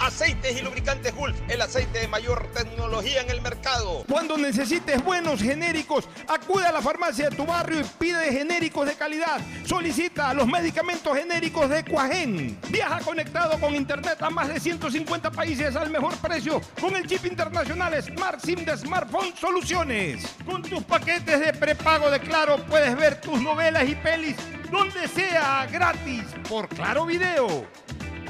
[0.00, 4.04] Aceites y lubricantes Gulf, el aceite de mayor tecnología en el mercado.
[4.08, 8.94] Cuando necesites buenos genéricos, acude a la farmacia de tu barrio y pide genéricos de
[8.94, 9.40] calidad.
[9.64, 12.58] Solicita los medicamentos genéricos de Cuajén.
[12.68, 17.26] Viaja conectado con internet a más de 150 países al mejor precio con el chip
[17.26, 20.26] internacional Smart SIM de Smartphone Soluciones.
[20.46, 24.36] Con tus paquetes de prepago de Claro puedes ver tus novelas y pelis
[24.70, 27.66] donde sea gratis por Claro Video.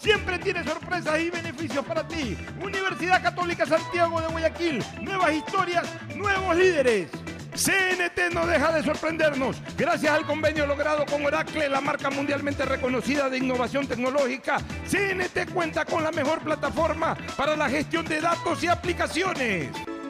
[0.00, 2.36] siempre tiene sorpresas y beneficios para ti.
[2.60, 7.10] Universidad Católica Santiago de Guayaquil, nuevas historias, nuevos líderes.
[7.54, 9.60] CNT no deja de sorprendernos.
[9.76, 15.84] Gracias al convenio logrado con Oracle, la marca mundialmente reconocida de innovación tecnológica, CNT cuenta
[15.84, 19.68] con la mejor plataforma para la gestión de datos y aplicaciones.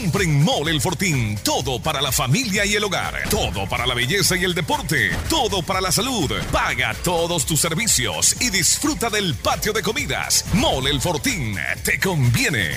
[0.00, 1.36] Compren Mole El Fortín.
[1.42, 3.28] Todo para la familia y el hogar.
[3.30, 5.10] Todo para la belleza y el deporte.
[5.28, 6.30] Todo para la salud.
[6.52, 10.44] Paga todos tus servicios y disfruta del patio de comidas.
[10.54, 11.56] Mole El Fortín.
[11.82, 12.76] Te conviene.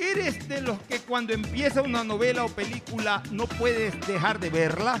[0.00, 5.00] ¿Eres de los que cuando empieza una novela o película no puedes dejar de verla?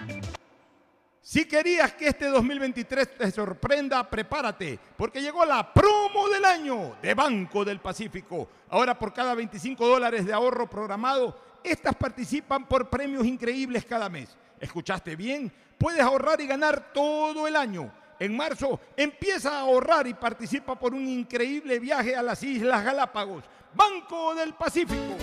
[1.31, 7.13] Si querías que este 2023 te sorprenda, prepárate, porque llegó la promo del año de
[7.13, 8.49] Banco del Pacífico.
[8.69, 14.35] Ahora por cada 25 dólares de ahorro programado, estas participan por premios increíbles cada mes.
[14.59, 15.49] ¿Escuchaste bien?
[15.77, 17.89] Puedes ahorrar y ganar todo el año.
[18.19, 23.45] En marzo empieza a ahorrar y participa por un increíble viaje a las Islas Galápagos.
[23.73, 25.15] Banco del Pacífico.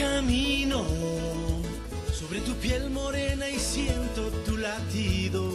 [0.00, 0.84] Camino
[2.10, 5.52] sobre tu piel morena y siento tu latido.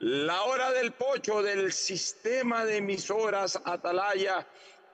[0.00, 4.46] La Hora del Pocho del sistema de emisoras Atalaya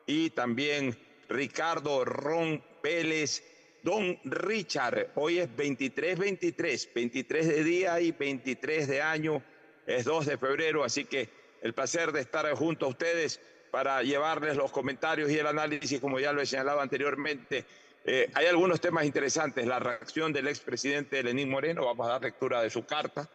[0.06, 0.98] y también
[1.30, 3.44] Ricardo Ron Pérez,
[3.84, 5.12] Don Richard.
[5.16, 9.44] Hoy es 23-23, 23 de día y 23 de año,
[9.86, 13.40] es 2 de febrero, así que el placer de estar junto a ustedes
[13.72, 17.66] para llevarles los comentarios y el análisis, como ya lo he señalado anteriormente.
[18.04, 22.62] Eh, hay algunos temas interesantes, la reacción del expresidente Lenín Moreno, vamos a dar lectura
[22.62, 23.30] de su carta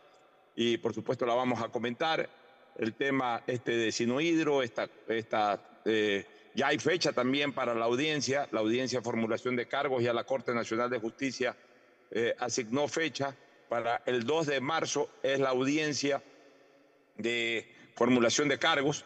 [0.56, 2.28] y por supuesto la vamos a comentar.
[2.76, 8.48] El tema este de Sinohidro, esta, esta, eh, ya hay fecha también para la audiencia,
[8.50, 11.56] la audiencia de formulación de cargos, ya la Corte Nacional de Justicia
[12.10, 13.34] eh, asignó fecha
[13.68, 16.22] para el 2 de marzo, es la audiencia
[17.16, 19.04] de formulación de cargos.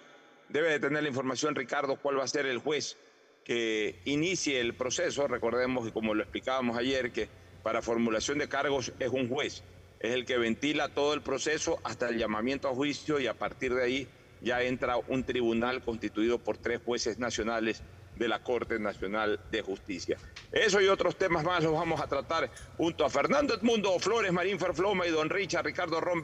[0.48, 2.98] Debe de tener la información, Ricardo, cuál va a ser el juez
[3.44, 5.26] que inicie el proceso.
[5.28, 7.28] Recordemos que, como lo explicábamos ayer, que
[7.62, 9.62] para formulación de cargos es un juez,
[10.00, 13.74] es el que ventila todo el proceso hasta el llamamiento a juicio y a partir
[13.74, 14.08] de ahí
[14.40, 17.82] ya entra un tribunal constituido por tres jueces nacionales
[18.20, 20.18] de la Corte Nacional de Justicia.
[20.52, 24.58] Eso y otros temas más los vamos a tratar junto a Fernando Edmundo Flores Marín
[24.58, 26.22] Ferfloma y don Richard Ricardo Ron.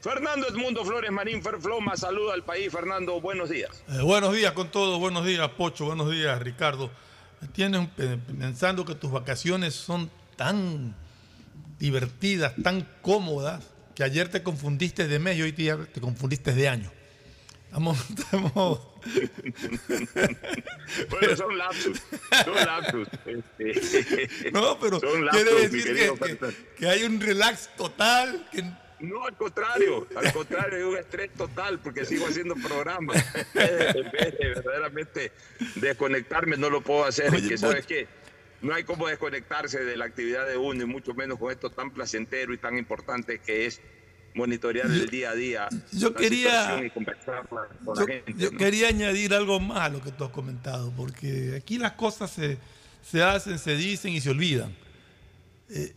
[0.00, 2.70] Fernando Edmundo Flores Marín Ferfloma, saluda al país.
[2.70, 3.82] Fernando, buenos días.
[3.88, 6.90] Eh, buenos días con todos, buenos días Pocho, buenos días Ricardo.
[7.52, 10.94] Tienes pensando que tus vacaciones son tan
[11.80, 13.64] divertidas, tan cómodas,
[13.96, 16.92] que ayer te confundiste de mes y hoy día te confundiste de año.
[17.66, 17.98] Estamos...
[21.10, 22.00] bueno, son lapsus,
[22.44, 23.08] son lapsus.
[23.26, 26.38] Este, no, pero son quiere decir que, que,
[26.76, 28.48] que, hay un relax total.
[28.52, 28.62] Que...
[29.00, 33.16] No, al contrario, al contrario, hay un estrés total porque sigo haciendo programas.
[33.54, 35.32] En vez de verdaderamente
[35.74, 37.34] desconectarme, no lo puedo hacer.
[37.34, 38.06] Oye, que, ¿Sabes qué?
[38.60, 41.90] No hay como desconectarse de la actividad de uno y mucho menos con esto tan
[41.90, 43.80] placentero y tan importante que es
[44.34, 45.68] monitorear el día a día.
[45.92, 48.58] Yo quería, yo, gente, yo ¿no?
[48.58, 52.58] quería añadir algo más a lo que tú has comentado, porque aquí las cosas se,
[53.02, 54.74] se hacen, se dicen y se olvidan.
[55.68, 55.92] Eh,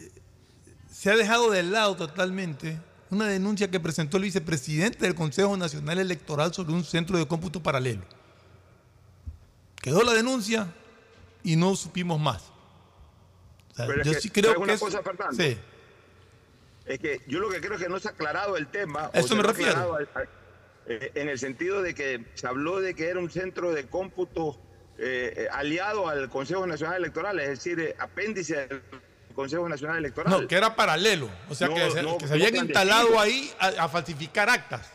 [0.91, 2.79] se ha dejado de lado totalmente
[3.09, 7.61] una denuncia que presentó el vicepresidente del Consejo Nacional Electoral sobre un centro de cómputo
[7.61, 8.01] paralelo.
[9.81, 10.73] Quedó la denuncia
[11.43, 12.43] y no supimos más.
[13.71, 15.35] O sea, yo que, sí creo que una cosa, Fernando?
[15.35, 15.57] sí.
[16.85, 19.09] Es que yo lo que creo es que no se ha aclarado el tema.
[19.13, 19.95] Eso o me refiero.
[19.95, 20.07] Al,
[20.87, 24.59] eh, en el sentido de que se habló de que era un centro de cómputo
[24.97, 28.81] eh, aliado al Consejo Nacional Electoral, es decir, eh, apéndice del
[29.33, 30.41] Consejo Nacional Electoral.
[30.41, 31.29] No, que era paralelo.
[31.49, 34.91] O sea, No, que, se, no, que se habían instalado ahí a, a falsificar actas.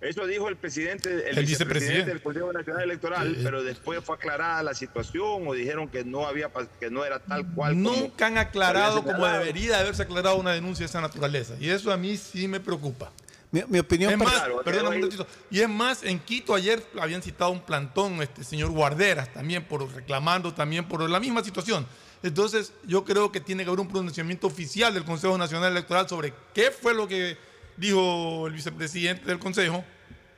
[0.00, 2.10] Eso dijo el presidente, el, El vicepresidente vicepresidente.
[2.10, 6.26] del Consejo Nacional Electoral, Eh, pero después fue aclarada la situación o dijeron que no
[6.26, 7.82] había pas- que no era tal cual.
[7.82, 11.54] Nunca han aclarado como debería de haberse aclarado una denuncia de esa naturaleza.
[11.58, 13.10] Y eso a mí sí me preocupa.
[13.50, 15.26] Mi, mi opinión Es más, Claro, perdón un momentito.
[15.50, 19.90] Y es más, en Quito ayer habían citado un plantón, este señor Guarderas, también por
[19.92, 21.86] reclamando también por la misma situación.
[22.22, 26.32] Entonces, yo creo que tiene que haber un pronunciamiento oficial del Consejo Nacional Electoral sobre
[26.54, 27.36] qué fue lo que
[27.78, 29.84] dijo el vicepresidente del Consejo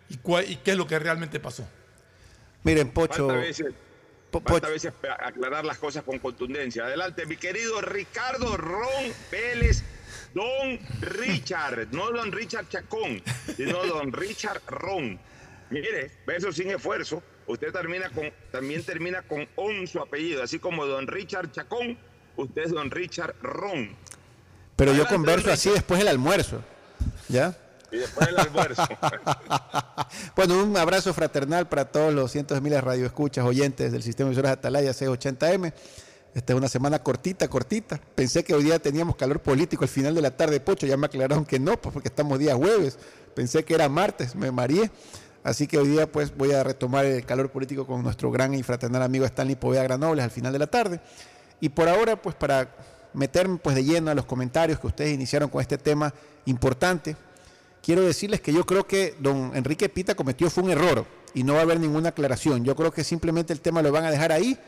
[0.08, 1.66] y, cuál- y qué es lo que realmente pasó.
[2.62, 3.28] Miren, Pocho.
[4.46, 6.84] Falta a veces, aclarar las cosas con contundencia.
[6.84, 9.82] Adelante, mi querido Ricardo Ron Vélez,
[10.34, 13.20] Don Richard, no Don Richard Chacón,
[13.56, 15.18] sino Don Richard Ron.
[15.70, 17.22] Mire, verso sin esfuerzo.
[17.46, 21.98] Usted termina con, también termina con on su apellido, así como Don Richard Chacón,
[22.36, 23.96] usted es Don Richard Ron.
[24.76, 26.62] Pero yo Adelante, converso don así después del almuerzo.
[27.30, 27.56] ¿Ya?
[27.92, 28.82] Y después el almuerzo.
[30.34, 34.28] Bueno, un abrazo fraternal para todos los cientos de miles de radioescuchas, oyentes del sistema
[34.28, 35.72] de emisoras Atalaya 680M.
[36.34, 38.00] Esta es una semana cortita, cortita.
[38.14, 40.86] Pensé que hoy día teníamos calor político al final de la tarde, Pocho.
[40.86, 42.98] Ya me aclararon que no, pues porque estamos día jueves.
[43.34, 44.90] Pensé que era martes, me mareé.
[45.42, 48.62] Así que hoy día pues voy a retomar el calor político con nuestro gran y
[48.62, 51.00] fraternal amigo Stanley Poveda Granobles al final de la tarde.
[51.60, 52.74] Y por ahora, pues para
[53.12, 56.12] meterme pues de lleno a los comentarios que ustedes iniciaron con este tema
[56.46, 57.16] importante,
[57.82, 61.54] quiero decirles que yo creo que don Enrique Pita cometió fue un error y no
[61.54, 62.64] va a haber ninguna aclaración.
[62.64, 64.58] Yo creo que simplemente el tema lo van a dejar ahí,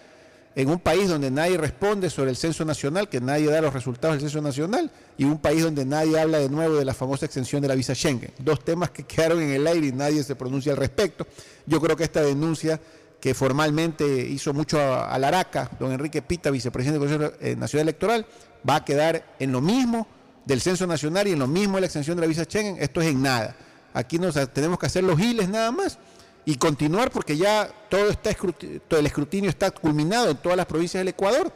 [0.55, 4.17] en un país donde nadie responde sobre el censo nacional, que nadie da los resultados
[4.17, 7.63] del censo nacional, y un país donde nadie habla de nuevo de la famosa extensión
[7.63, 8.33] de la visa Schengen.
[8.39, 11.27] Dos temas que quedaron en el aire y nadie se pronuncia al respecto.
[11.67, 12.81] Yo creo que esta denuncia
[13.21, 17.89] que formalmente hizo mucho a, la Araca, don Enrique Pita, vicepresidente del Consejo eh, Nacional
[17.89, 18.27] Electoral,
[18.69, 20.09] va a quedar en lo mismo
[20.45, 22.77] del censo nacional y en lo mismo la extensión de la visa Schengen.
[22.81, 23.57] Esto es en nada.
[23.95, 25.99] Aquí nos tenemos que hacer los giles nada más
[26.45, 31.09] y continuar porque ya todo, está el escrutinio está culminado en todas las provincias del
[31.09, 31.53] Ecuador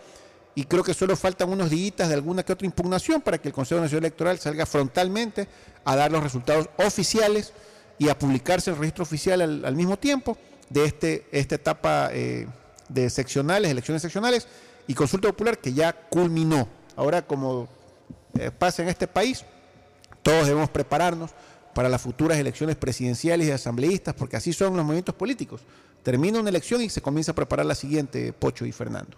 [0.55, 3.55] y creo que solo faltan unos días de alguna que otra impugnación para que el
[3.55, 5.49] Consejo Nacional Electoral salga frontalmente
[5.85, 7.53] a dar los resultados oficiales
[7.99, 10.37] y a publicarse el registro oficial al, mismo tiempo
[10.71, 12.47] de este, esta etapa eh,
[12.89, 14.47] de seccionales, elecciones seccionales
[14.87, 16.69] y consulta popular que ya culminó.
[16.97, 17.69] Ahora, como
[18.39, 19.45] eh, pasa en este país,
[20.23, 21.31] todos debemos prepararnos
[21.75, 25.63] para las futuras elecciones presidenciales y asambleístas, porque así son los movimientos políticos.
[26.03, 29.17] Termina una elección y se comienza a preparar la siguiente, Pocho y Fernando.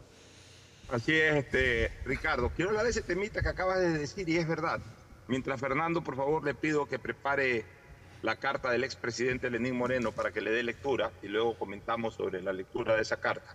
[0.90, 2.50] Así es, este, Ricardo.
[2.56, 4.80] Quiero hablar de ese temita que acabas de decir y es verdad.
[5.28, 7.64] Mientras Fernando, por favor, le pido que prepare
[8.22, 12.42] la carta del expresidente Lenín Moreno para que le dé lectura y luego comentamos sobre
[12.42, 13.54] la lectura de esa carta.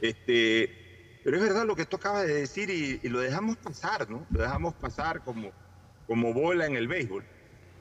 [0.00, 0.87] Este,
[1.24, 4.26] pero es verdad lo que tú acabas de decir y, lo dejamos pasar, ¿no?
[4.30, 5.52] Lo dejamos pasar como,
[6.06, 7.24] como bola en el béisbol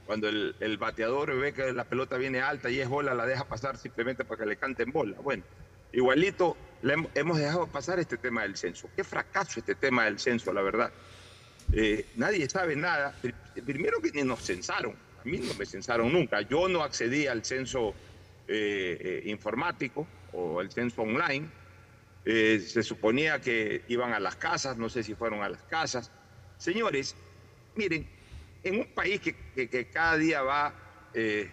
[0.08, 3.77] cuando el, bateador ve que la pelota viene alta y es bola, la deja pasar
[3.77, 5.17] simplemente para que le canten bola.
[5.20, 5.44] Bueno,
[5.91, 6.56] igualito
[7.13, 8.89] hemos dejado pasar este tema del censo.
[8.96, 10.91] Qué fracaso este tema del censo, la verdad.
[11.74, 13.13] Eh, nadie sabe nada.
[13.65, 14.94] Primero que ni nos censaron.
[14.94, 16.41] A mí no me censaron nunca.
[16.41, 17.94] Yo no accedí al censo
[18.48, 21.50] eh, eh, informático o el censo online.
[22.27, 26.12] Se suponía que iban a las casas, no sé si fueron a las casas.
[26.57, 27.15] Señores,
[27.75, 28.05] miren,
[28.63, 30.74] en un país que, cada día va
[31.13, 31.50] eh,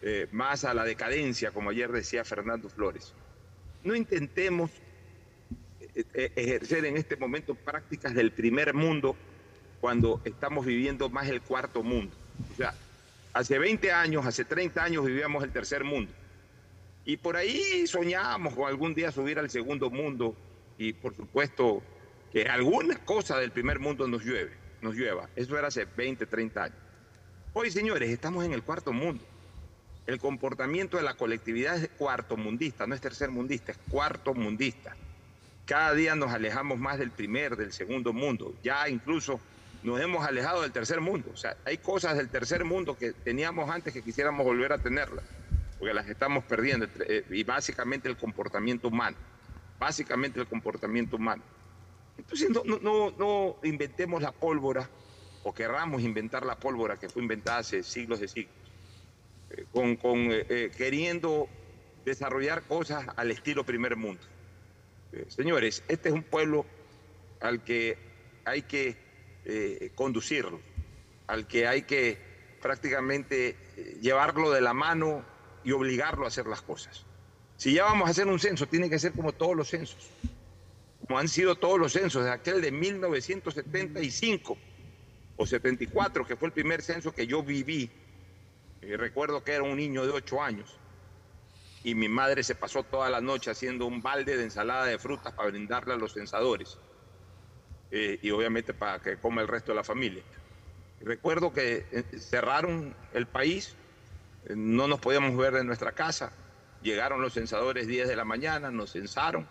[0.00, 3.12] eh, más a la decadencia, como ayer decía Fernando Flores,
[3.82, 4.70] no intentemos
[5.80, 9.16] eh, ejercer en este momento prácticas del primer mundo
[9.80, 12.14] cuando estamos viviendo más el cuarto mundo.
[12.52, 12.74] O sea,
[13.32, 16.12] hace 20 años, hace 30 años vivíamos el tercer mundo.
[17.04, 20.36] Y por ahí soñábamos con algún día subir al segundo mundo
[20.78, 21.82] y por supuesto
[22.32, 25.28] que alguna cosa del primer mundo nos llueve nos llueva.
[25.36, 26.76] Eso era hace 20, 30 años.
[27.54, 29.24] Hoy, señores, estamos en el cuarto mundo.
[30.06, 34.96] El comportamiento de la colectividad es cuarto mundista, no es tercer mundista, es cuarto mundista.
[35.64, 38.52] Cada día nos alejamos más del primer, del segundo mundo.
[38.64, 39.40] Ya incluso
[39.84, 41.30] nos hemos alejado del tercer mundo.
[41.32, 45.24] O sea, hay cosas del tercer mundo que teníamos antes que quisiéramos volver a tenerlas,
[45.82, 46.86] porque las estamos perdiendo.
[47.08, 49.16] Eh, y básicamente el comportamiento humano.
[49.80, 51.42] Básicamente el comportamiento humano.
[52.16, 54.88] Entonces no, inventemos la pólvora
[55.42, 58.54] o querramos inventar la pólvora que fue inventada hace siglos de siglos,
[59.50, 61.48] eh, con, eh, eh, queriendo
[62.04, 64.22] desarrollar cosas al estilo primer mundo.
[65.26, 66.64] señores, este es un pueblo
[67.40, 67.98] al que
[68.44, 68.96] hay que
[69.96, 70.60] conducirlo,
[71.26, 72.18] al que hay que
[72.60, 73.56] prácticamente
[74.00, 75.31] llevarlo de la mano
[75.64, 77.04] y obligarlo a hacer las cosas.
[77.56, 80.10] Si ya vamos a hacer un censo, tiene que ser como todos los censos
[81.06, 84.56] como han sido todos los censos, de aquel de 1975
[85.36, 87.90] o 74, que fue el primer censo que yo viví.
[88.80, 90.78] Y recuerdo que era un niño de 8 años
[91.84, 95.32] y mi madre se pasó toda la noche haciendo un balde de ensalada de frutas
[95.34, 96.78] para brindarle a los censadores
[97.90, 100.22] eh, y obviamente para que coma el resto de la familia.
[101.00, 103.81] Recuerdo que eh, cerraron el país, eh,
[104.50, 106.32] no nos podíamos ver de nuestra casa,
[106.82, 109.46] llegaron los censadores 10 de la mañana, nos censaron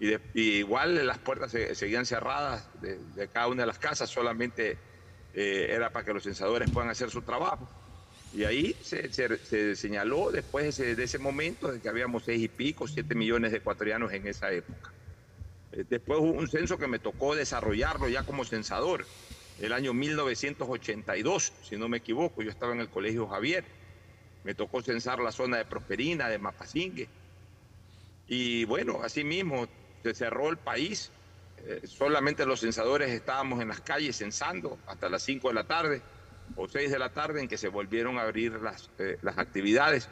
[0.00, 4.78] y, igual las puertas seguían cerradas de, cada una de las casas, solamente
[5.34, 7.68] eh, era para que los censadores puedan hacer su trabajo.
[8.34, 13.14] Y ahí se, señaló después de ese, momento de que habíamos seis y pico, siete
[13.14, 14.92] millones de ecuatorianos en esa época.
[15.72, 19.06] Eh, después hubo un censo que me tocó desarrollarlo ya como censador,
[19.60, 23.64] el año 1982, si no me equivoco, yo estaba en el Colegio Javier.
[24.48, 27.06] Me tocó censar la zona de Prosperina, de Mapasingue.
[28.28, 29.68] Y bueno, así mismo
[30.02, 31.10] se cerró el país,
[31.66, 36.00] eh, solamente los censadores estábamos en las calles censando hasta las 5 de la tarde
[36.56, 40.08] o 6 de la tarde en que se volvieron a abrir las, eh, las actividades,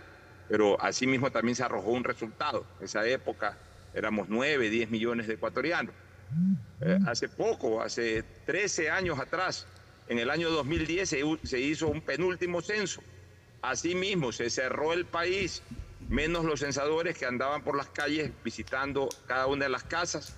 [0.51, 2.67] pero asimismo también se arrojó un resultado.
[2.83, 3.57] Esa época
[3.95, 5.95] éramos 9, 10 millones de ecuatorianos.
[6.83, 9.67] Eh, hace poco, hace 13 años atrás,
[10.09, 13.03] en el año 2010 se, se hizo un penúltimo censo.
[13.63, 15.63] Asimismo se cerró el país
[16.09, 20.37] menos los censadores que andaban por las calles visitando cada una de las casas,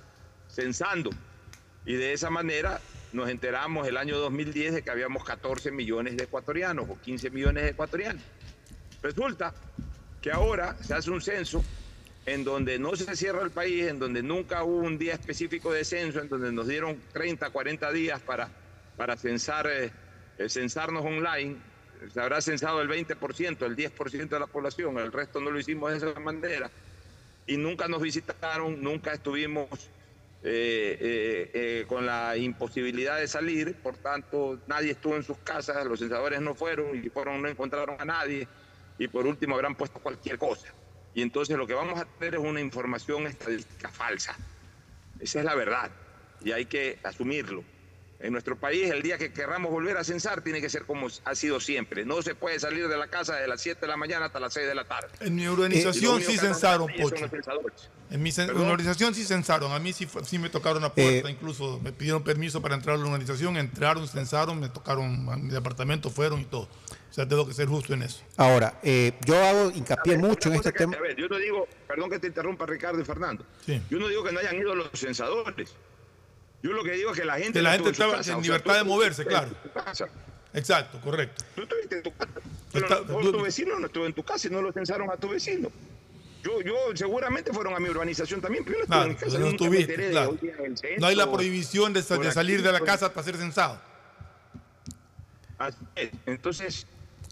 [0.49, 1.11] censando.
[1.85, 2.81] Y de esa manera
[3.13, 7.65] nos enteramos el año 2010 de que habíamos 14 millones de ecuatorianos o 15 millones
[7.65, 8.23] de ecuatorianos.
[9.03, 9.55] Resulta
[10.21, 11.65] que ahora se hace un censo
[12.27, 15.85] en donde no se cierra el país, en donde nunca hubo un día específico de
[15.85, 18.51] censo, en donde nos dieron 30, 40 días para,
[18.97, 19.91] para censar, eh,
[20.37, 21.57] eh, censarnos online.
[22.13, 25.91] Se habrá censado el 20%, el 10% de la población, el resto no lo hicimos
[25.91, 26.71] de esa manera.
[27.47, 29.69] Y nunca nos visitaron, nunca estuvimos
[30.43, 36.41] eh, con la imposibilidad de salir, por tanto nadie estuvo en sus casas, los censadores
[36.41, 38.47] no fueron y fueron, no encontraron a nadie
[38.99, 40.69] y por último habrán puesto cualquier cosa.
[41.15, 44.37] Y entonces lo que vamos a tener es una información estadística falsa.
[45.19, 45.91] Esa es la verdad
[46.45, 47.65] y hay que asumirlo.
[48.21, 51.35] En nuestro país, el día que querramos volver a censar, tiene que ser como ha
[51.37, 52.05] sido siempre.
[52.05, 54.53] No se puede salir de la casa de las 7 de la mañana hasta las
[54.55, 55.09] 6 de la tarde.
[55.21, 57.25] En mi organización sí censaron, Pocho.
[58.11, 59.71] En mi organizazación sí censaron.
[59.71, 62.97] A mí sí, sí me tocaron la puerta, eh, incluso me pidieron permiso para entrar
[62.97, 63.57] a la organización.
[63.57, 66.63] Entraron, censaron, me tocaron a mi departamento, fueron y todo.
[67.11, 68.25] O sea, tengo que ser justo en eso.
[68.37, 70.97] Ahora, eh, yo hago hincapié mucho en este tema.
[70.97, 73.47] A ver, yo no digo, perdón que te interrumpa Ricardo y Fernando.
[73.67, 75.75] Yo no digo que no hayan ido los censadores.
[76.63, 77.53] Yo lo que digo es que la gente.
[77.53, 79.51] Que la gente estaba en libertad de moverse, claro.
[80.55, 81.45] Exacto, correcto.
[81.55, 82.41] Tú estuviste en tu casa.
[82.73, 85.71] Pero tu vecino no estuvo en tu casa y no lo censaron a tu vecino.
[86.43, 89.39] Yo, yo seguramente fueron a mi urbanización también, pero yo no estuve en mi casa.
[89.39, 90.39] No, estuviste, claro.
[90.99, 93.81] no hay la prohibición de, de salir de la casa para ser censado.
[95.59, 96.11] Así es.
[96.27, 96.87] Entonces,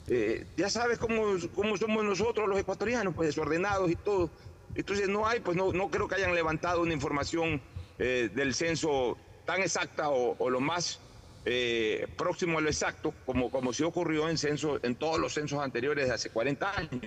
[0.08, 4.30] eh, ya sabes cómo, cómo somos nosotros los ecuatorianos, pues desordenados y todo.
[4.74, 7.60] Entonces no hay, pues no, no creo que hayan levantado una información
[7.98, 10.98] eh, del censo tan exacta o, lo más
[11.44, 15.62] eh, próximo a lo exacto, como, como se ocurrió en, censo, en todos los censos
[15.62, 17.00] anteriores de hace 40 años.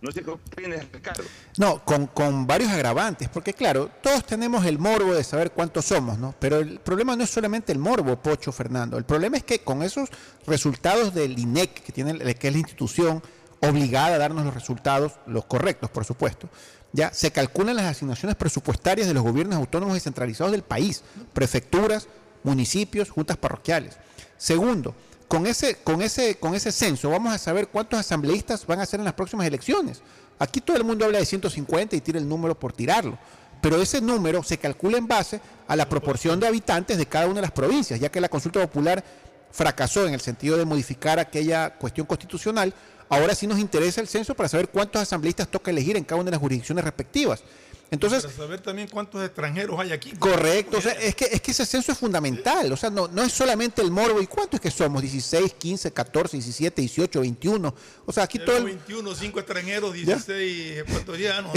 [0.00, 1.24] No sé qué opinas, Ricardo.
[1.56, 6.18] No, con, con, varios agravantes, porque claro, todos tenemos el morbo de saber cuántos somos,
[6.18, 6.34] ¿no?
[6.38, 8.96] Pero el problema no es solamente el morbo, Pocho, Fernando.
[8.96, 10.08] El problema es que con esos
[10.46, 13.22] resultados del INEC, que, tiene, que es la institución
[13.60, 16.48] obligada a darnos los resultados, los correctos, por supuesto,
[16.92, 22.08] ya se calculan las asignaciones presupuestarias de los gobiernos autónomos descentralizados del país, prefecturas,
[22.42, 23.96] municipios, juntas parroquiales.
[24.36, 24.94] Segundo,
[25.26, 29.00] con ese, con ese, con ese censo vamos a saber cuántos asambleístas van a ser
[29.00, 30.00] en las próximas elecciones.
[30.38, 33.18] Aquí todo el mundo habla de 150 y tira el número por tirarlo.
[33.60, 37.36] Pero ese número se calcula en base a la proporción de habitantes de cada una
[37.36, 39.04] de las provincias, ya que la consulta popular
[39.50, 42.72] fracasó en el sentido de modificar aquella cuestión constitucional
[43.08, 46.26] Ahora sí nos interesa el censo para saber cuántos asambleístas toca elegir en cada una
[46.26, 47.42] de las jurisdicciones respectivas.
[47.90, 50.12] Entonces, para saber también cuántos extranjeros hay aquí.
[50.12, 53.22] Correcto, o sea, es que, es que ese censo es fundamental, o sea, no, no
[53.22, 55.00] es solamente el morbo, ¿y cuántos es que somos?
[55.00, 58.58] 16, 15, 14, 17, 18, 21, o sea, aquí todo...
[58.58, 58.64] El...
[58.64, 61.52] 21, 5 extranjeros, 16 ecuatorianos.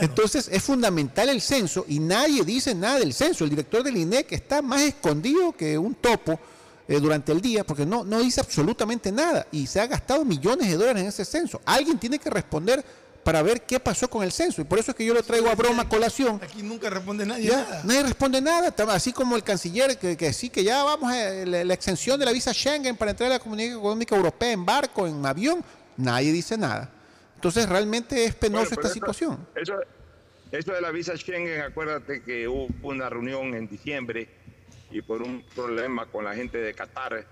[0.00, 4.32] Entonces, es fundamental el censo y nadie dice nada del censo, el director del INEC
[4.32, 6.40] está más escondido que un topo
[6.88, 10.68] eh, durante el día, porque no, no dice absolutamente nada y se ha gastado millones
[10.68, 11.60] de dólares en ese censo.
[11.66, 12.82] Alguien tiene que responder
[13.22, 14.62] para ver qué pasó con el censo.
[14.62, 16.40] Y por eso es que yo lo traigo a broma colación.
[16.42, 17.82] Aquí nunca responde nadie nada.
[17.84, 21.74] Nadie responde nada, así como el canciller que, que sí que ya vamos a la,
[21.74, 25.26] extensión de la visa Schengen para entrar a la Comunidad Económica Europea en barco, en
[25.26, 25.62] avión,
[25.98, 26.90] nadie dice nada.
[27.34, 29.46] Entonces realmente es penoso esta situación.
[29.54, 29.74] Eso,
[30.50, 34.26] eso de la visa Schengen, acuérdate que hubo una reunión en diciembre
[34.90, 37.24] y por un problema con la gente de Qatar.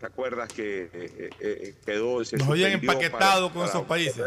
[0.00, 2.22] ¿Te acuerdas que eh, eh, eh quedó...
[2.24, 4.22] Se Nos habían empaquetado con esos países.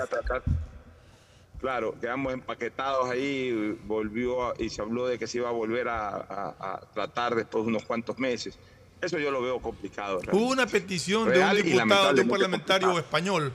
[1.59, 6.87] Claro, quedamos empaquetados ahí, volvió y se habló de que se iba a volver a,
[6.93, 8.57] tratar después de unos cuantos meses.
[9.01, 10.21] Eso yo lo veo complicado.
[10.31, 13.53] Hubo una petición de un diputado, de un parlamentario español,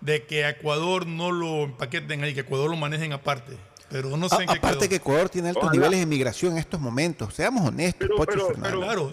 [0.00, 3.56] de que a Ecuador no lo empaqueten ahí, que Ecuador lo manejen aparte.
[3.90, 6.80] Pero no sé en qué Aparte que Ecuador tiene altos niveles de migración en estos
[6.80, 7.34] momentos.
[7.34, 9.12] Seamos honestos, pero, claro,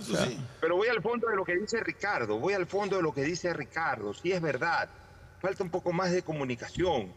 [0.60, 2.40] pero voy al fondo de lo que dice Ricardo.
[2.40, 4.14] Voy al fondo de lo que dice Ricardo.
[4.14, 4.90] Sí es verdad.
[5.40, 7.14] Falta un poco más de comunicación.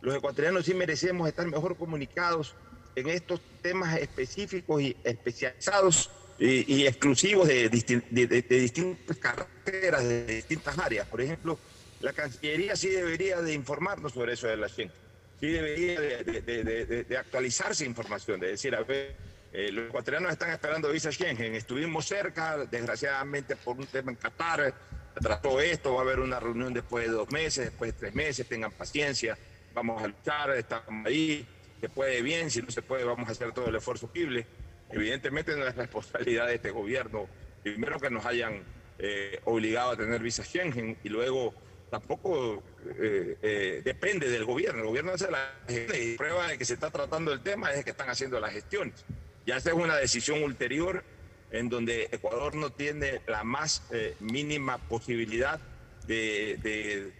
[0.00, 2.54] Los ecuatorianos sí merecemos estar mejor comunicados
[2.96, 11.06] en estos temas específicos y especializados y, exclusivos de, distintas carreras, de distintas áreas.
[11.06, 11.58] Por ejemplo,
[12.00, 15.03] la Cancillería sí debería de informarnos sobre eso de la gente
[15.44, 19.14] sí debería de, actualizarse información, de decir, a ver,
[19.52, 24.72] eh, los ecuatorianos están esperando visa Schengen, estuvimos cerca, desgraciadamente por un tema en Qatar,
[25.20, 28.48] trató esto, va a haber una reunión después de dos meses, después de tres meses,
[28.48, 29.36] tengan paciencia,
[29.74, 31.46] vamos a luchar, estamos ahí,
[31.78, 34.46] se puede bien, si no se puede vamos a hacer todo el esfuerzo posible.
[34.90, 37.28] Evidentemente no es responsabilidad de este gobierno,
[37.62, 38.62] primero que nos hayan
[38.98, 41.54] eh, obligado a tener visa Schengen y luego
[41.94, 42.60] tampoco
[42.98, 44.80] eh, eh, depende del gobierno.
[44.80, 47.90] El gobierno hace la y prueba de que se está tratando el tema es que
[47.90, 49.04] están haciendo las gestiones.
[49.46, 51.04] Ya esta es una decisión ulterior
[51.52, 55.60] en donde Ecuador no tiene la más eh, mínima posibilidad
[56.08, 56.58] de,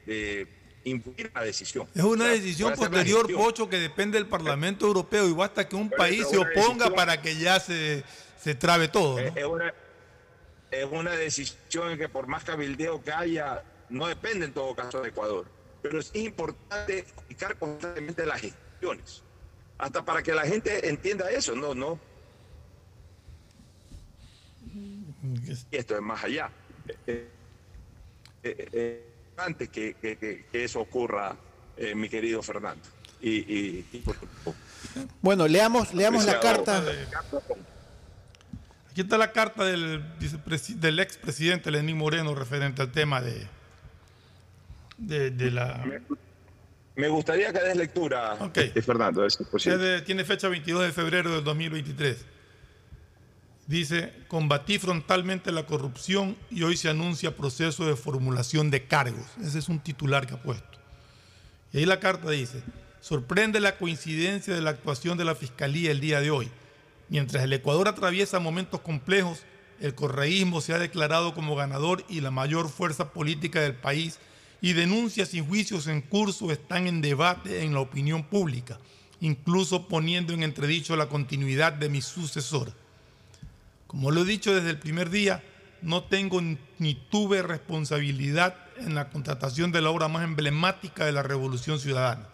[0.06, 0.48] de,
[0.82, 1.86] influir la decisión.
[1.94, 6.26] Es una decisión posterior, Pocho, que depende del Parlamento Europeo y basta que un país
[6.28, 8.02] se oponga para que ya se,
[8.42, 9.20] se trabe todo.
[9.20, 9.72] Es, una,
[10.72, 15.08] es una decisión que por más cabildeo que haya, no depende en todo caso de
[15.08, 15.46] Ecuador.
[15.82, 19.22] Pero es importante explicar constantemente las gestiones,
[19.78, 21.98] hasta para que la gente entienda eso, no, no.
[25.70, 26.50] Y esto es más allá.
[27.06, 27.28] Eh,
[28.42, 31.36] eh, eh, antes que, que, eso ocurra,
[31.94, 32.82] mi querido Fernando.
[33.20, 33.84] Y,
[35.22, 36.84] bueno, leamos, leamos la carta.
[38.90, 40.04] Aquí está la carta del,
[40.76, 43.48] del expresidente Lenín Moreno referente al tema de,
[44.96, 45.84] de, la...
[46.96, 48.70] Me, gustaría que des lectura, okay.
[48.70, 50.02] Fernando, es posible.
[50.02, 52.24] tiene fecha 22 de febrero del 2023.
[53.66, 59.26] Dice, combatí frontalmente la corrupción y hoy se anuncia proceso de formulación de cargos.
[59.42, 60.78] Ese es un titular que ha puesto.
[61.72, 62.62] Y ahí la carta dice,
[63.00, 66.50] sorprende la coincidencia de la actuación de la Fiscalía el día de hoy
[67.08, 69.42] Mientras el Ecuador atraviesa momentos complejos,
[69.80, 74.18] el correísmo se ha declarado como ganador y la mayor fuerza política del país
[74.64, 78.78] y denuncias y juicios en curso están en debate en la opinión pública,
[79.20, 82.72] incluso poniendo en entredicho la continuidad de mi sucesor.
[83.86, 85.44] Como lo he dicho desde el primer día,
[85.82, 86.40] no tengo
[86.78, 92.26] ni tuve responsabilidad en la contratación de la obra más emblemática de la Revolución Ciudadana.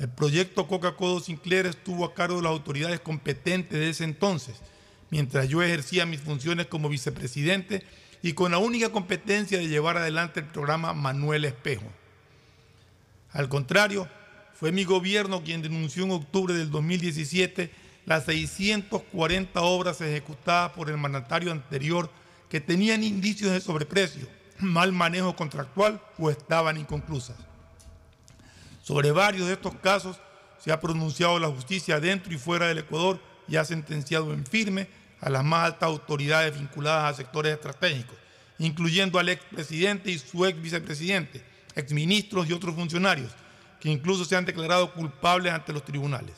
[0.00, 4.56] El proyecto Coca-Cola Sinclair estuvo a cargo de las autoridades competentes de ese entonces,
[5.10, 7.84] mientras yo ejercía mis funciones como vicepresidente
[8.22, 11.90] y con la única competencia de llevar adelante el programa Manuel Espejo.
[13.32, 14.08] Al contrario,
[14.54, 17.72] fue mi gobierno quien denunció en octubre del 2017
[18.06, 22.10] las 640 obras ejecutadas por el mandatario anterior
[22.48, 27.36] que tenían indicios de sobreprecio, mal manejo contractual o estaban inconclusas.
[28.82, 30.20] Sobre varios de estos casos
[30.58, 34.86] se ha pronunciado la justicia dentro y fuera del Ecuador y ha sentenciado en firme
[35.22, 38.16] a las más altas autoridades vinculadas a sectores estratégicos,
[38.58, 41.42] incluyendo al expresidente y su ex vicepresidente,
[41.76, 43.30] exministros y otros funcionarios,
[43.80, 46.34] que incluso se han declarado culpables ante los tribunales.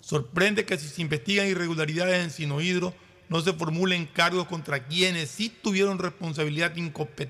[0.00, 2.92] Sorprende que si se investigan irregularidades en Sinohidro,
[3.28, 6.72] no se formulen cargos contra quienes sí tuvieron responsabilidad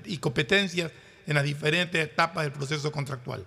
[0.05, 0.91] y competencias
[1.27, 3.45] en las diferentes etapas del proceso contractual.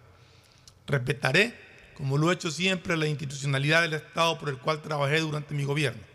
[0.87, 1.59] Respetaré,
[1.95, 5.65] como lo he hecho siempre, la institucionalidad del Estado por el cual trabajé durante mi
[5.65, 6.12] gobierno.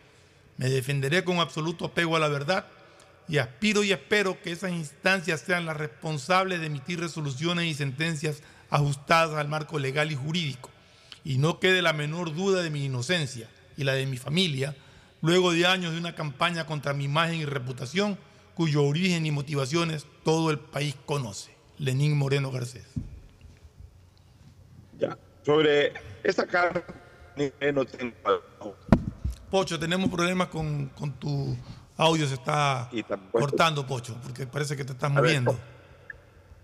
[0.57, 2.65] Me defenderé con absoluto apego a la verdad
[3.27, 8.41] y aspiro y espero que esas instancias sean las responsables de emitir resoluciones y sentencias
[8.69, 10.69] ajustadas al marco legal y jurídico.
[11.23, 14.75] Y no quede la menor duda de mi inocencia y la de mi familia,
[15.21, 18.17] luego de años de una campaña contra mi imagen y reputación,
[18.55, 21.55] cuyo origen y motivaciones todo el país conoce.
[21.77, 22.87] Lenín Moreno Garcés.
[24.97, 25.17] Ya.
[25.45, 25.93] Sobre
[26.23, 26.83] esta carta,
[27.73, 28.86] no tengo.
[29.49, 31.57] Pocho, tenemos problemas con, tu
[31.97, 32.89] audio, se está
[33.31, 35.57] cortando, Pocho, porque parece que te estás moviendo.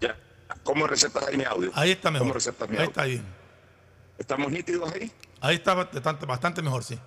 [0.02, 0.18] Ya.
[0.64, 1.72] ¿Cómo recetas ahí mi audio?
[1.74, 2.28] Ahí está mejor.
[2.28, 3.26] ¿Cómo recetas mi ahí está bien.
[4.18, 5.12] ¿Estamos nítidos ahí?
[5.42, 7.00] Ahí está bastante, bastante mejor, sí.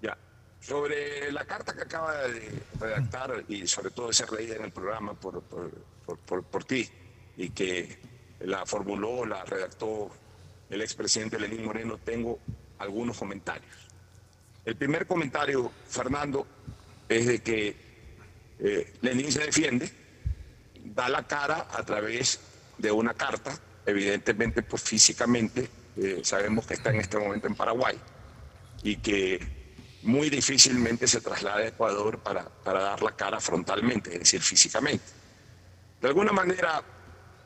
[0.00, 0.16] Ya.
[0.60, 5.14] Sobre la carta que acaba de redactar y sobre todo ser leída en el programa
[5.14, 5.70] por, por,
[6.18, 6.88] por, por ti
[7.36, 8.00] y que
[8.40, 10.10] la formuló, la redactó
[10.68, 12.38] el expresidente Lenín Moreno, tengo
[12.78, 13.89] algunos comentarios.
[14.64, 16.46] El primer comentario, Fernando,
[17.08, 17.76] es de que
[18.58, 19.90] eh, Lenín se defiende,
[20.84, 22.40] da la cara a través
[22.76, 27.98] de una carta, evidentemente, pues físicamente, eh, sabemos que está en este momento en Paraguay
[28.82, 29.60] y que
[30.02, 35.04] muy difícilmente se traslada a Ecuador para, para dar la cara frontalmente, es decir, físicamente.
[36.00, 36.82] De alguna manera,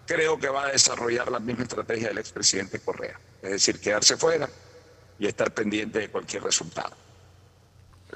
[0.07, 4.48] creo que va a desarrollar la misma estrategia del expresidente Correa, es decir, quedarse fuera
[5.18, 7.04] y estar pendiente de cualquier resultado.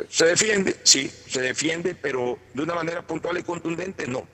[0.09, 0.77] ¿Se defiende?
[0.83, 4.27] Sí, se defiende, pero de una manera puntual y contundente, no.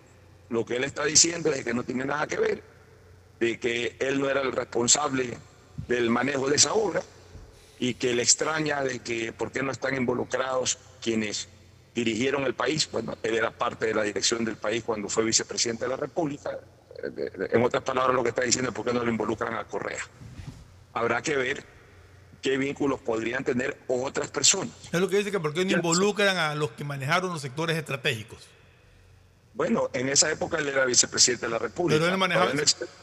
[0.50, 2.62] Lo que él está diciendo es que no tiene nada que ver,
[3.40, 5.36] de que él no era el responsable
[5.88, 7.02] del manejo de esa obra
[7.78, 11.48] y que le extraña de que por qué no están involucrados quienes
[11.94, 12.88] dirigieron el país.
[12.90, 16.58] Bueno, él era parte de la dirección del país cuando fue vicepresidente de la República,
[17.04, 20.02] en otras palabras, lo que está diciendo es por qué no lo involucran a Correa.
[20.92, 21.64] Habrá que ver
[22.44, 24.68] qué vínculos podrían tener otras personas.
[24.92, 27.74] Es lo que dice que por qué no involucran a los que manejaron los sectores
[27.74, 28.38] estratégicos.
[29.54, 31.98] Bueno, en esa época él era vicepresidente de la República.
[31.98, 32.52] Pero él manejaba.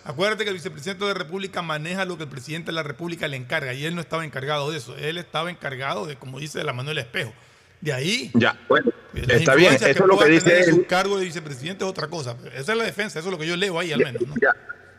[0.04, 3.28] Acuérdate que el vicepresidente de la República maneja lo que el presidente de la República
[3.28, 4.96] le encarga y él no estaba encargado de eso.
[4.98, 7.34] Él estaba encargado de, como dice, de la Manuel Espejo.
[7.80, 8.30] De ahí.
[8.36, 9.74] Ya, bueno, está bien.
[9.74, 12.38] Eso es lo que dice Su cargo de vicepresidente es otra cosa.
[12.54, 14.22] Esa es la defensa, eso es lo que yo leo ahí al menos.
[14.40, 14.54] Ya,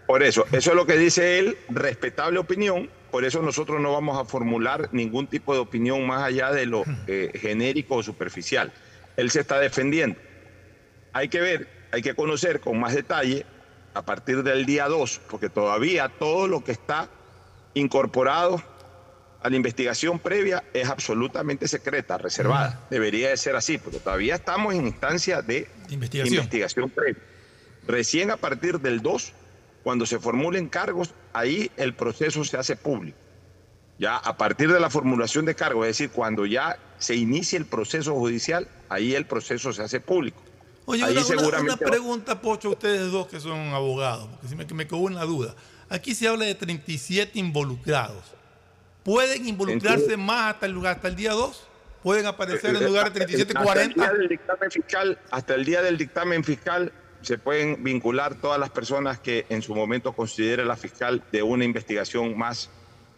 [0.07, 2.91] por eso, eso es lo que dice él, respetable opinión.
[3.13, 6.83] Por eso nosotros no vamos a formular ningún tipo de opinión más allá de lo
[7.07, 8.73] eh, genérico o superficial.
[9.19, 10.19] Él se está defendiendo.
[11.13, 13.45] Hay que ver, hay que conocer con más detalle
[13.93, 17.11] a partir del día 2, porque todavía todo lo que está
[17.75, 18.63] incorporado
[19.43, 22.87] a la investigación previa es absolutamente secreta, reservada.
[22.89, 26.89] Debería de ser así, porque todavía estamos en instancia de investigación.
[26.89, 27.23] previa.
[27.87, 29.35] Recién a partir del 2,
[29.83, 33.19] cuando se formulen cargos, ahí el proceso se hace público.
[33.99, 37.67] Ya a partir de la formulación de cargos, es decir, cuando ya se inicie el
[37.67, 40.41] proceso judicial, ahí el proceso se hace público.
[40.85, 44.99] Oye, una, pregunta, Pocho, a ustedes dos que son abogados, porque si me, me quedó
[44.99, 45.55] una duda.
[45.89, 48.25] Aquí se habla de 37 involucrados.
[49.05, 51.69] ¿Pueden involucrarse más hasta el, lugar, hasta el día 2?
[52.03, 53.65] ¿Pueden aparecer en lugar de 37, 40?
[53.71, 58.35] Hasta el, día del dictamen fiscal, hasta el día del dictamen fiscal se pueden vincular
[58.35, 62.71] todas las personas que en su momento considere la fiscal de una investigación más,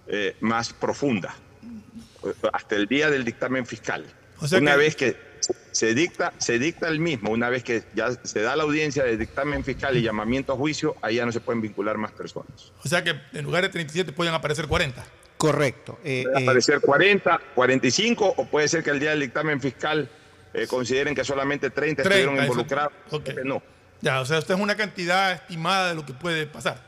[0.07, 1.35] eh, más profunda.
[2.53, 4.05] Hasta el día del dictamen fiscal.
[4.53, 5.17] una vez que
[5.73, 9.17] se dicta, se dicta el mismo, una vez que ya se da la audiencia de
[9.17, 12.73] dictamen fiscal y llamamiento a juicio, ahí ya no se pueden vincular más personas.
[12.83, 15.05] O sea que en lugar de 37 pueden aparecer 40.
[15.37, 15.99] Correcto.
[16.05, 20.09] Eh, puede aparecer 40, 45 o puede ser que el día del dictamen fiscal
[20.55, 22.93] eh, consideren que solamente 30, estuvieron involucrados.
[23.45, 23.63] No.
[24.05, 26.79] Ya, o sea, usted es una cantidad estimada de lo que puede pasar.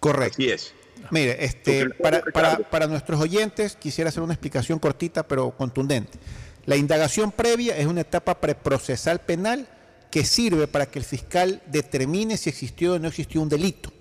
[0.00, 0.36] Correcto.
[0.38, 0.72] Así es.
[1.10, 6.18] Mire, este, para, para, para nuestros oyentes quisiera hacer una explicación cortita pero contundente.
[6.64, 9.68] La indagación previa es una etapa preprocesal penal
[10.10, 13.92] que sirve para que el fiscal determine si existió o no existió un delito.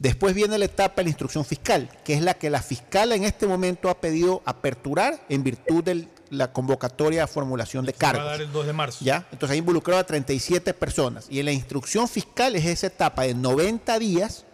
[0.00, 3.22] Después viene la etapa de la instrucción fiscal, que es la que la fiscal en
[3.22, 8.24] este momento ha pedido aperturar en virtud de la convocatoria a formulación de cargos.
[8.24, 9.04] Va a dar el 2 de marzo.
[9.04, 9.26] ¿Ya?
[9.32, 11.26] Entonces ha involucrado a 37 personas.
[11.28, 14.44] Y en la instrucción fiscal es esa etapa de 90 días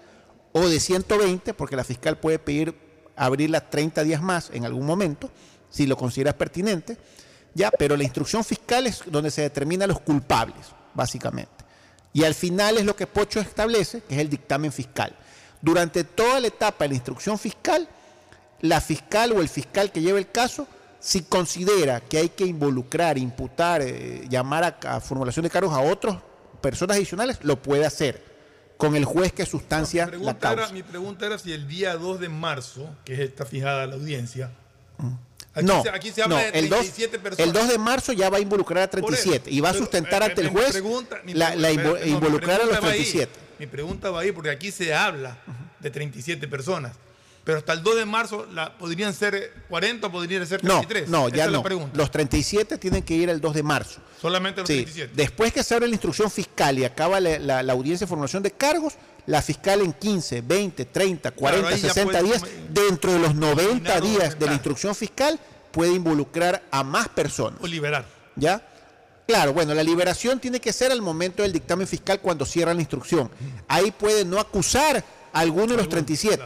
[0.52, 2.74] o de 120, porque la fiscal puede pedir
[3.14, 5.30] abrirla 30 días más en algún momento,
[5.70, 6.96] si lo considera pertinente.
[7.54, 7.70] ¿Ya?
[7.70, 11.50] Pero la instrucción fiscal es donde se determinan los culpables, básicamente.
[12.12, 15.14] Y al final es lo que Pocho establece, que es el dictamen fiscal.
[15.60, 17.88] Durante toda la etapa de la instrucción fiscal,
[18.62, 20.66] la fiscal o el fiscal que lleve el caso,
[21.06, 26.16] si considera que hay que involucrar, imputar, eh, llamar a, formulación de cargos a otras
[26.60, 28.20] personas adicionales, lo puede hacer
[28.76, 30.72] con el juez que sustancia la causa.
[30.72, 34.50] mi pregunta era si el día 2 de marzo, que está fijada la audiencia,
[34.98, 35.64] mm.
[35.64, 37.46] no, aquí se habla de 37 el 2, personas.
[37.46, 40.40] El 2 de marzo ya va a involucrar a 37 y va a sustentar ante
[40.40, 40.82] el juez
[41.26, 41.70] la,
[42.04, 43.30] involucrar a los 37.
[43.60, 45.38] Mi pregunta va ahí porque aquí se habla
[45.78, 46.96] de 37 personas.
[47.46, 51.08] Pero hasta el 2 de marzo la, podrían ser 40 o podrían ser 33.
[51.08, 51.62] No, no ya no.
[51.94, 54.00] Los 37 tienen que ir el 2 de marzo.
[54.20, 55.12] Solamente los 37.
[55.14, 58.94] Después que se abre la instrucción fiscal y acaba la, audiencia de formación de cargos,
[59.26, 64.46] la fiscal en 15, 20, 30, 40, 60 días, dentro de los 90 días de
[64.46, 65.38] la instrucción fiscal,
[65.70, 67.60] puede involucrar a más personas.
[67.62, 68.04] O liberar.
[68.34, 68.60] ¿Ya?
[69.28, 72.80] Claro, bueno, la liberación tiene que ser al momento del dictamen fiscal cuando cierra la
[72.80, 73.30] instrucción.
[73.68, 76.42] Ahí puede no acusar a alguno de los 37,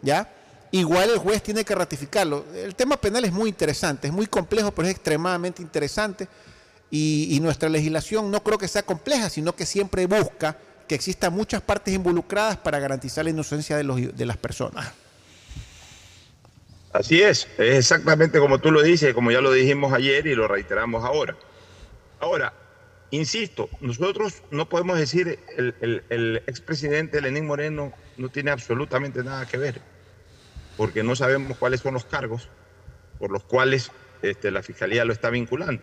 [0.00, 0.36] ¿ya?
[0.70, 2.44] Igual el juez tiene que ratificarlo.
[2.54, 6.28] El tema penal es muy interesante, es muy complejo, pero es extremadamente interesante.
[6.90, 11.60] Y, nuestra legislación no creo que sea compleja, sino que siempre busca que existan muchas
[11.60, 14.92] partes involucradas para garantizar la inocencia de, los, de las personas.
[16.92, 20.48] Así es, es exactamente como tú lo dices, como ya lo dijimos ayer y lo
[20.48, 21.36] reiteramos ahora.
[22.20, 22.54] Ahora,
[23.10, 29.58] insisto, nosotros no podemos decir el, el, expresidente Lenín Moreno no tiene absolutamente nada que
[29.58, 29.82] ver,
[30.78, 32.48] porque no sabemos cuáles son los cargos
[33.18, 33.90] por los cuales
[34.22, 35.82] este, la fiscalía lo está vinculando.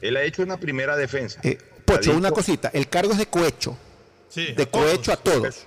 [0.00, 1.40] Él ha hecho una primera defensa.
[1.42, 3.76] Eh, Pocho, una cosita, el cargo es de cohecho.
[4.28, 5.66] Sí, de cohecho a todos.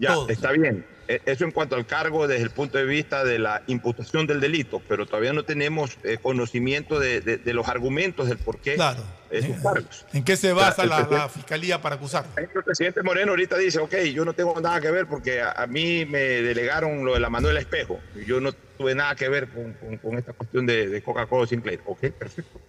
[0.00, 0.84] ya, está bien.
[1.08, 4.40] E, eso en cuanto al cargo desde el punto de vista de la imputación del
[4.40, 9.02] delito, pero todavía no tenemos eh, conocimiento de, los argumentos del por qué claro.
[9.30, 10.06] esos cargos.
[10.12, 12.24] ¿En qué se basa la, fiscalía para acusar?
[12.36, 16.04] El presidente Moreno ahorita dice, ok, yo no tengo nada que ver porque a, mí
[16.06, 18.00] me delegaron lo de la Manuela Espejo.
[18.26, 21.80] Yo no tuve nada que ver con, esta cuestión de, Coca-Cola Sinclair.
[21.86, 22.60] Ok, perfecto.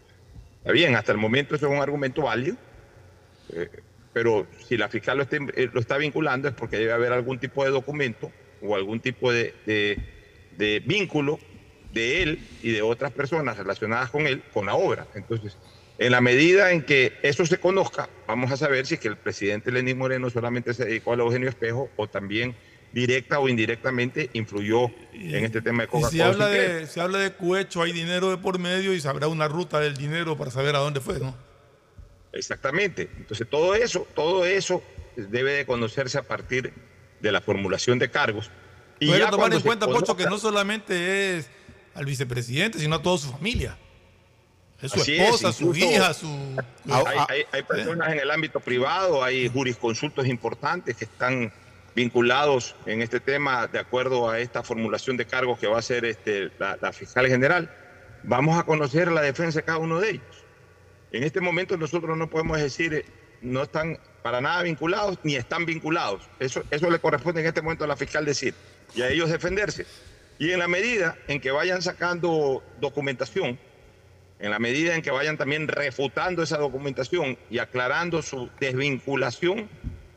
[0.59, 2.55] Está bien, hasta el momento eso es un argumento válido.
[3.53, 3.69] Eh,
[4.13, 7.39] pero si la fiscal lo está, eh, lo está, vinculando es porque debe haber algún
[7.39, 11.39] tipo de documento o algún tipo de, de, vínculo
[11.91, 15.07] de él y de otras personas relacionadas con él, con la obra.
[15.15, 15.57] Entonces,
[15.97, 19.17] en la medida en que eso se conozca, vamos a saber si es que el
[19.17, 22.55] presidente Lenín Moreno solamente se dedicó al Eugenio Espejo o también
[22.93, 26.11] directa o indirectamente influyó en este tema de Coca-Cola.
[26.11, 29.47] Si habla de, se habla de cuecho, hay dinero de por medio y sabrá una
[29.47, 31.35] ruta del dinero para saber a dónde fue, ¿no?
[32.33, 33.09] Exactamente.
[33.17, 34.83] Entonces todo eso, todo eso
[35.15, 36.73] debe de conocerse a partir
[37.19, 38.49] de la formulación de cargos.
[38.99, 41.49] Y Puede tomar en cuenta, Pocho, que no solamente es
[41.93, 43.77] al vicepresidente, sino a toda su familia.
[44.81, 46.27] Es su esposa, su hija, su...
[47.29, 51.53] Hay, hay, personas en el ámbito privado, hay jurisconsultos importantes que están
[51.95, 56.03] vinculados en este tema de acuerdo a esta formulación de cargos que va a hacer
[56.03, 57.73] este, la, la fiscal general.
[58.23, 60.42] Vamos a conocer la defensa de cada uno de ellos.
[61.13, 63.05] En este momento nosotros no podemos decir eh,
[63.41, 66.23] no están para nada vinculados ni están vinculados.
[66.39, 68.55] Eso, eso le corresponde en este momento a la fiscal decir
[68.95, 69.85] y a ellos defenderse.
[70.39, 73.59] Y en la medida en que vayan sacando documentación,
[74.39, 79.69] en la medida en que vayan también refutando esa documentación y aclarando su desvinculación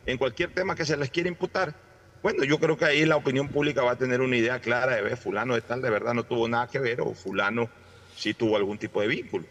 [0.07, 1.75] en cualquier tema que se les quiera imputar,
[2.23, 5.03] bueno, yo creo que ahí la opinión pública va a tener una idea clara de
[5.03, 7.69] ver fulano de tal de verdad no tuvo nada que ver o fulano
[8.17, 9.45] sí tuvo algún tipo de vínculo.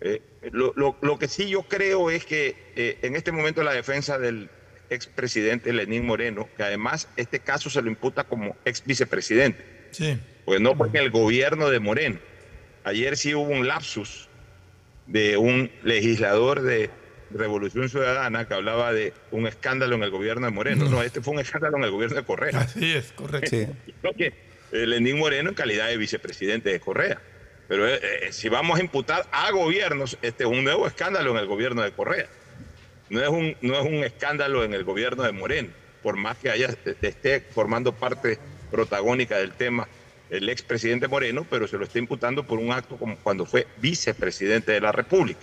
[0.00, 4.48] Eh, lo, que sí yo creo es que eh, en este momento la defensa del
[4.90, 10.18] expresidente Lenín Moreno, que además este caso se lo imputa como ex vicepresidente, sí.
[10.44, 12.18] pues no fue en el gobierno de Moreno.
[12.84, 14.28] Ayer sí hubo un lapsus
[15.06, 16.90] de un legislador de
[17.30, 20.88] Revolución Ciudadana que hablaba de un escándalo en el gobierno de Moreno.
[20.88, 22.60] No, este fue un escándalo en el gobierno de Correa.
[22.60, 23.50] Así es, correcto.
[23.50, 23.66] Sí.
[24.70, 27.18] Eh, Lenín Moreno en calidad de vicepresidente de Correa.
[27.68, 31.36] Pero eh, eh, si vamos a imputar a gobiernos, este es un nuevo escándalo en
[31.36, 32.28] el gobierno de Correa.
[33.10, 35.68] No es un, no es un escándalo en el gobierno de Moreno,
[36.02, 38.38] por más que haya, eh, esté formando parte
[38.70, 39.86] protagónica del tema
[40.30, 44.72] el expresidente Moreno, pero se lo está imputando por un acto como cuando fue vicepresidente
[44.72, 45.40] de la República.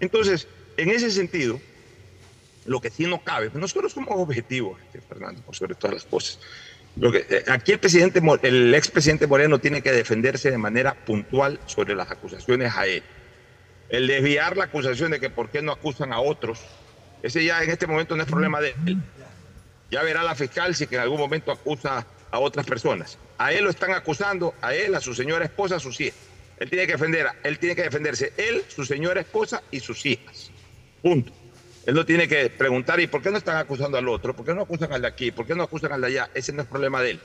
[0.00, 1.60] Entonces, en ese sentido,
[2.64, 6.40] lo que sí no cabe, nosotros somos objetivos, este, Fernando, sobre todas las cosas.
[7.00, 12.10] Eh, aquí el presidente, el expresidente Moreno tiene que defenderse de manera puntual sobre las
[12.10, 13.02] acusaciones a él.
[13.88, 16.60] El desviar la acusación de que por qué no acusan a otros,
[17.22, 18.96] ese ya en este momento no es problema de él.
[19.90, 23.18] Ya verá la fiscal si en algún momento acusa a otras personas.
[23.38, 26.18] A él lo están acusando, a él, a su señora esposa, a sus hijas.
[26.58, 30.50] Él tiene que defender, él tiene que defenderse, él, su señora esposa y sus hijas.
[31.02, 31.30] Punto.
[31.86, 34.34] Él no tiene que preguntar, ¿y por qué no están acusando al otro?
[34.34, 35.30] ¿Por qué no acusan al de aquí?
[35.30, 36.30] ¿Por qué no acusan al de allá?
[36.34, 37.20] Ese no es problema de él.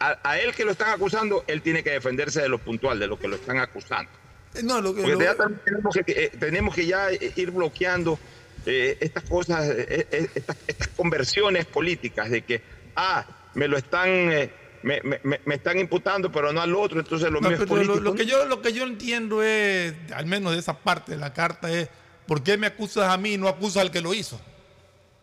[0.00, 3.18] A, él que lo están acusando, él tiene que defenderse de lo puntual, de lo
[3.18, 4.10] que lo están acusando.
[4.54, 8.18] Eh, no, lo que, Porque ya tenemos, que, eh, tenemos que ya ir bloqueando
[8.64, 12.62] eh, estas cosas, estas, conversiones políticas de que,
[12.96, 14.50] ah, me lo están...
[14.82, 18.00] Me, me, están imputando, pero no al otro, entonces lo es político.
[18.00, 21.34] Lo, que yo, lo que yo entiendo es, al menos de esa parte de la
[21.34, 21.90] carta, es
[22.30, 24.40] ¿Por qué me acusas a mí y no acusas al que lo hizo?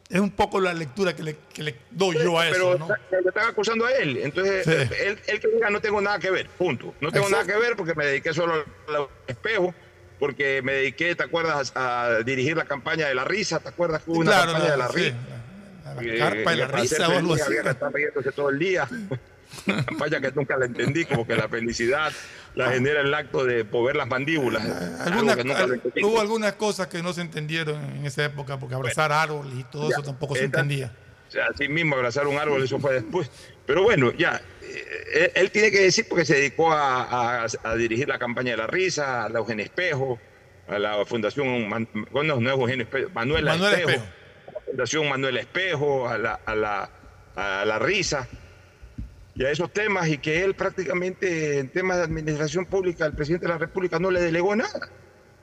[0.10, 2.78] Es un poco la lectura que le, que le doy yo a eso.
[3.10, 4.18] Pero le están acusando a él.
[4.18, 6.94] Entonces, él, que diga no tengo nada que ver, punto.
[7.00, 8.56] No tengo nada que ver porque me dediqué solo
[8.90, 9.74] al espejo,
[10.20, 13.62] porque me dediqué, ¿te acuerdas?, a dirigir la campaña de la risa.
[13.62, 15.16] ¿Te acuerdas que hubo una campaña de la risa?
[15.86, 17.54] La, la, carpa de la risa o algo así.
[17.54, 18.86] Estar riéndose todo el día.
[19.86, 22.12] Campaña que nunca la entendí, como que la felicidad
[22.56, 24.64] la genera el acto de pover las mandíbulas.
[26.02, 29.90] hubo algunas cosas que no se entendieron en esa época, porque abrazar árboles y todo
[29.90, 30.92] eso tampoco se entendía.
[31.28, 33.30] O sea, así mismo abrazar un árbol, eso fue después.
[33.66, 37.46] Pero bueno, ya, eh, él, tiene que decir porque se dedicó a,
[37.78, 40.20] dirigir la campaña de la risa, a la Eugenio Espejo,
[40.68, 43.90] a la Fundación, bueno, no es Eugenio Espejo, Manuel, Espejo,
[44.48, 46.90] A la Fundación Manuel Espejo, a la, a la,
[47.36, 48.28] a la risa
[49.38, 53.46] y a esos temas y que él prácticamente en temas de administración pública, el presidente
[53.46, 54.90] de la República no le delegó nada.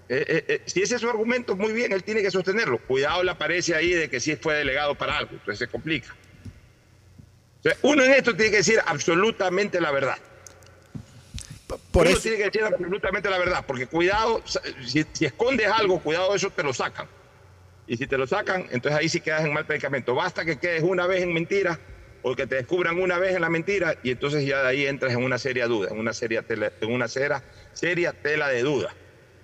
[0.09, 2.79] Eh, eh, eh, si ese es su argumento, muy bien, él tiene que sostenerlo.
[2.79, 6.13] Cuidado le aparece ahí de que sí fue delegado para algo, entonces se complica.
[7.83, 10.19] uno en esto tiene que decir absolutamente la verdad.
[11.93, 14.43] Por uno tiene que decir absolutamente la verdad, porque cuidado,
[14.85, 17.07] si, si escondes algo, cuidado, eso te lo sacan.
[17.87, 20.17] Y si te lo sacan, entonces ahí sí quedas en mal predicamento.
[20.17, 21.79] Basta que quedes una vez en mentira
[22.27, 25.13] o que te descubran una vez en la mentira y entonces ya de ahí entras
[25.13, 28.95] en una seria duda, en una seria tela, en una seria, seria tela de duda.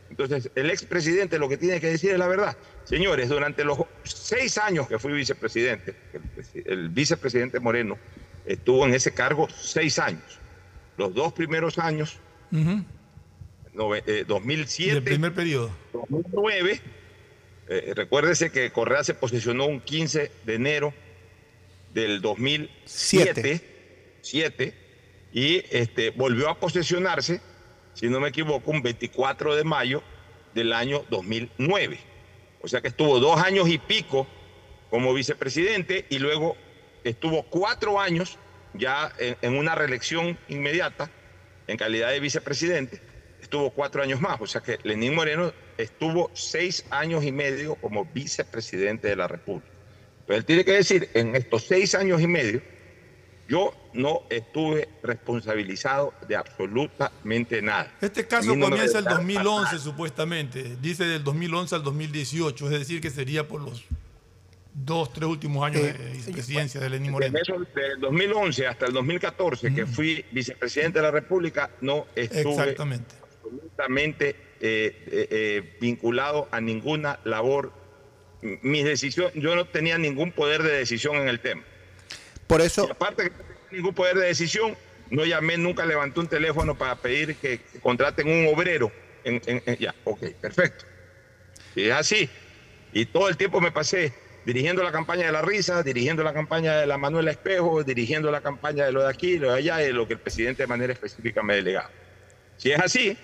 [0.09, 2.57] Entonces, el expresidente lo que tiene que decir es la verdad.
[2.85, 5.95] Señores, durante los seis años que fui vicepresidente,
[6.65, 7.99] el, vicepresidente Moreno
[8.47, 10.41] estuvo en ese cargo seis años.
[10.97, 12.19] Los dos primeros años,
[14.27, 15.71] 2007, el primer periodo.
[15.93, 16.81] 2009,
[17.69, 20.95] eh, recuérdese que Correa se posicionó un 15 de enero
[21.93, 23.71] del 2007
[24.23, 24.75] siete.
[25.33, 27.41] y este, volvió a posesionarse,
[27.95, 30.03] si no me equivoco, un 24 de mayo
[30.55, 31.99] del año 2009.
[32.63, 34.27] O sea que estuvo dos años y pico
[34.91, 36.57] como vicepresidente y luego
[37.05, 38.39] estuvo cuatro años
[38.75, 41.11] ya en, una reelección inmediata,
[41.67, 43.01] en calidad de vicepresidente,
[43.41, 44.41] estuvo cuatro años más.
[44.41, 49.70] O sea que Lenín Moreno estuvo seis años y medio como vicepresidente de la República.
[50.31, 52.63] Pero él tiene que decir, en estos seis años y medio,
[53.49, 57.93] yo no estuve responsabilizado de absolutamente nada.
[58.01, 63.49] Este caso comienza el 2011 supuestamente, dice del 2011 al 2018, es decir que sería
[63.49, 63.83] por los
[64.73, 67.37] dos, tres últimos años de eh, presidencia de Lenín Moreno.
[67.37, 74.37] Desde el 2011 hasta el 2014, que fui vicepresidente de la República, no estuve absolutamente
[74.61, 77.80] eh, eh, vinculado a ninguna labor.
[78.43, 81.63] Mis decisiones, yo no tenía ningún poder de decisión en el tema.
[82.47, 82.89] Por eso.
[82.91, 84.77] aparte que no tenía ningún poder de decisión,
[85.11, 88.91] no llamé, nunca levanté un teléfono para pedir que contraten un obrero.
[89.25, 89.41] En,
[89.79, 90.87] ya, ok, perfecto.
[91.75, 92.31] Y es así.
[92.93, 94.13] Y todo el tiempo me pasé
[94.45, 98.41] dirigiendo la campaña de la risa, dirigiendo la campaña de la Manuela Espejo, dirigiendo la
[98.41, 100.93] campaña de lo de aquí, lo de allá, de lo que el presidente de manera
[100.93, 101.91] específica me delegaba.
[102.57, 103.17] Si es así,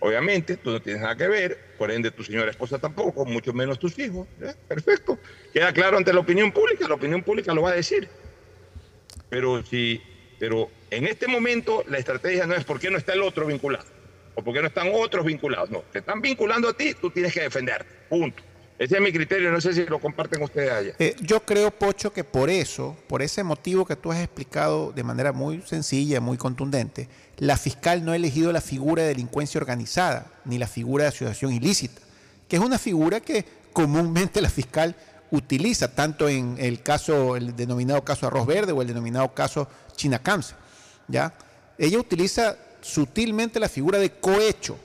[0.00, 3.78] obviamente tú no tienes nada que ver, por ende tu señora esposa tampoco, mucho menos
[3.78, 4.26] tus hijos.
[4.68, 5.18] Perfecto.
[5.52, 8.08] Queda claro ante la opinión pública, la opinión pública lo va a decir.
[9.28, 10.00] Pero si,
[10.38, 13.86] pero en este momento la estrategia no es por qué no está el otro vinculado
[14.34, 15.70] o por qué no están otros vinculados.
[15.70, 17.92] No, te están vinculando a ti, tú tienes que defenderte.
[18.08, 18.42] Punto.
[18.78, 20.94] Ese es mi criterio, no sé si lo comparten ustedes allá.
[21.00, 25.02] Eh, yo creo, Pocho, que por eso, por ese motivo que tú has explicado de
[25.02, 27.08] manera muy sencilla, muy contundente,
[27.38, 31.52] la fiscal no ha elegido la figura de delincuencia organizada, ni la figura de asociación
[31.52, 32.00] ilícita,
[32.46, 34.94] que es una figura que comúnmente la fiscal
[35.32, 40.54] utiliza, tanto en el caso, el denominado caso Arroz Verde o el denominado caso Chinacamse.
[41.08, 41.34] ¿ya?
[41.76, 44.78] Ella utiliza sutilmente la figura de cohecho,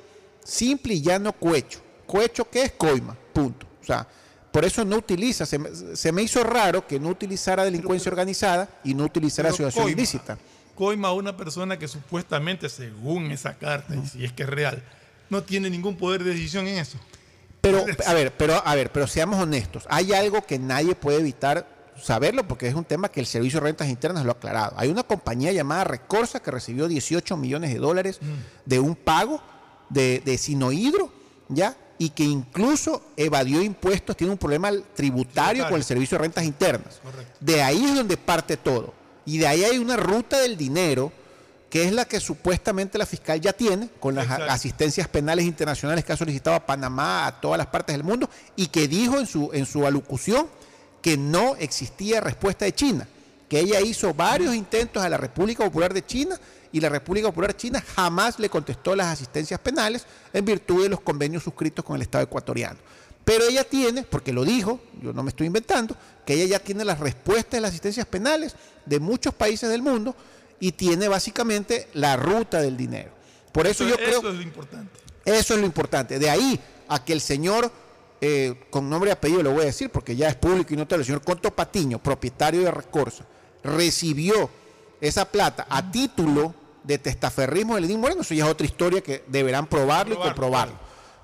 [0.43, 1.79] simple y llano cohecho.
[2.07, 2.71] ¿Cohecho qué es?
[2.71, 3.72] Coima, punto.
[3.83, 4.07] O sea,
[4.53, 9.03] por eso no utiliza, se me, hizo raro que no utilizara delincuencia organizada y no
[9.03, 10.37] utilizara asociación ilícita.
[10.75, 14.83] Coima a una persona que supuestamente, según esa carta, y si es que es real,
[15.31, 16.99] no tiene ningún poder de decisión en eso.
[17.61, 19.85] Pero, a ver, pero, a ver, pero seamos honestos.
[19.89, 21.67] Hay algo que nadie puede evitar
[21.99, 24.75] saberlo porque es un tema que el Servicio de Rentas Internas lo ha aclarado.
[24.77, 28.69] Hay una compañía llamada Recorsa que recibió 18 millones de dólares mm.
[28.69, 29.41] de un pago
[29.89, 31.11] de, de sinohidro,
[31.49, 31.75] ¿ya?
[31.97, 36.99] Y que incluso evadió impuestos, tiene un problema tributario con el Servicio de Rentas Internas.
[37.39, 38.93] De ahí es donde parte todo.
[39.25, 41.11] Y de ahí hay una ruta del dinero
[41.73, 46.13] que es la que supuestamente la fiscal ya tiene con las asistencias penales internacionales que
[46.13, 49.49] ha solicitado a Panamá, a todas las partes del mundo, y que dijo en su,
[49.53, 50.45] en su alocución
[51.01, 53.07] que no existía respuesta de China,
[53.49, 56.39] que ella hizo varios intentos a la República Popular de China
[56.73, 60.99] y la República Popular China jamás le contestó las asistencias penales en virtud de los
[60.99, 62.79] convenios suscritos con el Estado ecuatoriano.
[63.23, 65.95] Pero ella tiene, porque lo dijo, yo no me estoy inventando,
[66.25, 68.55] que ella ya tiene las respuestas de las asistencias penales
[68.87, 70.15] de muchos países del mundo
[70.59, 73.11] y tiene básicamente la ruta del dinero.
[73.51, 74.19] Por eso, yo creo...
[74.19, 74.99] Eso es lo importante.
[75.25, 76.19] Eso es lo importante.
[76.19, 77.71] De ahí a que el señor,
[78.19, 80.87] eh, con nombre y apellido lo voy a decir porque ya es público y no
[80.87, 83.25] te lo el señor Conto Patiño, propietario de Recorsa,
[83.63, 84.49] recibió
[84.99, 89.23] esa plata a título de testaferrismo de Lenín Moreno, eso ya es otra historia que
[89.27, 90.75] deberán probarlo y comprobarlo.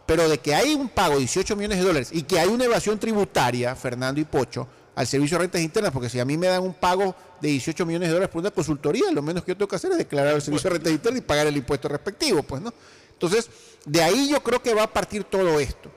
[0.06, 2.66] Pero de que hay un pago de 18 millones de dólares y que hay una
[2.66, 6.48] evasión tributaria, Fernando y Pocho, al Servicio de Rentas Internas, porque si a mí me
[6.48, 9.58] dan un pago de 18 millones de dólares por una consultoría, lo menos que yo
[9.58, 12.44] tengo que hacer es declarar al Servicio de Rentas Internas y pagar el impuesto respectivo,
[12.44, 12.74] pues, ¿no?
[13.14, 13.50] Entonces,
[13.86, 15.92] de ahí yo creo que va a partir todo esto.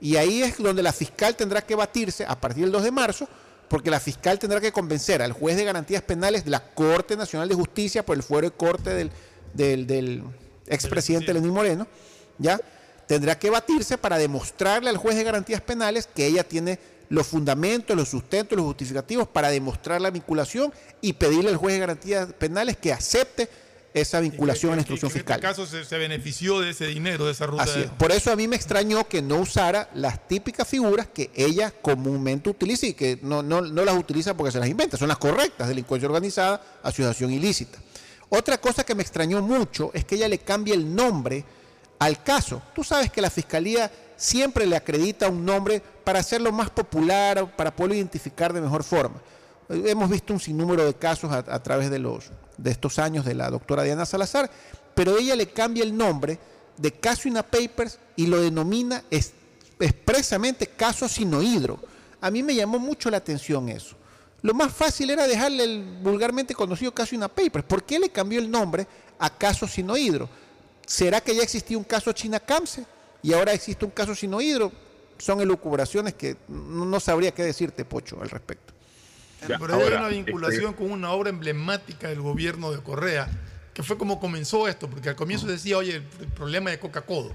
[0.00, 3.28] Y ahí es donde la fiscal tendrá que batirse a partir del 2 de marzo,
[3.68, 7.48] porque la fiscal tendrá que convencer al juez de garantías penales de la Corte Nacional
[7.48, 9.10] de Justicia por el fuero de corte del,
[9.54, 10.22] del, del
[10.66, 11.86] expresidente Lenín Moreno,
[12.38, 12.60] ¿ya?
[13.06, 17.96] Tendrá que batirse para demostrarle al juez de garantías penales que ella tiene los fundamentos,
[17.96, 22.76] los sustentos, los justificativos para demostrar la vinculación y pedirle al juez de garantías penales
[22.76, 23.48] que acepte
[24.00, 25.40] esa vinculación en la instrucción fiscal.
[25.40, 27.64] En este caso se, benefició de ese dinero, de esa ruta.
[27.96, 32.50] Por eso a mí me extrañó que no usara las típicas figuras que ella comúnmente
[32.50, 35.68] utiliza y que no, no, no las utiliza porque se las inventa, son las correctas,
[35.68, 37.78] delincuencia organizada, asociación ilícita.
[38.28, 41.44] Otra cosa que me extrañó mucho es que ella le cambie el nombre
[41.98, 42.60] al caso.
[42.74, 47.74] Tú sabes que la fiscalía siempre le acredita un nombre para hacerlo más popular, para
[47.74, 49.22] poderlo identificar de mejor forma.
[49.68, 53.50] Hemos visto un sinnúmero de casos a, través de, los, de estos años de la
[53.50, 54.50] doctora Diana Salazar,
[54.94, 56.38] pero ella le cambia el nombre
[56.76, 59.02] de caso Ina Papers y lo denomina
[59.80, 61.80] expresamente caso sinohidro.
[62.20, 63.96] A mí me llamó mucho la atención eso.
[64.42, 67.64] Lo más fácil era dejarle el vulgarmente conocido caso Ina Papers.
[67.64, 68.86] ¿Por qué le cambió el nombre
[69.18, 70.28] a caso sinohidro?
[70.86, 72.84] ¿Será que ya existía un caso China Camse?
[73.26, 74.70] y ahora existe un caso sinohidro,
[75.18, 78.72] son elucubraciones que no sabría qué decirte, Pocho, al respecto.
[79.46, 83.28] Pero hay una vinculación con una obra emblemática del gobierno de Correa,
[83.74, 87.34] que fue como comenzó esto, porque al comienzo decía, oye, el, problema de Coca-Cola.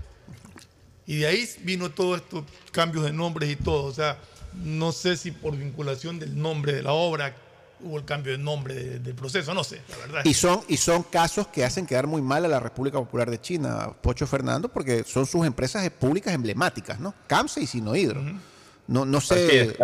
[1.05, 3.85] Y de ahí vino todos estos cambios de nombres y todo.
[3.85, 4.17] O sea,
[4.63, 7.35] no sé si por vinculación del nombre de la obra
[7.83, 10.21] hubo el cambio de nombre del proceso, no sé, la verdad.
[10.23, 13.41] Y son, y son casos que hacen quedar muy mal a la República Popular de
[13.41, 17.13] China, Pocho Fernando, porque son sus empresas públicas emblemáticas, ¿no?
[17.27, 18.21] CAMSA y Sinohidro.
[18.87, 19.75] No, no sé.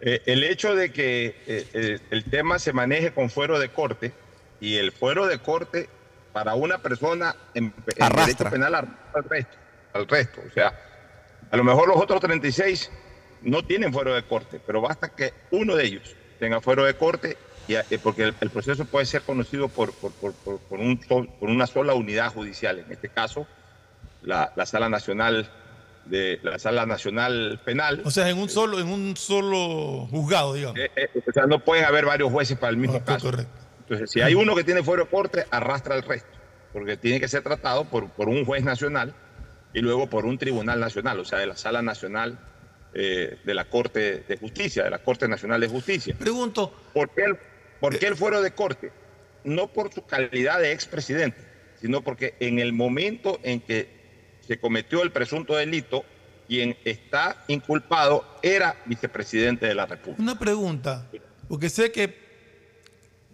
[0.00, 4.12] Eh, el hecho de que eh, eh, el tema se maneje con fuero de corte
[4.60, 5.88] y el fuero de corte
[6.32, 9.56] para una persona en, derecho penal al resto,
[9.92, 10.42] al resto.
[10.46, 10.78] O sea,
[11.50, 12.90] a lo mejor los otros 36
[13.42, 17.36] no tienen fuero de corte, pero basta que uno de ellos tenga fuero de corte,
[17.68, 20.12] y, porque el, proceso puede ser conocido por, por,
[20.70, 23.46] un, por, una sola unidad judicial, en este caso
[24.22, 25.48] la, la Sala Nacional
[26.06, 28.02] de la Sala Nacional Penal.
[28.04, 30.78] O sea, en un solo, en un solo juzgado, digamos.
[30.78, 33.30] Eh, eh, o sea, no pueden haber varios jueces para el mismo caso.
[33.80, 36.38] Entonces, si hay uno que tiene fuero de corte, arrastra el resto,
[36.72, 39.14] porque tiene que ser tratado por, por un juez nacional
[39.72, 42.38] y luego por un tribunal nacional, o sea, de la Sala Nacional
[42.94, 46.14] eh, de la Corte de Justicia, de la Corte Nacional de Justicia.
[46.16, 46.72] Pregunto.
[46.92, 47.36] ¿Por qué el,
[47.80, 48.92] por qué el fuero de corte?
[49.42, 51.38] No por su calidad de expresidente,
[51.80, 54.03] sino porque en el momento en que
[54.46, 56.04] se cometió el presunto delito,
[56.46, 60.22] quien está inculpado era vicepresidente de la República.
[60.22, 61.06] Una pregunta,
[61.48, 62.04] porque sé que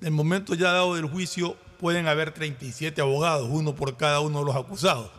[0.00, 4.40] en el momento ya dado del juicio pueden haber 37 abogados, uno por cada uno
[4.40, 5.10] de los acusados.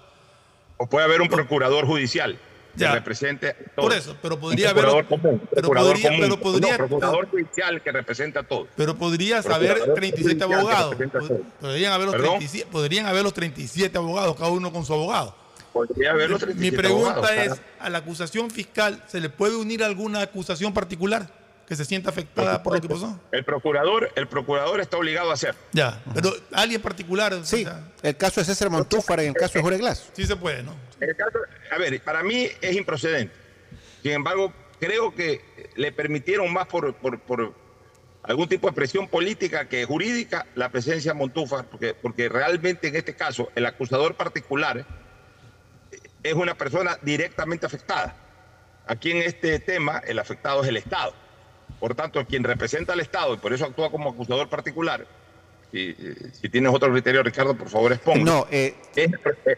[0.78, 2.40] O puede haber un procurador judicial
[2.78, 4.86] que represente Por eso, pero podría haber.
[4.86, 8.70] pero podría, Pero podría, procurador judicial que represente a todos.
[8.76, 10.96] Pero podrías haber 37 abogados.
[11.60, 15.36] Podrían haber, los 37, podrían haber los 37 abogados, cada uno con su abogado.
[15.74, 19.84] Podría haber los 37 Mi pregunta es: ¿a la acusación fiscal se le puede unir
[19.84, 21.42] alguna acusación particular?
[21.72, 23.18] que se sienta afectada por, lo que pasó.
[23.32, 25.56] El procurador, el procurador está obligado a hacer.
[25.72, 27.34] Ya, pero alguien particular.
[27.46, 27.66] Sí,
[28.04, 30.10] el caso de César Montúfar y el caso de Jorge Glass.
[30.12, 30.76] Sí se puede, ¿no?
[31.72, 33.34] a ver, para mí es improcedente.
[34.04, 34.52] Sin embargo,
[34.82, 35.42] creo que
[35.78, 37.54] le permitieron más por, por,
[38.24, 42.98] algún tipo de presión política que jurídica la presencia de Montúfar, porque, porque realmente en
[42.98, 44.86] este caso el acusador particular
[46.24, 48.16] es una persona directamente afectada.
[48.88, 51.14] Aquí en este tema el afectado es el Estado.
[51.80, 55.06] Por tanto, quien representa al Estado y por eso actúa como acusador particular,
[55.72, 55.96] si,
[56.34, 58.24] si tienes otro criterio, Ricardo, por favor exponga.
[58.24, 59.10] No, eh, es,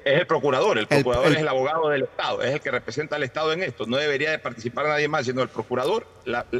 [0.06, 3.52] el procurador, el procurador es el abogado del Estado, es el que representa al Estado
[3.52, 3.88] en esto.
[3.88, 6.06] No debería de participar nadie más, sino el procurador,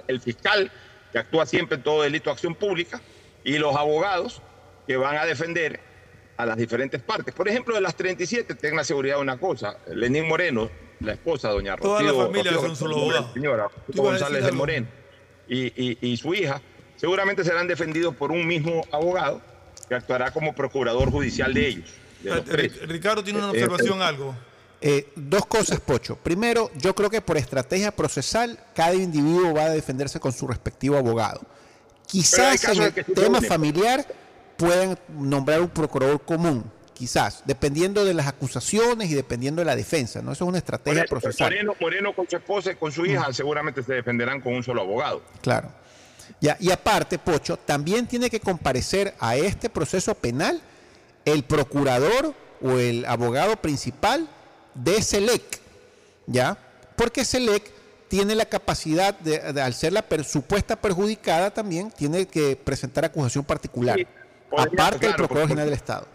[0.08, 0.72] el fiscal,
[1.12, 3.00] que actúa siempre en todo delito de acción pública,
[3.44, 4.42] y los abogados
[4.88, 5.80] que van a defender
[6.38, 7.34] a las diferentes partes.
[7.34, 10.70] Por ejemplo, de las 37, tengan la seguridad de una cosa, Lenín Moreno,
[11.00, 13.34] la esposa, doña Toda Rocío, la familia son solo abogados.
[13.34, 14.88] Señora González de Moreno
[15.48, 16.62] y, su hija,
[16.96, 19.42] seguramente serán defendidos por un mismo abogado
[19.88, 21.94] que actuará como procurador judicial de ellos.
[22.88, 24.36] Ricardo tiene una eh, observación, eh, algo.
[24.80, 26.16] Eh, dos cosas, Pocho.
[26.16, 30.98] Primero, yo creo que por estrategia procesal, cada individuo va a defenderse con su respectivo
[30.98, 31.42] abogado.
[32.08, 34.06] Quizás en el tema familiar
[34.64, 40.22] pueden nombrar un procurador común, quizás, dependiendo de las acusaciones y dependiendo de la defensa,
[40.22, 40.32] ¿no?
[40.32, 41.52] Eso es una estrategia procesal.
[41.52, 44.82] Moreno, Moreno, con su esposa y con su hija seguramente se defenderán con un solo
[44.82, 45.22] abogado.
[45.42, 45.70] Claro.
[46.40, 50.62] Ya, y aparte, Pocho, también tiene que comparecer a este proceso penal
[51.26, 54.30] el procurador o el abogado principal
[54.74, 55.44] de SELEC,
[56.26, 56.58] ¿ya?
[56.96, 57.70] Porque SELEC
[58.08, 63.98] tiene la capacidad de, al ser la supuesta perjudicada también, tiene que presentar acusación particular,
[64.58, 66.08] aparte del Procurador General del Estado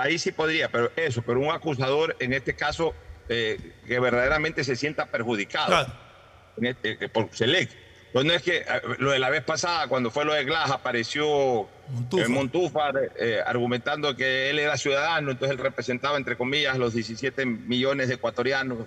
[0.00, 2.94] ahí sí podría, pero eso, pero un acusador en este caso
[3.28, 5.86] eh, que verdaderamente se sienta perjudicado
[6.60, 7.72] este, por Select.
[8.12, 8.64] Pues no es que eh,
[8.98, 11.68] lo de la vez pasada, cuando fue lo de Glass, apareció
[12.28, 18.08] Montúfar, eh, argumentando que él era ciudadano, entonces él representaba, entre comillas, los 17 millones
[18.08, 18.78] de ecuatorianos.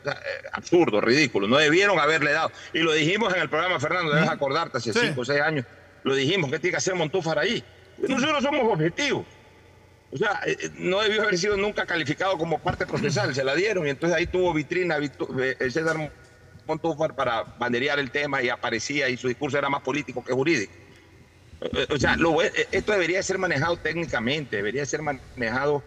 [0.51, 1.47] absurdo, ridículo.
[1.47, 2.51] No debieron haberle dado.
[2.73, 5.65] Y lo dijimos en el programa, Fernando, debes acordarte, hace 5 o 6 años,
[6.03, 7.63] lo dijimos, ¿qué tiene que hacer Montúfar ahí?
[7.97, 9.25] Nosotros somos objetivos.
[10.13, 13.55] O sea, eh, eh, no debió haber sido nunca calificado como parte procesal, se la
[13.55, 16.11] dieron y entonces ahí tuvo vitrina eh, César
[16.67, 20.71] Montúfar para banderear el tema y aparecía y su discurso era más político que jurídico.
[21.89, 22.17] O sea,
[22.71, 25.81] esto debería ser manejado técnicamente, debería ser manejado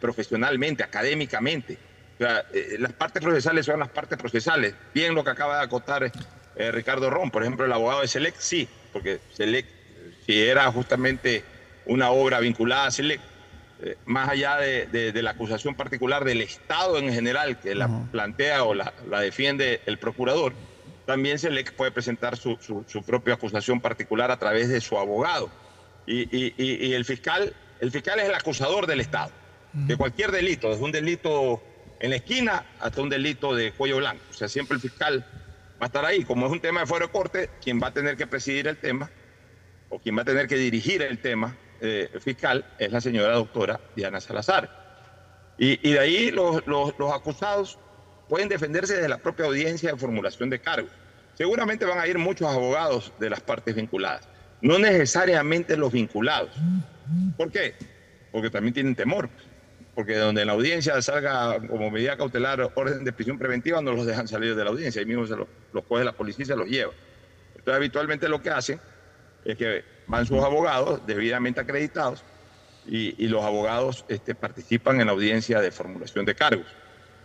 [0.00, 1.78] profesionalmente, académicamente.
[2.14, 2.44] O sea,
[2.78, 4.74] las partes procesales son las partes procesales.
[4.94, 6.10] Bien lo que acaba de acotar
[6.56, 9.68] Ricardo Ron, por ejemplo, el abogado de Select, sí, porque Select,
[10.26, 11.44] si era justamente
[11.86, 13.22] una obra vinculada a Select,
[13.82, 18.74] eh, más allá de, la acusación particular del Estado en general que la plantea o
[18.74, 20.54] la, defiende el procurador,
[21.06, 22.56] también se le puede presentar su,
[23.04, 25.50] propia acusación particular a través de su abogado.
[26.06, 29.32] Y, el fiscal, el fiscal es el acusador del Estado,
[29.72, 31.62] de cualquier delito, desde un delito
[32.00, 34.22] en la esquina hasta un delito de cuello blanco.
[34.30, 35.26] O sea, siempre el fiscal
[35.80, 36.24] va a estar ahí.
[36.24, 38.76] Como es un tema de fuero de corte, quien va a tener que presidir el
[38.76, 39.10] tema
[39.94, 43.80] o quien va a tener que dirigir el tema eh, fiscal es la señora doctora
[43.94, 44.82] Diana Salazar.
[45.56, 47.78] Y, de ahí los, los acusados
[48.28, 50.90] pueden defenderse de la propia audiencia de formulación de cargos.
[51.34, 54.28] Seguramente van a ir muchos abogados de las partes vinculadas,
[54.60, 56.50] no necesariamente los vinculados.
[57.36, 57.74] ¿Por qué?
[58.32, 59.28] Porque también tienen temor.
[59.94, 64.26] Porque donde la audiencia salga como medida cautelar orden de prisión preventiva, no los dejan
[64.26, 65.46] salir de la audiencia, ahí mismo se los,
[65.86, 66.92] coge la policía y se los lleva.
[67.50, 68.80] Entonces, habitualmente lo que hacen
[69.44, 72.24] es que van sus abogados debidamente acreditados
[72.86, 76.66] y, los abogados este, participan en la audiencia de formulación de cargos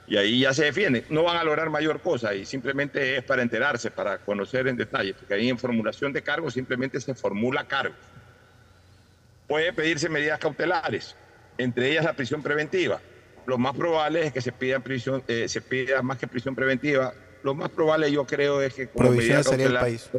[0.10, 1.06] y ahí ya se defiende.
[1.10, 5.14] No van a lograr mayor cosa y simplemente es para enterarse, para conocer en detalle,
[5.14, 7.96] porque ahí en formulación de cargos simplemente se formula cargo.
[9.48, 11.16] Puede pedirse medidas cautelares,
[11.58, 13.00] entre ellas la prisión preventiva.
[13.46, 17.14] Lo más probable es que se pida prisión, eh, se pida más que prisión preventiva.
[17.44, 20.10] Lo más probable yo creo es que como medida de salida del país.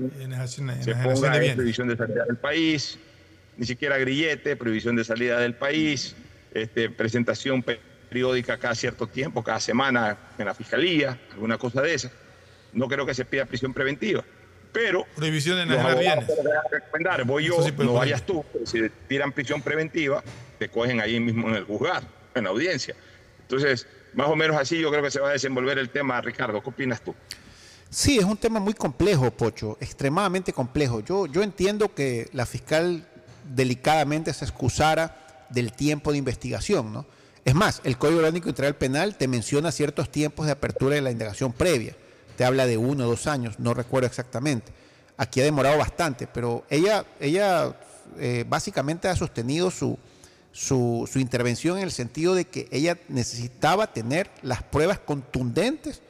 [0.81, 2.99] se ponga prohibición de salida del país,
[3.57, 6.17] ni siquiera grillete, prohibición de salida del país,
[6.55, 12.11] este, presentación periódica cada cierto tiempo, cada semana en la fiscalía, alguna cosa de esa.
[12.73, 14.25] No creo que se pida prisión preventiva.
[14.73, 15.05] Pero.
[15.17, 16.27] Prohibición de dejar bienes.
[16.71, 18.45] recomendar, voy yo, no vayas tú.
[18.65, 20.23] Si tiran prisión preventiva,
[20.59, 22.95] te cogen ahí mismo en el juzgado, en la audiencia.
[23.43, 26.63] Entonces, más o menos así yo creo que se va a desenvolver el tema, Ricardo.
[26.63, 27.15] ¿Qué opinas tú?
[27.89, 31.01] Sí, es un tema muy complejo, Pocho, extremadamente complejo.
[31.01, 33.07] Yo, yo entiendo que la fiscal
[33.55, 37.07] delicadamente se excusara del tiempo de investigación, ¿no?
[37.45, 41.11] Es más, el Código Orgánico Integral Penal te menciona ciertos tiempos de apertura de la
[41.11, 41.97] indagación previa.
[42.37, 44.73] Te habla de uno o dos años, no recuerdo exactamente.
[45.17, 47.75] Aquí ha demorado bastante, pero ella, ella
[48.19, 49.99] eh, básicamente ha sostenido su,
[50.53, 56.03] su, su intervención en el sentido de que ella necesitaba tener las pruebas contundentes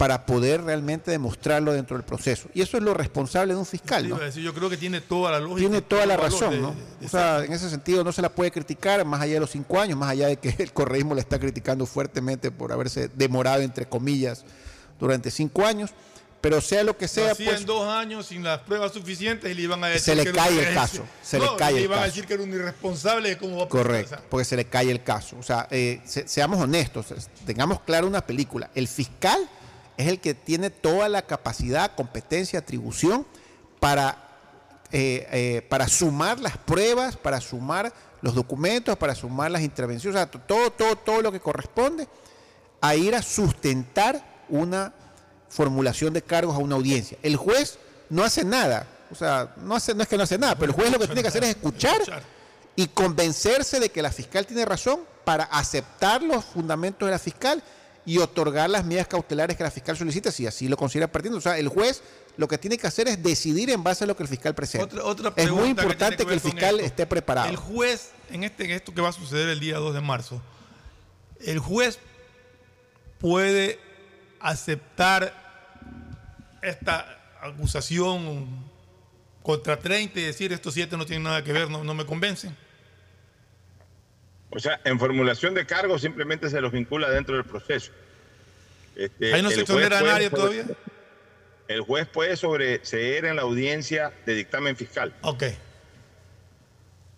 [0.00, 2.48] para poder realmente demostrarlo dentro del proceso.
[2.54, 4.08] Y eso es lo responsable de un fiscal.
[4.08, 4.28] ¿no?
[4.30, 5.58] yo creo que tiene toda la lógica.
[5.60, 6.74] Tiene toda la razón, ¿no?
[7.04, 9.78] o sea, en ese sentido no se la puede criticar, más allá de los cinco
[9.78, 13.84] años, más allá de que el correísmo le está criticando fuertemente por haberse demorado, entre
[13.84, 14.46] comillas,
[14.98, 15.90] durante cinco años.
[16.40, 17.30] Pero sea lo que sea.
[17.30, 20.00] Lo pues, dos años sin las pruebas suficientes y le iban a decir.
[20.00, 21.04] Se le cae el caso.
[21.22, 23.36] Se le cae le iban a decir que era un irresponsable.
[23.36, 25.36] ¿cómo va a Correcto, porque se le cae el caso.
[25.38, 27.06] O sea, eh, seamos honestos,
[27.44, 28.70] tengamos claro una película.
[28.74, 29.38] El fiscal
[29.98, 33.26] es el que tiene toda la capacidad, competencia, atribución
[33.78, 34.16] para,
[34.92, 40.18] eh, eh, para sumar las pruebas, para sumar los documentos, para sumar las intervenciones, o
[40.18, 42.08] sea, todo, todo, todo lo que corresponde
[42.80, 44.92] a ir a sustentar una
[45.50, 47.18] formulación de cargos a una audiencia.
[47.22, 47.78] El juez
[48.08, 50.76] no hace nada, o sea, no, hace, no es que no hace nada, pero el
[50.76, 52.00] juez lo que tiene que hacer es escuchar
[52.76, 57.62] y convencerse de que la fiscal tiene razón para aceptar los fundamentos de la fiscal
[58.06, 61.38] y otorgar las medidas cautelares que la fiscal solicita, si así lo considera partiendo.
[61.38, 62.02] O sea, el juez
[62.36, 64.96] lo que tiene que hacer es decidir en base a lo que el fiscal presenta.
[65.36, 67.48] es muy importante que, el fiscal esté preparado.
[67.48, 70.40] El juez, en, este, en esto que va a suceder el día 2 de marzo,
[71.40, 71.98] el juez
[73.18, 73.78] puede
[74.40, 75.34] aceptar
[76.62, 78.46] esta acusación
[79.42, 82.56] contra 30 y decir estos siete no tienen nada que ver, no, no me convencen.
[84.50, 87.92] O sea, en formulación de cargos simplemente se los vincula dentro del proceso.
[88.96, 90.64] Este, Ahí no se exonera a nadie todavía.
[91.68, 95.14] El juez puede sobreseer en la audiencia de dictamen fiscal.
[95.22, 95.44] Ok.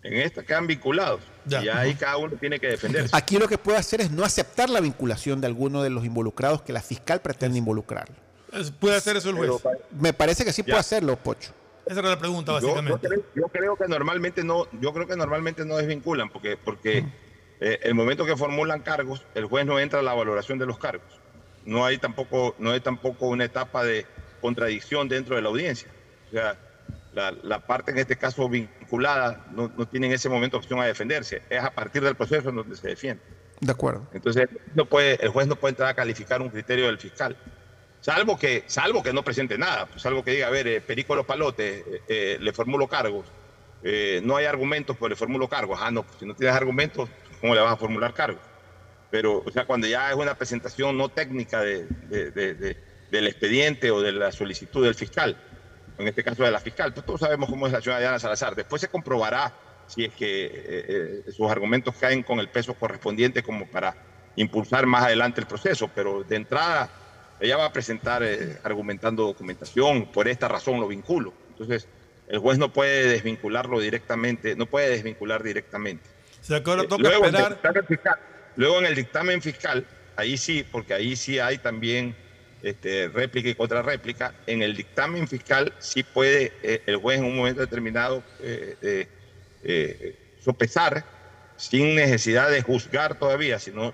[0.03, 1.21] En esta quedan vinculados.
[1.45, 1.63] Ya.
[1.63, 3.15] Y ahí cada uno tiene que defenderse.
[3.15, 6.61] Aquí lo que puede hacer es no aceptar la vinculación de alguno de los involucrados
[6.61, 8.09] que la fiscal pretende involucrar.
[8.79, 9.51] ¿Puede hacer eso el juez?
[9.99, 11.51] Me parece que sí puede hacerlo, Pocho.
[11.85, 13.07] Esa era la pregunta, básicamente.
[13.35, 17.05] Yo, creo, que normalmente no, yo creo que normalmente no desvinculan, porque, porque
[17.59, 20.77] eh, el momento que formulan cargos, el juez no entra a la valoración de los
[20.77, 21.19] cargos.
[21.65, 24.05] No hay tampoco, no hay tampoco una etapa de
[24.41, 25.89] contradicción dentro de la audiencia.
[26.27, 26.57] O sea,
[27.13, 31.41] la, parte en este caso vinculada no, tiene en ese momento opción a defenderse.
[31.49, 33.23] Es a partir del proceso en donde se defiende.
[33.59, 34.07] De acuerdo.
[34.13, 37.37] Entonces, no puede, el juez no puede entrar a calificar un criterio del fiscal.
[38.03, 41.15] Salvo que, salvo que no presente nada, pues salvo que diga, a ver, eh, Perico
[41.15, 43.25] Los Palotes, eh, le formulo cargos.
[44.23, 45.79] no hay argumentos, pues le formulo cargos.
[45.81, 47.07] Ah, no, pues si no tienes argumentos,
[47.39, 48.39] cómo le vas a formular cargo.
[49.09, 51.87] Pero, o sea, cuando ya es una presentación no técnica de,
[53.09, 55.37] del expediente o de la solicitud del fiscal,
[55.97, 58.19] en este caso de la fiscal, pues todos sabemos cómo es la ciudad de Ana
[58.19, 58.53] Salazar.
[58.53, 59.53] Después se comprobará
[59.87, 63.95] si es que eh, eh, sus argumentos caen con el peso correspondiente como para
[64.35, 66.89] impulsar más adelante el proceso, pero de entrada
[67.43, 71.33] ella va a presentar eh, argumentando documentación, por esta razón lo vinculo.
[71.49, 71.87] Entonces,
[72.29, 76.03] el juez no puede desvincularlo directamente, no puede desvincular directamente.
[76.41, 77.59] Se acuerda, toca luego, esperar.
[78.55, 79.85] luego en el dictamen fiscal,
[80.15, 82.15] ahí sí, porque ahí sí hay también
[82.61, 84.33] este, réplica y contrarréplica.
[84.47, 89.07] En el dictamen fiscal sí puede eh, el juez en un momento determinado eh,
[89.63, 91.03] eh, sopesar,
[91.57, 93.93] sin necesidad de juzgar todavía, sino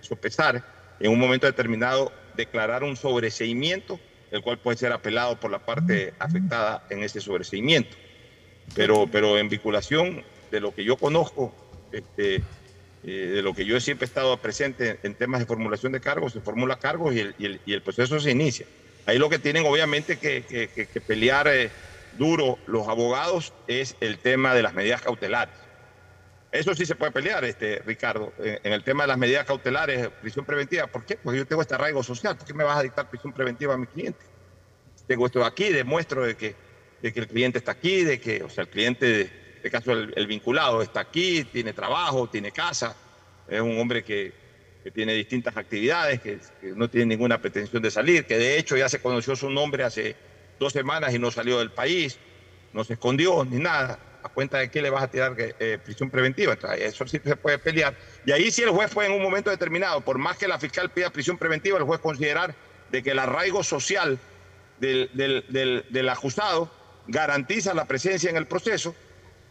[0.00, 0.64] sopesar
[1.00, 3.98] en un momento determinado, declarar un sobreseimiento,
[4.30, 7.96] el cual puede ser apelado por la parte afectada en ese sobreseimiento.
[8.74, 11.54] Pero, pero en vinculación de lo que yo conozco,
[11.92, 12.42] este,
[13.06, 16.32] eh, de lo que yo siempre he estado presente en temas de formulación de cargos,
[16.32, 18.66] se formula cargos y el, y el, proceso se inicia.
[19.06, 21.70] Ahí lo que tienen obviamente que, que, pelear eh,
[22.18, 25.54] duro los abogados es el tema de las medidas cautelares.
[26.54, 30.44] Eso sí se puede pelear, este, Ricardo, en, el tema de las medidas cautelares, prisión
[30.44, 30.86] preventiva.
[30.86, 31.16] ¿Por qué?
[31.16, 32.36] Porque yo tengo este arraigo social.
[32.36, 34.20] ¿Por qué me vas a dictar prisión preventiva a mi cliente?
[35.06, 36.54] Tengo esto aquí, demuestro de que,
[37.02, 39.30] de que el cliente está aquí, de que, o sea, el cliente
[39.64, 42.94] este caso el, vinculado está aquí, tiene trabajo, tiene casa,
[43.48, 44.44] es un hombre que,
[44.94, 46.38] tiene distintas actividades, que,
[46.76, 50.16] no tiene ninguna pretensión de salir, que de hecho ya se conoció su nombre hace
[50.60, 52.18] dos semanas y no salió del país,
[52.74, 56.10] no se escondió ni nada, a cuenta de que le vas a tirar eh, prisión
[56.10, 56.56] preventiva.
[56.78, 57.94] Eso sí se puede pelear.
[58.24, 60.90] Y ahí sí el juez puede en un momento determinado, por más que la fiscal
[60.90, 62.54] pida prisión preventiva, el juez considerar
[62.90, 64.18] de que el arraigo social
[64.80, 66.70] del, del, del acusado
[67.06, 68.94] garantiza la presencia en el proceso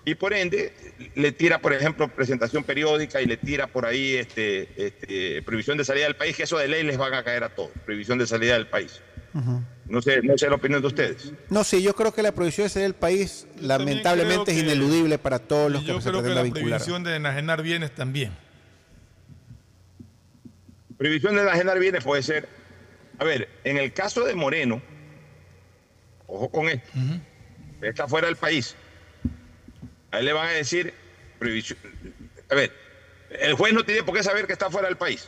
[0.05, 0.73] y por ende
[1.15, 5.85] le tira, por ejemplo, presentación periódica y le tira por ahí este, este, prohibición de
[5.85, 8.27] salida del país, que eso de ley les van a caer a todos, prohibición de
[8.27, 9.01] salida del país.
[9.85, 11.33] No sé, no sé la opinión de ustedes.
[11.49, 15.39] No, sí, yo creo que la prohibición de salida del país lamentablemente es ineludible para
[15.39, 18.31] todos los que yo creo que la prohibición de enajenar bienes también.
[20.97, 22.47] Prohibición de enajenar bienes puede ser,
[23.17, 24.81] a ver, en el caso de Moreno,
[26.27, 26.89] ojo con esto,
[27.81, 28.75] está fuera del país
[30.13, 30.93] a él le van a decir
[32.49, 32.71] A ver,
[33.31, 35.27] el juez no tiene por qué saber que está fuera del país.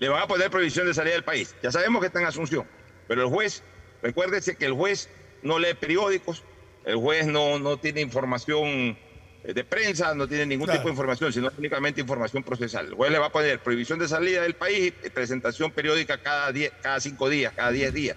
[0.00, 1.54] Le van a poner prohibición de salida del país.
[1.62, 2.66] Ya sabemos que está en Asunción.
[3.10, 3.64] Pero el juez,
[4.02, 5.08] recuérdese que el juez
[5.42, 6.44] no lee periódicos,
[6.84, 8.96] el juez no, no tiene información
[9.42, 12.86] eh, de prensa, no tiene ningún tipo de información, sino únicamente información procesal.
[12.86, 16.52] El juez le va a poner prohibición de salida del país y presentación periódica cada,
[16.52, 18.16] diez, cada cinco días, cada diez días.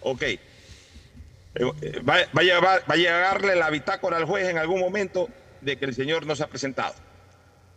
[0.00, 0.22] Ok.
[0.22, 0.40] Eh,
[2.08, 5.28] va, a llevar, va a llegarle la bitácora al juez en algún momento
[5.60, 6.94] de que el señor no se ha presentado,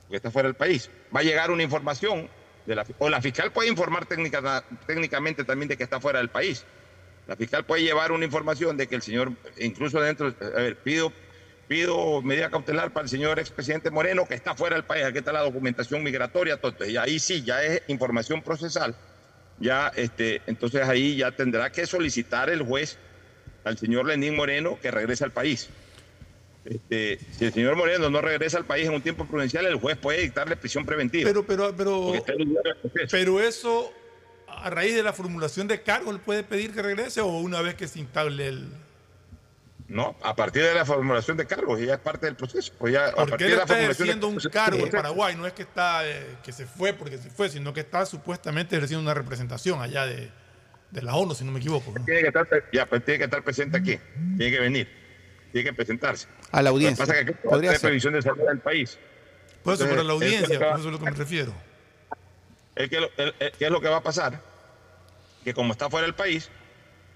[0.03, 0.89] porque está fuera del país.
[1.13, 2.29] Va a llegar una información,
[2.75, 6.65] la, o la fiscal puede informar técnica, técnicamente también de que está fuera del país.
[7.27, 11.13] La fiscal puede llevar una información de que el señor, incluso dentro, a ver, pido,
[11.67, 15.31] pido medida cautelar para el señor expresidente Moreno que está fuera del país, aquí está
[15.31, 18.95] la documentación migratoria, y ahí sí, ya es información procesal,
[19.59, 22.97] ya, este, entonces ahí ya tendrá que solicitar el juez
[23.63, 25.69] al señor Lenín Moreno que regrese al país.
[26.69, 29.97] Este, si el señor Moreno no regresa al país en un tiempo prudencial, el juez
[29.97, 31.27] puede dictarle prisión preventiva.
[31.27, 32.13] Pero, pero, pero,
[33.09, 33.91] pero eso,
[34.47, 37.75] a raíz de la formulación de cargo, ¿le puede pedir que regrese o una vez
[37.75, 38.67] que se instable el...?
[39.87, 42.71] No, a partir de la formulación de cargos, ya es parte del proceso.
[42.77, 45.35] Pues ya, ¿Por qué le está ejerciendo un cargo en Paraguay?
[45.35, 48.75] No es que está eh, que se fue porque se fue, sino que está supuestamente
[48.75, 50.29] ejerciendo una representación allá de,
[50.91, 51.91] de la ONU, si no me equivoco.
[52.05, 53.99] Tiene, que estar, ya, pues, tiene que estar presente aquí,
[54.37, 54.87] tiene que venir,
[55.51, 56.27] tiene que presentarse.
[56.51, 57.05] A la audiencia.
[57.05, 58.97] Lo que pasa es que podría ser previsión de salida del país.
[59.63, 61.53] Por eso, para la audiencia, por eso es lo que me refiero.
[62.75, 63.09] ¿Qué
[63.59, 64.41] es lo que va a pasar?
[65.43, 66.49] Que como está fuera del país,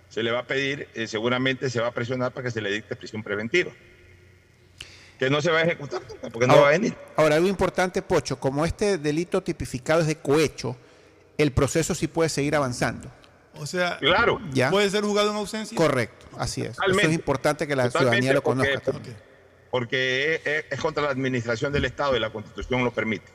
[0.10, 2.72] se le va a pedir, eh, seguramente se va a presionar para que se le
[2.72, 3.72] dicte prisión preventiva.
[5.18, 6.96] Que no se va a ejecutar porque no va a venir.
[7.16, 10.78] Ahora, algo importante, Pocho, como este delito tipificado es de cohecho,
[11.38, 13.12] el proceso sí puede seguir avanzando.
[13.56, 14.42] O sea, claro.
[14.70, 15.78] puede ser juzgado en ausencia.
[15.78, 16.78] Correcto, así es.
[16.88, 18.82] Eso es importante que la ciudadanía lo conozca.
[19.72, 23.26] Porque, es, contra la administración del Estado y la Constitución lo permite.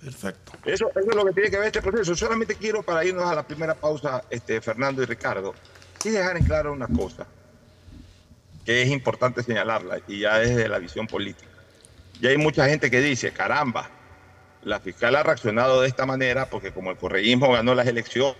[0.00, 0.52] Perfecto.
[0.64, 2.16] Eso, es lo que tiene que ver este proceso.
[2.16, 5.54] Solamente quiero, para irnos a la primera pausa, este, Fernando y Ricardo,
[6.04, 7.26] y dejar en claro una cosa
[8.64, 11.48] que es importante señalarla y ya desde la visión política.
[12.20, 13.90] Y hay mucha gente que dice, caramba,
[14.62, 18.36] la fiscal ha reaccionado de esta manera porque como el correísmo ganó las elecciones,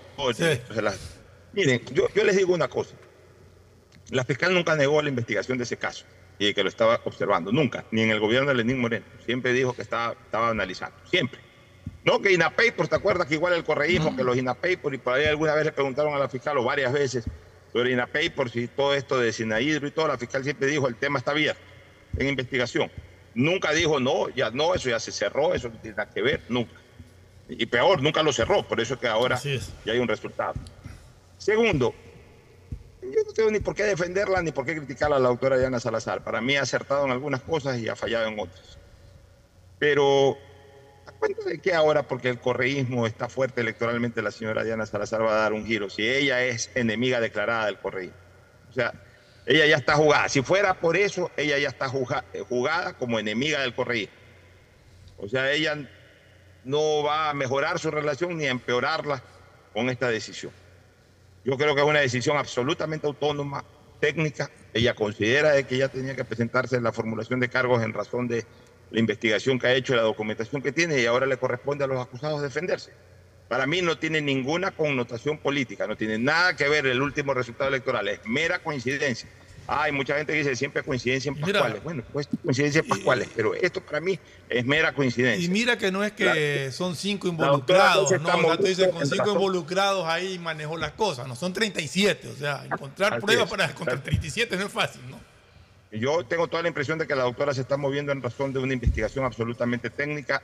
[1.52, 2.94] miren, yo, les digo una cosa,
[4.10, 6.04] la fiscal nunca negó la investigación de ese caso
[6.38, 9.52] y de que lo estaba observando, nunca, ni en el gobierno de Lenín Moreno, siempre
[9.52, 11.40] dijo que estaba, estaba analizando, siempre.
[12.04, 15.26] No, que INAPAPER, ¿te acuerdas que igual el correísmo, que los INAPAPER, y por ahí
[15.26, 17.24] alguna vez le preguntaron a la fiscal o varias veces
[17.72, 21.18] sobre INAPAPER, si todo esto de Sinaidro y todo, la fiscal siempre dijo el tema
[21.18, 21.62] está abierto
[22.16, 22.90] en investigación.
[23.34, 26.42] Nunca dijo, no, ya no, eso ya se cerró, eso no tiene nada que ver,
[26.48, 26.74] nunca.
[27.48, 30.54] Y peor, nunca lo cerró, por eso es que ahora ya hay un resultado.
[31.42, 31.92] Segundo,
[33.02, 35.80] yo no tengo ni por qué defenderla ni por qué criticarla a la doctora Diana
[35.80, 36.22] Salazar.
[36.22, 38.78] Para mí ha acertado en algunas cosas y ha fallado en otras.
[39.80, 40.38] Pero
[41.04, 45.24] a cuenta de que ahora, porque el correísmo está fuerte electoralmente, la señora Diana Salazar
[45.24, 45.90] va a dar un giro.
[45.90, 48.16] Si ella es enemiga declarada del correísmo.
[48.70, 48.92] O sea,
[49.44, 50.28] ella ya está jugada.
[50.28, 54.14] Si fuera por eso, ella ya está jugada como enemiga del correísmo.
[55.18, 55.76] O sea, ella
[56.62, 59.20] no va a mejorar su relación ni a empeorarla
[59.72, 60.52] con esta decisión.
[61.44, 63.64] Yo creo que es una decisión absolutamente autónoma,
[64.00, 64.50] técnica.
[64.74, 68.44] Ella considera que ella tenía que presentarse en la formulación de cargos en razón de
[68.90, 72.00] la investigación que ha hecho la documentación que tiene y ahora le corresponde a los
[72.00, 72.92] acusados defenderse.
[73.48, 77.68] Para mí no tiene ninguna connotación política, no tiene nada que ver el último resultado
[77.68, 79.28] electoral, es mera coincidencia.
[79.66, 81.82] Hay mucha gente que dice siempre coincidencia en Pascuales.
[81.84, 85.44] bueno, pues coincidencia en Pascuales, pero esto para mí es mera coincidencia.
[85.44, 88.28] Y mira que no es que son cinco involucrados, ¿no?
[88.28, 92.64] O sea, tú con cinco involucrados ahí manejó las cosas, no son 37, o sea,
[92.64, 95.20] encontrar pruebas para contra 37 no es fácil, ¿no?
[95.92, 98.58] Yo tengo toda la impresión de que la doctora se está moviendo en razón de
[98.58, 100.42] una investigación absolutamente técnica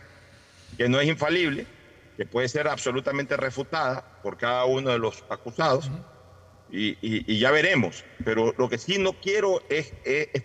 [0.76, 1.66] que no es infalible,
[2.16, 5.90] que puede ser absolutamente refutada por cada uno de los acusados
[6.70, 8.04] y, ya veremos.
[8.24, 9.92] Pero lo que sí no quiero es,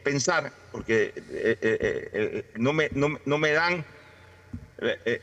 [0.04, 3.86] pensar, porque eh, eh, eh, no, me, no, me dan,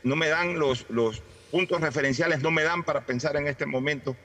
[0.03, 1.21] no me dan los, los
[1.51, 4.15] puntos referenciales, no me dan para pensar en este momento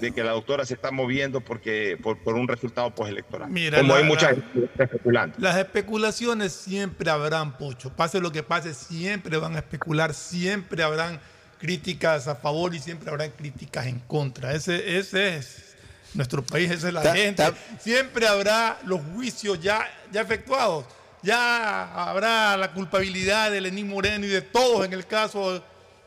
[0.00, 3.50] de que la doctora se está moviendo porque por, un resultado postelectoral.
[3.50, 4.36] Mira, Como hay muchas
[4.78, 5.36] especulando.
[5.38, 7.94] Las especulaciones siempre habrán, Pocho.
[7.94, 11.20] Pase lo que pase, siempre van a especular, siempre habrán
[11.58, 14.54] críticas a favor y siempre habrán críticas en contra.
[14.54, 15.67] Ese, ese es
[16.14, 17.44] nuestro país, esa es la gente.
[17.80, 20.84] Siempre habrá los juicios ya, ya efectuados.
[21.22, 25.62] Ya habrá la culpabilidad de Lenín Moreno y de todos en el caso.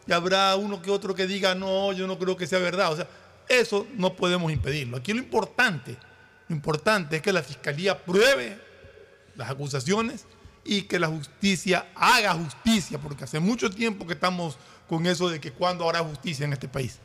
[0.08, 2.92] Y habrá uno que otro que diga, no, yo no creo que sea verdad.
[2.92, 3.08] O sea,
[3.48, 4.98] eso no podemos impedirlo.
[4.98, 5.98] Aquí lo importante,
[6.48, 8.58] lo importante es que la fiscalía pruebe
[9.36, 10.26] las acusaciones
[10.64, 15.40] y que la justicia haga justicia, porque hace mucho tiempo que estamos con eso de
[15.40, 17.00] que cuándo habrá justicia en este país.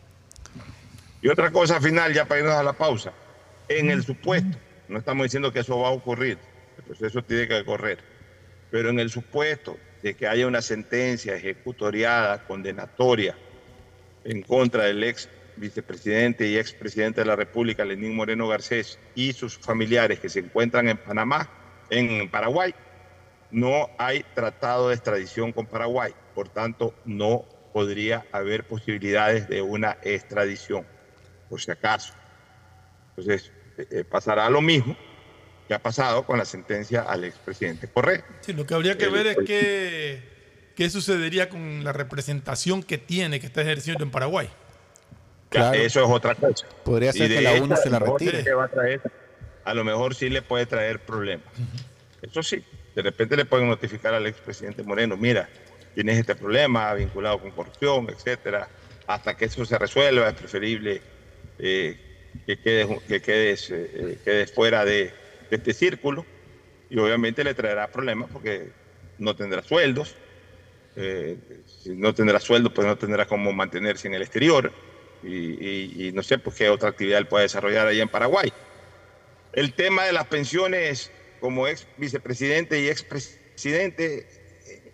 [1.27, 3.13] Y otra cosa final, ya para irnos a la pausa,
[3.69, 4.57] en el supuesto,
[4.87, 6.39] no estamos diciendo que eso va a ocurrir,
[6.79, 7.99] el proceso tiene que correr,
[8.71, 13.37] pero en el supuesto de que haya una sentencia ejecutoriada, condenatoria,
[14.23, 19.59] en contra del ex vicepresidente y expresidente de la República, Lenín Moreno Garcés, y sus
[19.59, 21.51] familiares que se encuentran en Panamá,
[21.91, 22.73] en Paraguay,
[23.51, 29.99] no hay tratado de extradición con Paraguay, por tanto no podría haber posibilidades de una
[30.05, 30.87] extradición
[31.49, 32.15] por si acaso.
[33.11, 34.97] Entonces, eh, eh, pasará lo mismo
[35.69, 38.25] que ha pasado con la sentencia al expresidente Correa.
[38.41, 43.41] Sí, lo que habría que ver es qué, qué sucedería con la representación que tiene,
[43.41, 44.49] que está ejerciendo en Paraguay.
[45.49, 45.79] Claro.
[45.79, 46.67] Eso es otra cosa.
[46.85, 48.45] Podría ser que la UNO se la retire.
[49.65, 51.47] a, lo mejor sí le puede traer problemas.
[52.23, 55.49] Eso sí, de repente le pueden notificar al expresidente Moreno, mira,
[55.95, 58.69] tienes este problema vinculado con corrupción, etcétera.
[59.07, 61.01] Hasta que eso se resuelva es preferible
[61.59, 61.97] eh,
[62.47, 65.13] que, quedes, que quedes, eh, quedes fuera de,
[65.51, 66.27] este círculo
[66.91, 68.71] y obviamente le traerá problemas porque
[69.19, 70.17] no tendrá sueldos.
[70.97, 71.37] Eh,
[71.67, 74.73] si no tendrá sueldo, pues no tendrá cómo mantenerse en el exterior
[75.23, 78.53] y, no sé pues, qué otra actividad él puede desarrollar allá en Paraguay.
[79.53, 84.27] El tema de las pensiones como ex vicepresidente y ex presidente,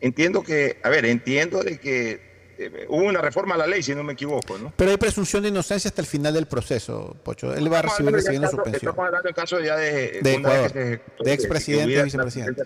[0.01, 2.32] entiendo que, a ver, entiendo de que
[2.67, 4.73] eh, hubo una reforma a la ley, si no me equivoco, ¿no?
[4.77, 7.55] Pero hay presunción de inocencia hasta el final del proceso, Pocho.
[7.55, 8.91] Él va a recibir siguiendo su pensión.
[8.91, 11.01] Estamos hablando en caso ya de, de, Ecuador, de
[11.33, 12.63] expresidente y vicepresidente.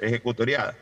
[0.00, 0.74] Ejecutoriada.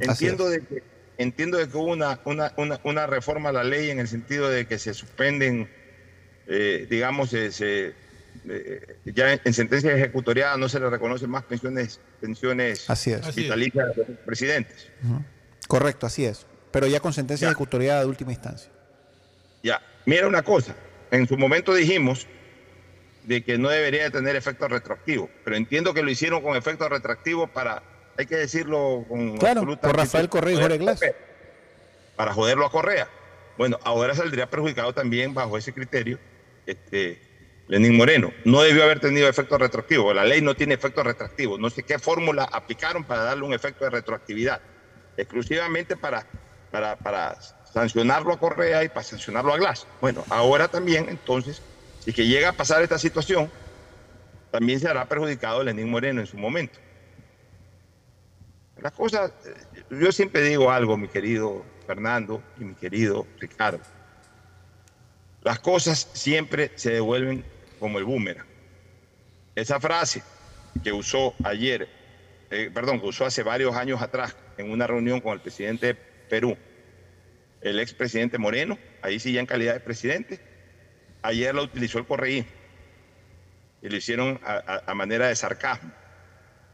[0.00, 0.82] entiendo, de que,
[1.18, 4.48] entiendo de que hubo una, una, una, una, reforma a la ley en el sentido
[4.48, 5.68] de que se suspenden,
[6.46, 7.94] eh, digamos, se,
[8.48, 13.34] eh, ya en, sentencia ejecutoriada no se le reconocen más pensiones, pensiones así es.
[13.34, 14.88] vitalicias a los presidentes.
[15.66, 18.70] Correcto, así es pero ya con sentencia ejecutoriada de última instancia.
[19.62, 20.74] Ya, mira una cosa,
[21.10, 22.26] en su momento dijimos
[23.24, 26.88] de que no debería de tener efecto retroactivo, pero entiendo que lo hicieron con efecto
[26.88, 27.82] retroactivo para,
[28.16, 31.00] hay que decirlo con claro, por Rafael Correa y Jorge Glass.
[32.16, 33.08] Para joderlo a Correa.
[33.56, 36.18] Bueno, ahora saldría perjudicado también bajo ese criterio
[36.68, 37.20] este,
[37.68, 38.32] Lenín Moreno.
[38.44, 40.12] No debió haber tenido efecto retroactivo.
[40.14, 41.58] La ley no tiene efecto retroactivo.
[41.58, 44.60] No sé qué fórmula aplicaron para darle un efecto de retroactividad.
[45.16, 46.26] Exclusivamente para
[46.70, 47.38] para, para
[47.72, 49.86] sancionarlo a Correa y para sancionarlo a Glass.
[50.00, 51.62] Bueno, ahora también, entonces,
[52.00, 53.50] si que llega a pasar esta situación,
[54.50, 56.78] también se hará perjudicado Lenín Moreno en su momento.
[58.80, 59.32] Las cosas,
[59.90, 63.80] yo siempre digo algo, mi querido Fernando y mi querido Ricardo.
[65.42, 67.44] Las cosas siempre se devuelven
[67.80, 68.46] como el boomerang.
[69.54, 70.22] Esa frase
[70.84, 71.88] que usó ayer,
[72.50, 75.94] eh, perdón, que usó hace varios años atrás en una reunión con el presidente de
[76.28, 76.56] Perú,
[77.60, 80.40] el expresidente Moreno, ahí sí ya en calidad de presidente,
[81.22, 82.50] ayer la utilizó el correísmo
[83.82, 85.92] y lo hicieron a, manera de sarcasmo,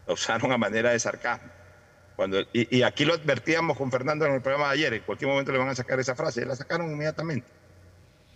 [0.06, 1.50] la usaron a manera de sarcasmo.
[2.16, 5.50] Cuando, y, aquí lo advertíamos con Fernando en el programa de ayer, en cualquier momento
[5.50, 7.48] le van a sacar esa frase, la sacaron inmediatamente.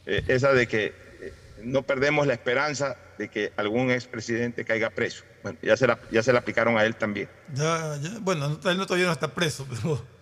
[0.05, 0.87] Eh, esa de que
[1.21, 5.25] eh, no perdemos la esperanza de que algún expresidente caiga preso.
[5.43, 7.29] Bueno, ya se la, ya se la aplicaron a él también.
[7.55, 10.18] Ya, bueno, él todavía no está preso, pero...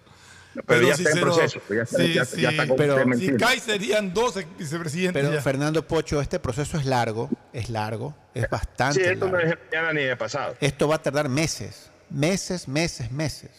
[0.65, 1.61] Pero, ya está en proceso.
[1.69, 2.47] Ya está, sí, sí,
[2.77, 5.29] pero si cae serían dos vicepresidentes.
[5.29, 9.05] Pero Fernando Pocho, este proceso es largo, es largo, es bastante.
[9.05, 10.55] Sí, esto no es mañana ni de pasado.
[10.61, 13.51] Esto va a tardar meses, meses, meses, meses.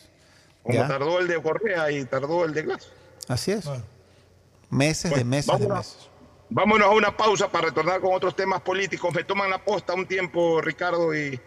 [0.63, 2.89] Como tardó el de Correa y tardó el de Glass.
[3.27, 3.65] Así es.
[4.69, 6.09] Meses de meses de meses.
[6.49, 9.13] Vámonos a una pausa para retornar con otros temas políticos.
[9.13, 11.39] Me toman la posta un tiempo, Ricardo y,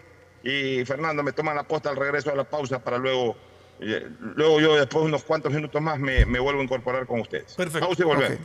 [0.42, 3.36] y Fernando, me toman la posta al regreso de la pausa para luego
[3.80, 7.54] Luego yo después de unos cuantos minutos más me, vuelvo a incorporar con ustedes.
[7.54, 7.80] Perfecto.
[7.80, 8.38] Vamos y volvemos.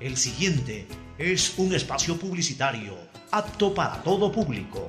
[0.00, 0.86] El siguiente
[1.18, 2.94] es un espacio publicitario
[3.30, 4.88] apto para todo público.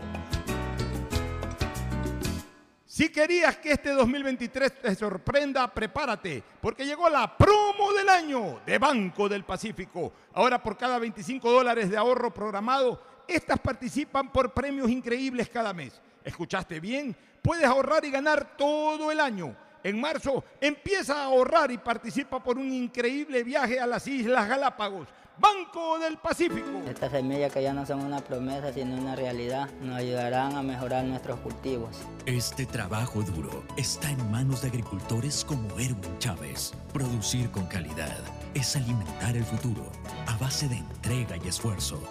[2.86, 8.78] Si querías que este 2023 te sorprenda, prepárate, porque llegó la promo del año de
[8.78, 10.12] Banco del Pacífico.
[10.34, 16.02] Ahora por cada 25 dólares de ahorro programado, estas participan por premios increíbles cada mes.
[16.24, 17.16] ¿Escuchaste bien?
[17.42, 19.56] Puedes ahorrar y ganar todo el año.
[19.84, 25.08] En marzo empieza a ahorrar y participa por un increíble viaje a las Islas Galápagos.
[25.40, 26.82] Banco del Pacífico.
[26.86, 31.06] Estas semillas que ya no son una promesa sino una realidad nos ayudarán a mejorar
[31.06, 31.96] nuestros cultivos.
[32.26, 36.74] Este trabajo duro está en manos de agricultores como Erwin Chávez.
[36.92, 38.18] Producir con calidad
[38.54, 39.90] es alimentar el futuro
[40.28, 42.02] a base de entrega y esfuerzo.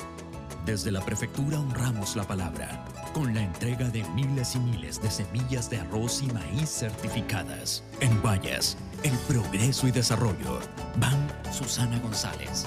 [0.64, 5.70] Desde la prefectura honramos la palabra con la entrega de miles y miles de semillas
[5.70, 7.82] de arroz y maíz certificadas.
[8.00, 10.60] En Guayas, el progreso y desarrollo.
[10.96, 12.66] Van Susana González.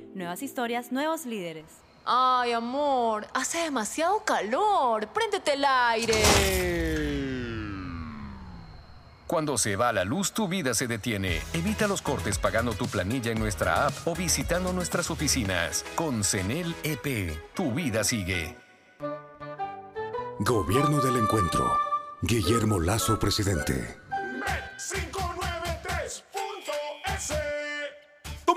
[0.13, 1.65] Nuevas historias, nuevos líderes.
[2.05, 5.07] Ay, amor, hace demasiado calor.
[5.07, 6.21] Préndete el aire.
[9.27, 11.41] Cuando se va la luz, tu vida se detiene.
[11.53, 15.85] Evita los cortes pagando tu planilla en nuestra app o visitando nuestras oficinas.
[15.95, 18.57] Con CENEL EP, tu vida sigue.
[20.39, 21.71] Gobierno del Encuentro.
[22.21, 24.01] Guillermo Lazo, presidente.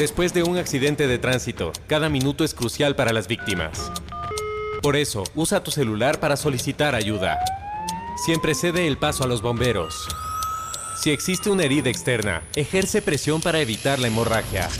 [0.00, 3.92] Después de un accidente de tránsito, cada minuto es crucial para las víctimas.
[4.80, 7.38] Por eso, usa tu celular para solicitar ayuda.
[8.24, 10.08] Siempre cede el paso a los bomberos.
[11.02, 14.70] Si existe una herida externa, ejerce presión para evitar la hemorragia.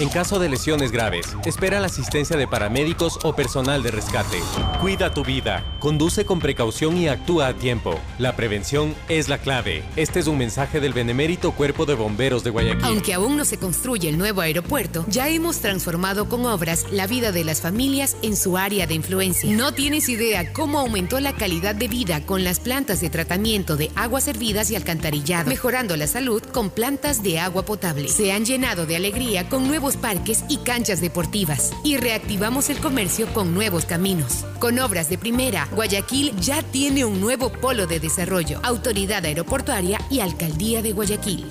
[0.00, 4.40] En caso de lesiones graves, espera la asistencia de paramédicos o personal de rescate.
[4.80, 7.98] Cuida tu vida, conduce con precaución y actúa a tiempo.
[8.18, 9.82] La prevención es la clave.
[9.96, 12.84] Este es un mensaje del benemérito Cuerpo de Bomberos de Guayaquil.
[12.84, 17.32] Aunque aún no se construye el nuevo aeropuerto, ya hemos transformado con obras la vida
[17.32, 19.50] de las familias en su área de influencia.
[19.50, 23.90] No tienes idea cómo aumentó la calidad de vida con las plantas de tratamiento de
[23.96, 28.08] aguas servidas y alcantarillado, mejorando la salud con plantas de agua potable.
[28.08, 33.26] Se han llenado de alegría con nuevos parques y canchas deportivas y reactivamos el comercio
[33.32, 34.44] con nuevos caminos.
[34.60, 40.20] Con obras de primera, Guayaquil ya tiene un nuevo polo de desarrollo, autoridad aeroportuaria y
[40.20, 41.50] alcaldía de Guayaquil.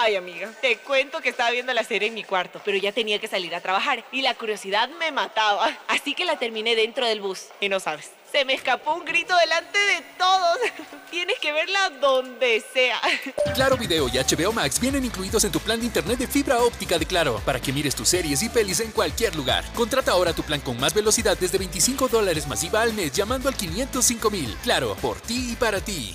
[0.00, 3.18] Ay, amiga, te cuento que estaba viendo la serie en mi cuarto, pero ya tenía
[3.18, 5.76] que salir a trabajar y la curiosidad me mataba.
[5.88, 7.46] Así que la terminé dentro del bus.
[7.60, 10.58] Y no sabes, se me escapó un grito delante de todos.
[11.10, 13.00] Tienes que verla donde sea.
[13.54, 16.98] Claro Video y HBO Max vienen incluidos en tu plan de internet de fibra óptica
[16.98, 19.64] de Claro para que mires tus series y pelis en cualquier lugar.
[19.74, 23.56] Contrata ahora tu plan con más velocidad desde 25 dólares masiva al mes llamando al
[23.56, 24.56] 505 mil.
[24.62, 26.14] Claro, por ti y para ti.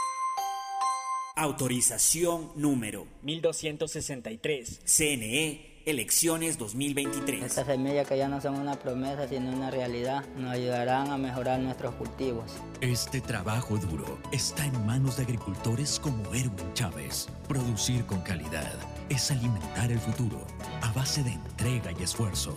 [1.35, 4.81] Autorización número 1263.
[4.83, 7.43] CNE, elecciones 2023.
[7.43, 11.59] Estas semillas que ya no son una promesa sino una realidad nos ayudarán a mejorar
[11.61, 12.51] nuestros cultivos.
[12.81, 17.29] Este trabajo duro está en manos de agricultores como Erwin Chávez.
[17.47, 18.73] Producir con calidad
[19.09, 20.45] es alimentar el futuro
[20.81, 22.53] a base de entrega y esfuerzo.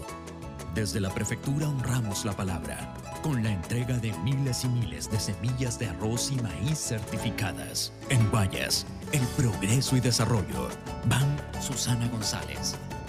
[0.75, 5.79] Desde la prefectura honramos la palabra con la entrega de miles y miles de semillas
[5.79, 7.93] de arroz y maíz certificadas.
[8.09, 10.69] En Guayas, el progreso y desarrollo.
[11.07, 12.75] Van Susana González.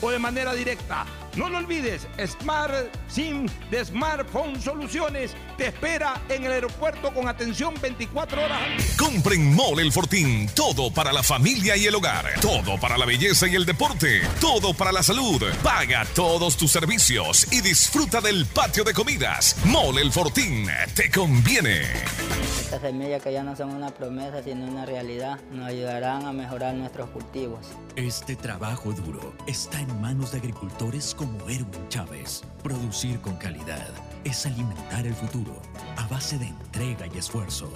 [0.00, 1.06] o de manera directa.
[1.36, 2.74] No lo olvides, Smart
[3.08, 8.86] SIM de Smartphone Soluciones te espera en el aeropuerto con atención 24 horas al día.
[8.98, 10.48] Compren Mole El Fortín.
[10.54, 12.24] Todo para la familia y el hogar.
[12.40, 14.22] Todo para la belleza y el deporte.
[14.40, 15.42] Todo para la salud.
[15.62, 19.56] Paga todos tus servicios y disfruta del patio de comidas.
[19.66, 20.66] Mole El Fortín.
[20.94, 21.82] Te conviene.
[22.62, 26.74] Estas semillas que ya no son una promesa sino una realidad nos ayudarán a mejorar
[26.74, 27.66] nuestros cultivos.
[27.94, 32.42] Este trabajo duro está en manos de agricultores como Erwin Chávez.
[32.62, 33.88] Producir con calidad
[34.24, 35.60] es alimentar el futuro
[35.96, 37.70] a base de entrega y esfuerzo.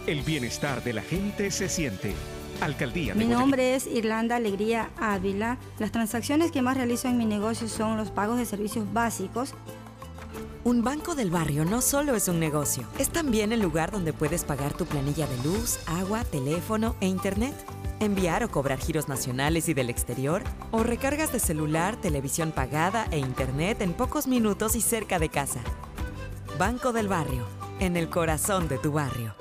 [0.07, 2.13] El bienestar de la gente se siente.
[2.61, 5.59] Alcaldía Mi nombre es Irlanda Alegría Ávila.
[5.81, 9.55] Las transacciones que más realizo en mi negocio son los pagos de servicios básicos.
[10.65, 14.45] Un banco del barrio no solo es un negocio, es también el lugar donde puedes
[14.45, 17.55] pagar tu planilla de luz, agua, teléfono e internet,
[17.99, 23.19] enviar o cobrar giros nacionales y del exterior, o recargas de celular, televisión pagada e
[23.19, 25.61] internet en pocos minutos y cerca de casa.
[26.59, 27.47] Banco del barrio,
[27.81, 29.35] en el corazón de tu barrio.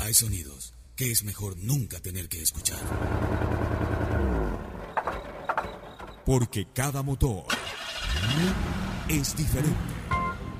[0.00, 2.78] Hay sonidos que es mejor nunca tener que escuchar.
[6.26, 7.44] Porque cada motor
[9.08, 9.99] es diferente.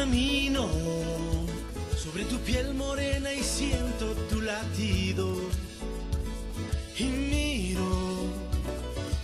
[0.00, 0.66] Camino
[1.94, 5.36] sobre tu piel morena y siento tu latido.
[6.98, 7.84] Y miro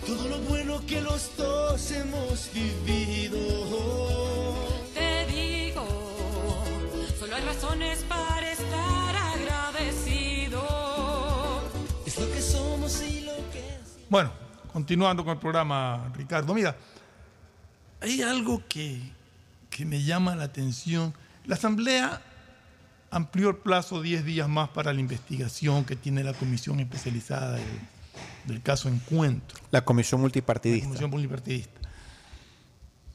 [0.05, 3.39] todo lo bueno que los dos hemos vivido.
[4.93, 5.83] Te digo,
[7.19, 10.61] solo hay razones para estar agradecido.
[12.05, 13.79] Es lo que somos y lo que
[14.09, 14.29] Bueno,
[14.71, 16.53] continuando con el programa, Ricardo.
[16.53, 16.77] Mira,
[17.99, 19.16] hay algo que,
[19.77, 21.13] que me llama la atención.
[21.45, 22.19] La Asamblea
[23.11, 27.79] amplió el plazo 10 días más para la investigación que tiene la Comisión Especializada del,
[28.45, 29.59] del caso Encuentro.
[29.69, 30.87] La comisión La multipartidista.
[30.87, 31.79] Comisión Multipartidista.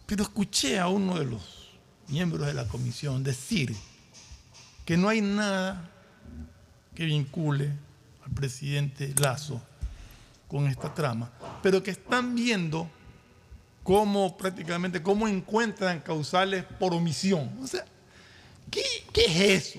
[0.07, 1.73] Pero escuché a uno de los
[2.07, 3.75] miembros de la comisión decir
[4.85, 5.91] que no hay nada
[6.95, 7.73] que vincule
[8.25, 9.61] al presidente Lazo
[10.47, 12.89] con esta trama, pero que están viendo
[13.83, 17.51] cómo prácticamente cómo encuentran causales por omisión.
[17.63, 17.85] O sea,
[18.71, 18.83] ¿qué,
[19.13, 19.79] qué es eso?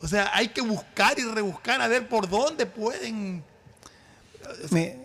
[0.00, 3.42] O sea, hay que buscar y rebuscar a ver por dónde pueden.
[4.64, 4.96] o sea,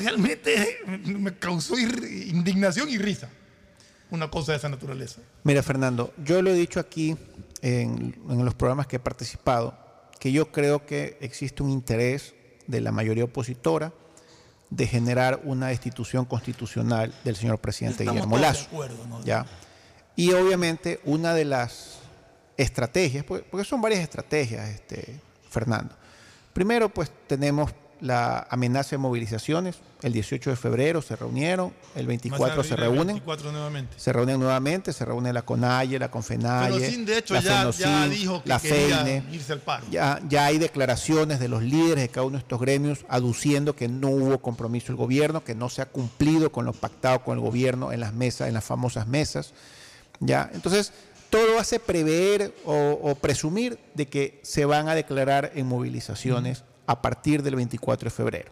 [0.00, 3.28] realmente me causó indignación y risa
[4.10, 5.20] una cosa de esa naturaleza.
[5.44, 7.16] Mira, Fernando, yo lo he dicho aquí
[7.62, 9.78] en, en los programas que he participado,
[10.20, 12.34] que yo creo que existe un interés
[12.66, 13.92] de la mayoría opositora
[14.74, 18.66] de generar una destitución constitucional del señor presidente Estamos Guillermo de Lazo.
[18.66, 19.22] acuerdo, ¿no?
[19.22, 19.44] ¿ya?
[20.16, 21.98] Y obviamente una de las
[22.56, 25.20] estrategias, porque, porque son varias estrategias, este,
[25.50, 25.94] Fernando.
[26.54, 29.76] Primero, pues tenemos la amenaza de movilizaciones.
[30.02, 33.06] El 18 de febrero se reunieron, el 24 se reúnen.
[33.06, 33.94] 24 nuevamente.
[33.96, 38.08] Se reúnen nuevamente, se reúne la CONAIE, la CONFENAIE, Fenocin, de hecho, la ya, ya
[38.08, 39.22] dijo que la FEINE.
[39.30, 39.86] irse al paro.
[39.90, 43.86] Ya, ya hay declaraciones de los líderes de cada uno de estos gremios aduciendo que
[43.86, 47.44] no hubo compromiso del gobierno, que no se ha cumplido con lo pactado con el
[47.44, 49.54] gobierno en las mesas, en las famosas mesas.
[50.18, 50.92] Ya, entonces
[51.30, 57.00] todo hace prever o, o presumir de que se van a declarar en movilizaciones a
[57.00, 58.50] partir del 24 de febrero.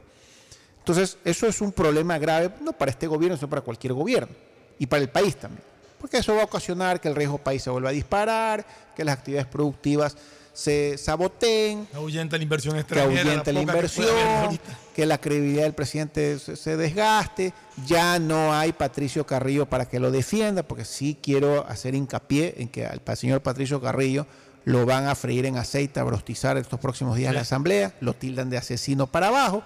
[0.78, 4.34] Entonces, eso es un problema grave, no para este gobierno, sino para cualquier gobierno
[4.78, 5.62] y para el país también.
[6.00, 8.64] Porque eso va a ocasionar que el riesgo país se vuelva a disparar,
[8.96, 10.16] que las actividades productivas
[10.52, 13.36] se saboteen, Ahuyenta la inversión que extranjera.
[13.36, 14.08] la que haber inversión,
[14.44, 14.78] ahorita.
[14.94, 17.52] que la credibilidad del presidente se, se desgaste.
[17.86, 22.68] Ya no hay Patricio Carrillo para que lo defienda, porque sí quiero hacer hincapié en
[22.68, 24.26] que al señor Patricio Carrillo
[24.64, 28.14] lo van a freír en aceite, a brostizar estos próximos días en la Asamblea, lo
[28.14, 29.62] tildan de asesino para abajo,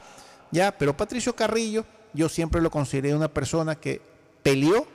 [0.51, 4.01] ya, pero Patricio Carrillo yo siempre lo consideré una persona que
[4.43, 4.87] peleó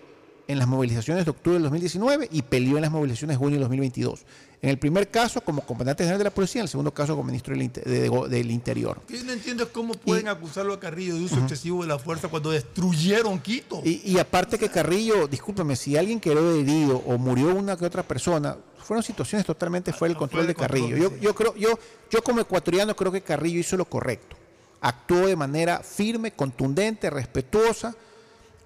[0.50, 3.62] en las movilizaciones de octubre del 2019 y peleó en las movilizaciones de junio del
[3.62, 4.26] 2022.
[4.62, 7.26] En el primer caso como comandante general de la policía, en el segundo caso como
[7.28, 8.98] ministro del, Inte- de- de- del Interior.
[8.98, 11.88] Lo que yo no entiendo es cómo pueden acusarlo a Carrillo de uso excesivo de
[11.88, 13.82] la fuerza cuando destruyeron Quito.
[13.86, 18.04] Y, y aparte que Carrillo, discúlpeme, si alguien quedó herido o murió una que otra
[18.04, 20.98] persona, fueron situaciones totalmente fuera del control de Carrillo.
[20.98, 21.78] Yo, yo creo, yo,
[22.10, 24.36] yo como ecuatoriano creo que Carrillo hizo lo correcto.
[24.82, 27.96] Actuó de manera firme, contundente, respetuosa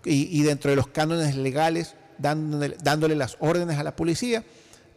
[0.06, 4.44] y, dentro de los cánones legales, dándole, las órdenes a la policía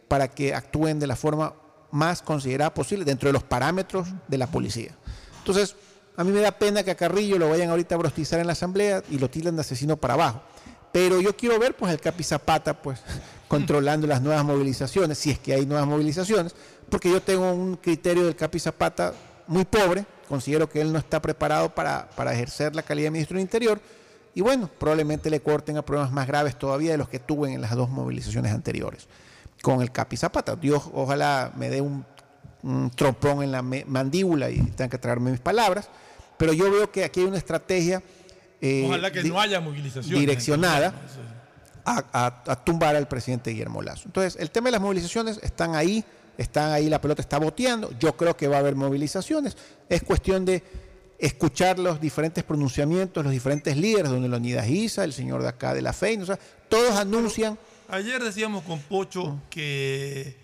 [0.07, 1.53] para que actúen de la forma
[1.91, 4.91] más considerada posible dentro de los parámetros de la policía.
[5.39, 5.75] Entonces,
[6.15, 8.53] a mí me da pena que a Carrillo lo vayan ahorita a brostizar en la
[8.53, 10.41] asamblea y lo tilden de asesino para abajo.
[10.91, 12.99] Pero yo quiero ver pues el Capi Zapata pues
[13.47, 16.55] controlando las nuevas movilizaciones, si es que hay nuevas movilizaciones,
[16.89, 19.13] porque yo tengo un criterio del Capi Zapata
[19.47, 23.35] muy pobre, considero que él no está preparado para, para ejercer la calidad de ministro
[23.35, 23.79] del Interior
[24.37, 27.61] y bueno, probablemente le corten a problemas más graves todavía de los que tuve en
[27.61, 29.07] las dos movilizaciones anteriores
[29.61, 30.55] con el Capi Zapata.
[30.55, 32.05] Dios ojalá me dé un,
[32.63, 35.89] un trompón en la mandíbula y tenga que traerme mis palabras,
[36.37, 38.03] pero yo veo que aquí hay una estrategia
[38.61, 40.19] eh, Ojalá que no haya movilización.
[40.19, 40.93] direccionada
[41.85, 44.03] a, a- a tumbar al presidente Guillermo Lazo.
[44.05, 46.03] Entonces, el tema de las movilizaciones están ahí,
[46.37, 47.91] están ahí, la pelota está boteando.
[47.99, 49.57] Yo creo que va a haber movilizaciones.
[49.89, 50.63] Es cuestión de
[51.19, 55.81] escuchar los diferentes pronunciamientos, los diferentes líderes, donde Leonidas Isa, el señor de acá de
[55.81, 56.39] la FEI, o sea,
[56.69, 57.57] todos anuncian
[57.89, 60.35] Ayer decíamos con Pocho que,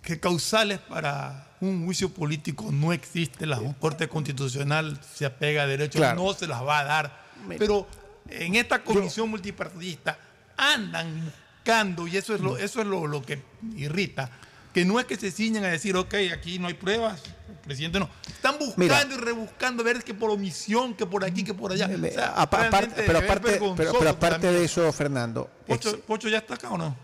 [0.00, 3.44] que causales para un juicio político no existe.
[3.46, 6.22] La Corte Constitucional se apega a derechos, Claro.
[6.24, 7.24] no se las va a dar.
[7.58, 7.86] Pero
[8.30, 10.18] en esta comisión multipartidista
[10.56, 13.42] andan buscando, y eso es, lo, eso es lo, lo que
[13.76, 14.30] irrita,
[14.72, 17.22] que no es que se ciñan a decir, ok, aquí no hay pruebas,
[17.64, 18.08] presidente no.
[18.26, 19.06] Están buscando Mira.
[19.10, 21.86] y rebuscando, ver que por omisión, que por aquí, que por allá.
[21.92, 24.54] O sea, Apa- aparte- realmente pero aparte, pero, vergonzoso pero aparte también.
[24.54, 26.96] de eso, Fernando, Pocho, ex- Pocho ya está acá o no?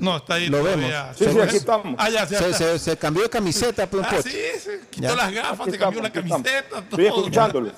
[0.00, 1.04] No, está ahí lo todavía.
[1.04, 1.16] vemos.
[1.16, 1.94] ¿Sí, sí, aquí estamos.
[1.98, 4.22] Ah, ya, ya se, se- se cambió de camiseta, pues, Ah, Pocho.
[4.24, 5.14] sí, se quitó Ya.
[5.16, 6.78] las gafas, se cambió la camiseta.
[6.80, 7.18] Estoy todo.
[7.18, 7.72] escuchándolo.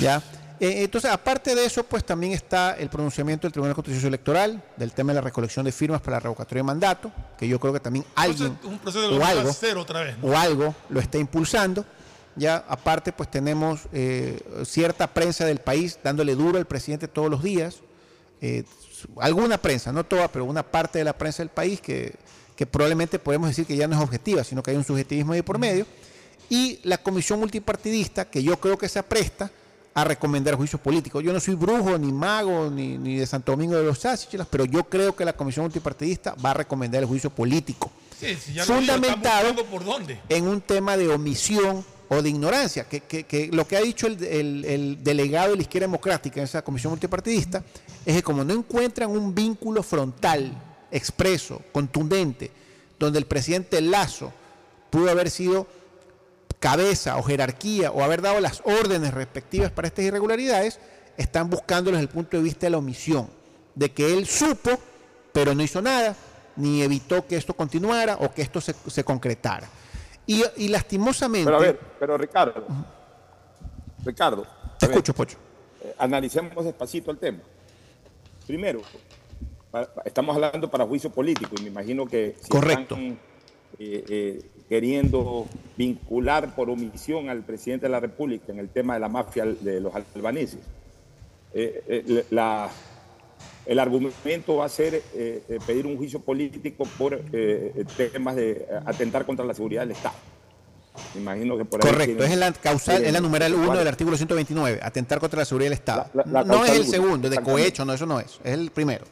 [0.00, 0.20] Ya.
[0.60, 4.92] Eh, entonces, aparte de eso, pues también está el pronunciamiento del Tribunal Constitucional Electoral del
[4.92, 7.80] tema de la recolección de firmas para la revocatoria de mandato, que yo creo que
[7.80, 10.18] también alguien un proceso de o algo, cero otra vez.
[10.18, 10.28] ¿no?
[10.28, 11.84] o algo lo está impulsando.
[12.34, 17.42] Ya, aparte, pues tenemos eh, cierta prensa del país dándole duro al presidente todos los
[17.42, 17.76] días.
[18.40, 18.64] Eh,
[19.20, 22.14] alguna prensa, no toda, pero una parte de la prensa del país que,
[22.56, 25.42] que probablemente podemos decir que ya no es objetiva, sino que hay un subjetivismo ahí
[25.42, 25.86] por medio.
[26.48, 29.50] Y la comisión multipartidista, que yo creo que se apresta
[30.00, 31.22] a recomendar juicios políticos.
[31.24, 34.64] Yo no soy brujo, ni mago, ni, ni de Santo Domingo de los Sáchilas, pero
[34.64, 38.64] yo creo que la comisión multipartidista va a recomendar el juicio político Sí, sí, ya
[38.64, 40.20] digo, fundamentado buscando por dónde.
[40.28, 44.06] en un tema de omisión o de ignorancia, que, que- que lo que ha dicho
[44.06, 47.62] el, el- el delegado de la izquierda democrática en esa comisión multipartidista
[48.06, 50.52] es que como no encuentran un vínculo frontal,
[50.90, 52.50] expreso, contundente,
[52.98, 54.32] donde el presidente Lazo
[54.90, 55.66] pudo haber sido
[56.58, 60.80] cabeza o jerarquía o haber dado las órdenes respectivas para estas irregularidades,
[61.16, 63.28] están buscándolo desde el punto de vista de la omisión,
[63.74, 64.70] de que él supo,
[65.32, 66.16] pero no hizo nada,
[66.56, 69.68] ni evitó que esto continuara o que esto se, se concretara.
[70.26, 71.46] Y, y lastimosamente...
[71.46, 72.66] Pero a ver, pero Ricardo,
[74.04, 74.46] Ricardo,
[74.78, 75.38] Te escucho, Pocho.
[75.82, 77.38] eh, analicemos despacito el tema.
[78.46, 78.82] Primero,
[80.04, 82.94] estamos hablando para juicio político y me imagino que si Correcto.
[82.94, 83.18] están
[83.78, 85.46] eh, eh, queriendo
[85.76, 89.80] vincular por omisión al presidente de la República en el tema de la mafia de
[89.80, 90.60] los albaneses,
[91.54, 92.68] eh, eh, la-
[93.64, 97.18] el argumento va a ser eh, pedir un juicio político por
[97.96, 100.14] temas de atentar contra la seguridad del Estado.
[101.14, 103.78] Me imagino que por ahí Correcto, es la causal, es la numeral 1 ¿cuál?
[103.78, 106.06] del artículo 129, atentar contra la seguridad del Estado.
[106.14, 109.04] La- la no es el segundo, de cohecho, no, eso no es, es el primero.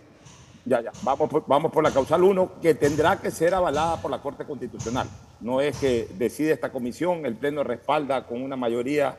[0.64, 0.90] Ya, ya.
[1.02, 4.44] Vamos por, vamos por la causal 1, que tendrá que ser avalada por la Corte
[4.44, 5.06] Constitucional.
[5.40, 9.16] No es que decide esta comisión, el Pleno respalda con una mayoría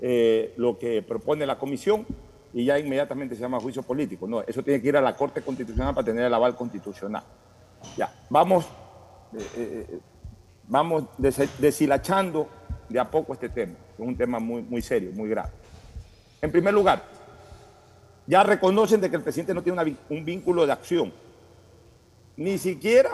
[0.00, 2.06] eh, lo que propone la comisión
[2.54, 4.26] y ya inmediatamente se llama juicio político.
[4.26, 7.22] No, eso tiene que ir a la Corte Constitucional para tener el aval constitucional.
[7.96, 8.64] Ya, vamos,
[9.36, 9.98] eh, eh,
[10.66, 12.48] vamos des- deshilachando
[12.88, 13.74] de a poco este tema.
[13.92, 15.50] Es un tema muy, muy serio, muy grave.
[16.40, 17.02] En primer lugar,
[18.26, 21.12] ya reconocen de que el presidente no tiene un vínculo de acción,
[22.36, 23.10] ni siquiera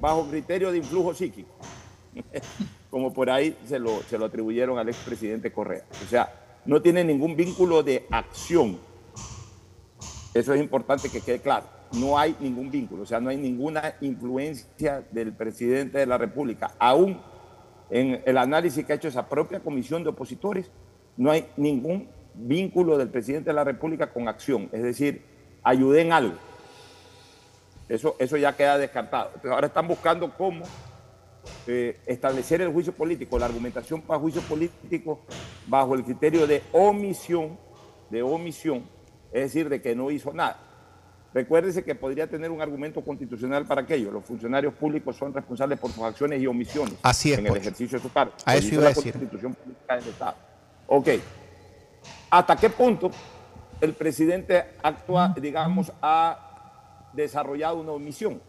[0.00, 1.50] bajo criterio de influjo psíquico,
[2.90, 5.84] como por ahí se lo, se lo atribuyeron al expresidente Correa.
[6.04, 6.32] O sea,
[6.64, 8.78] no tiene ningún vínculo de acción.
[10.34, 11.66] Eso es importante que quede claro.
[11.92, 16.74] No hay ningún vínculo, o sea, no hay ninguna influencia del presidente de la República.
[16.78, 17.20] Aún
[17.90, 20.70] en el análisis que ha hecho esa propia comisión de opositores,
[21.16, 24.68] no hay ningún vínculo del presidente de la República con acción.
[24.72, 25.22] Es decir,
[25.62, 26.34] ayudé en algo.
[27.88, 29.26] Eso, eso ya queda descartado.
[29.28, 30.64] Entonces ahora están buscando cómo
[31.66, 35.20] eh, establecer el juicio político, la argumentación para juicio político
[35.66, 37.58] bajo el criterio de omisión,
[38.10, 38.84] de omisión,
[39.32, 40.58] es decir, de que no hizo nada.
[41.32, 44.10] Recuérdese que podría tener un argumento constitucional para aquello.
[44.10, 47.98] Los funcionarios públicos son responsables por sus acciones y omisiones Así es, en el ejercicio
[47.98, 48.32] de su cargo.
[48.44, 49.12] A eso iba a la decir.
[49.12, 50.36] Constitución Política del Estado.
[50.86, 51.08] Ok.
[52.30, 53.10] ¿Hasta qué punto
[53.80, 56.45] el presidente actúa, digamos, ha
[57.16, 58.40] desarrollado una omisión?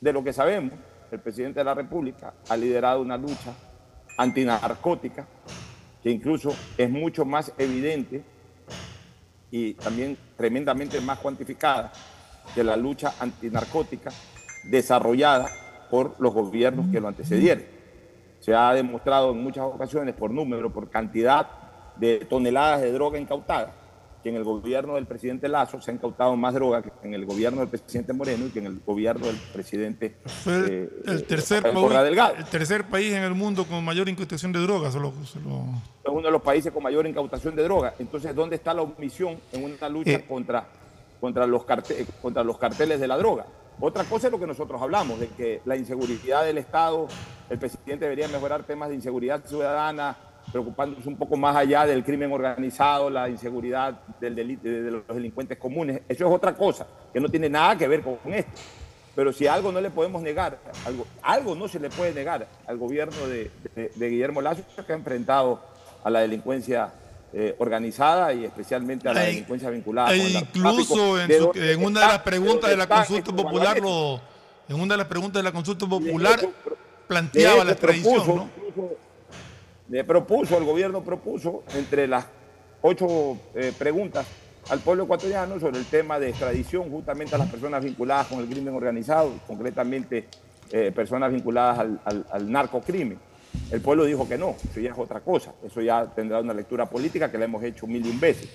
[0.00, 0.74] De lo que sabemos,
[1.10, 3.54] el presidente de la República ha liderado una lucha
[4.18, 5.26] antinarcótica
[6.02, 8.22] que incluso es mucho más evidente
[9.50, 11.92] y también tremendamente más cuantificada
[12.54, 14.10] que la lucha antinarcótica
[14.64, 15.48] desarrollada
[15.90, 17.64] por los gobiernos que lo antecedieron.
[18.40, 21.48] Se ha demostrado en muchas ocasiones por número, por cantidad
[21.96, 23.72] de toneladas de droga incautada,
[24.26, 27.24] que en el gobierno del presidente Lazo se ha incautado más droga que en el
[27.24, 30.16] gobierno del presidente Moreno y que en el gobierno del presidente
[30.46, 32.34] eh, el eh, tercer Rafael país, Delgado.
[32.34, 34.96] el tercer país en el mundo con mayor incautación de drogas.
[34.96, 35.12] lo-
[35.44, 35.64] lo-
[36.02, 37.94] es uno de los países con mayor incautación de droga.
[38.00, 40.24] Entonces, ¿dónde está la omisión en una lucha Eh.
[40.28, 40.66] contra,
[41.20, 43.46] contra, los carte- contra los carteles de la droga?
[43.78, 47.06] Otra cosa es lo que nosotros hablamos, de que la inseguridad del Estado,
[47.48, 50.16] el presidente debería mejorar temas de inseguridad ciudadana,
[50.50, 55.58] preocupándose un poco más allá del crimen organizado, la inseguridad del delito, de los delincuentes
[55.58, 56.00] comunes.
[56.08, 58.52] Eso es otra cosa, que no tiene nada que ver con esto.
[59.14, 62.76] Pero si algo no le podemos negar, algo, algo no se le puede negar al
[62.76, 65.60] gobierno de, de- de Guillermo Lazo, que ha enfrentado
[66.04, 66.90] a la delincuencia
[67.32, 72.00] eh, organizada y especialmente a la delincuencia vinculada e incluso en, su- donde en una
[72.02, 74.20] de las preguntas de la consulta popular, lo,
[74.68, 76.38] en una de las preguntas de la consulta popular,
[77.08, 78.14] planteaba la extradición.
[78.14, 78.50] propuso, ¿no?
[78.68, 78.96] incluso,
[79.88, 82.26] le propuso, el gobierno propuso entre las
[82.82, 84.26] ocho eh, preguntas
[84.68, 88.46] al pueblo ecuatoriano sobre el tema de extradición justamente a las personas vinculadas con el
[88.46, 90.28] crimen organizado, concretamente
[90.72, 93.18] eh, personas vinculadas al, al, al narcocrimen.
[93.70, 96.86] El pueblo dijo que no, eso ya es otra cosa, eso ya tendrá una lectura
[96.86, 98.48] política que la hemos hecho mil y un veces.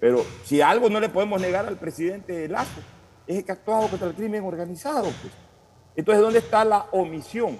[0.00, 2.80] Pero si algo no le podemos negar al presidente Lazo,
[3.26, 5.04] es que ha actuado contra el crimen organizado.
[5.04, 5.32] Pues.
[5.96, 7.58] Entonces, ¿dónde está la omisión?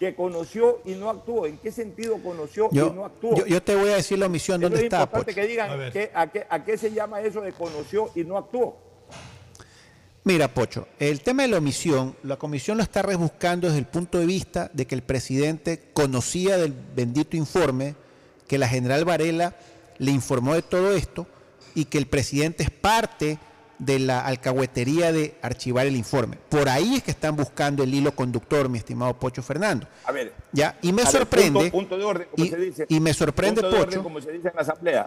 [0.00, 1.46] Que conoció y no actuó.
[1.46, 3.36] ¿En qué sentido conoció y no actuó?
[3.36, 5.02] yo, yo te voy a decir la omisión, ¿dónde es está?
[5.02, 5.40] importante Pocho?
[5.42, 8.76] que digan qué- a, qué, a qué se llama eso de conoció y no actuó.
[10.24, 14.18] Mira, Pocho, el tema de la omisión, la comisión lo está rebuscando desde el punto
[14.18, 17.94] de vista de que el presidente conocía del bendito informe,
[18.46, 19.56] que la general Varela
[19.98, 21.26] le informó de todo esto
[21.74, 23.38] y que el presidente es parte
[23.80, 26.36] de la alcahuetería de archivar el informe.
[26.48, 29.88] Por ahí es que están buscando el hilo conductor, mi estimado Pocho Fernando.
[30.04, 30.32] A ver.
[30.52, 31.70] Ya, y me ver, sorprende.
[31.70, 32.86] punto, punto de orden, como y, se dice.
[32.88, 33.88] y me sorprende, punto de Pocho.
[33.88, 35.06] orden, como se dice en la asamblea.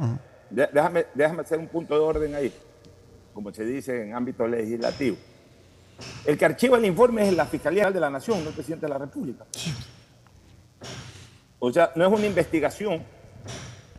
[0.50, 2.52] Déjame, déjame hacer un punto de orden ahí,
[3.34, 5.18] como se dice en ámbito legislativo.
[6.26, 8.91] El que archiva el informe es la Fiscalía de la Nación, no el presidente de
[8.91, 9.45] la República.
[11.60, 13.04] O sea, no es una investigación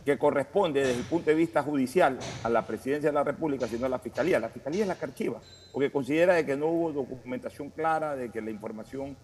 [0.05, 3.87] que corresponde desde el punto de vista judicial a la presidencia de la República, sino
[3.87, 4.39] a la Fiscalía.
[4.39, 5.41] La Fiscalía es la que archiva,
[5.73, 9.17] porque considera de que no hubo documentación clara, de que la información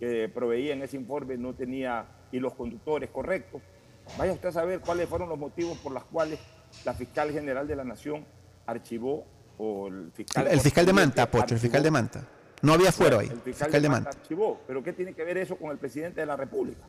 [0.00, 3.62] que proveía en ese informe no tenía hilos conductores correctos.
[4.18, 6.40] Vaya usted a saber cuáles fueron los motivos por los cuales
[6.84, 8.26] la fiscal general de la Nación
[8.66, 9.24] archivó
[9.56, 10.48] o el fiscal...
[10.48, 12.28] El fiscal de Manta, Pocho, el fiscal de Manta.
[12.62, 13.26] No había fuero ahí.
[13.28, 14.60] El El fiscal, de Manta archivó.
[14.66, 16.82] Pero ¿qué tiene que ver eso con el presidente de la República?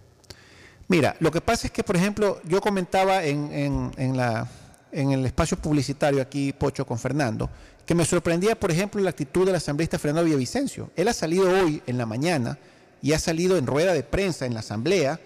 [0.87, 4.47] Mira, lo que pasa es que, por ejemplo, yo comentaba en, en- en la,
[4.91, 7.49] en el espacio publicitario aquí, Pocho, con Fernando,
[7.85, 10.91] que me sorprendía, por ejemplo, la actitud del asambleísta Fernando Villavicencio.
[10.95, 12.57] Él ha salido hoy en la mañana
[13.01, 15.19] y ha salido en rueda de prensa en la asamblea,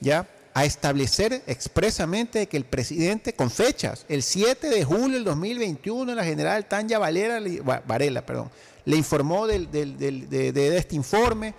[0.00, 6.12] ya, a establecer expresamente que el presidente, con fechas, el 7 de julio del 2021,
[6.14, 8.50] la general Tanya Valera, le- Va- Varela, perdón,
[8.84, 11.54] le informó del- del- del- de, de este informe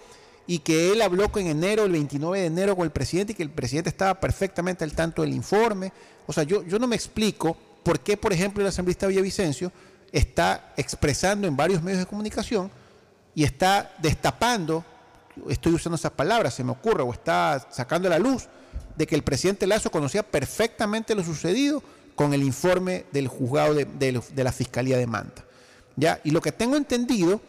[0.51, 3.43] y que él habló en enero, el 29 de enero con el presidente y que
[3.43, 5.93] el presidente estaba perfectamente al tanto del informe.
[6.27, 9.71] O sea, yo, yo no me explico por qué, por ejemplo, el asambleísta Villavicencio
[10.11, 12.69] está expresando en varios medios de comunicación
[13.33, 14.83] y está destapando,
[15.49, 18.49] estoy usando esas palabras, se me ocurre, o está sacando la luz
[18.97, 21.81] de que el presidente Lazo conocía perfectamente lo sucedido
[22.13, 25.45] con el informe del juzgado de, de- de la Fiscalía de Manta.
[25.95, 26.19] ¿Ya?
[26.25, 27.39] Y lo que tengo entendido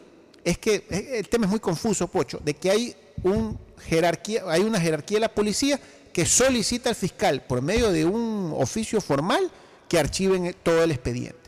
[0.44, 5.20] es que eh, el tema es muy confuso, Pocho, de que hay, una jerarquía de
[5.20, 5.78] la policía
[6.12, 9.51] que solicita al fiscal por medio de un oficio formal
[9.89, 11.39] que archiven todo el expediente.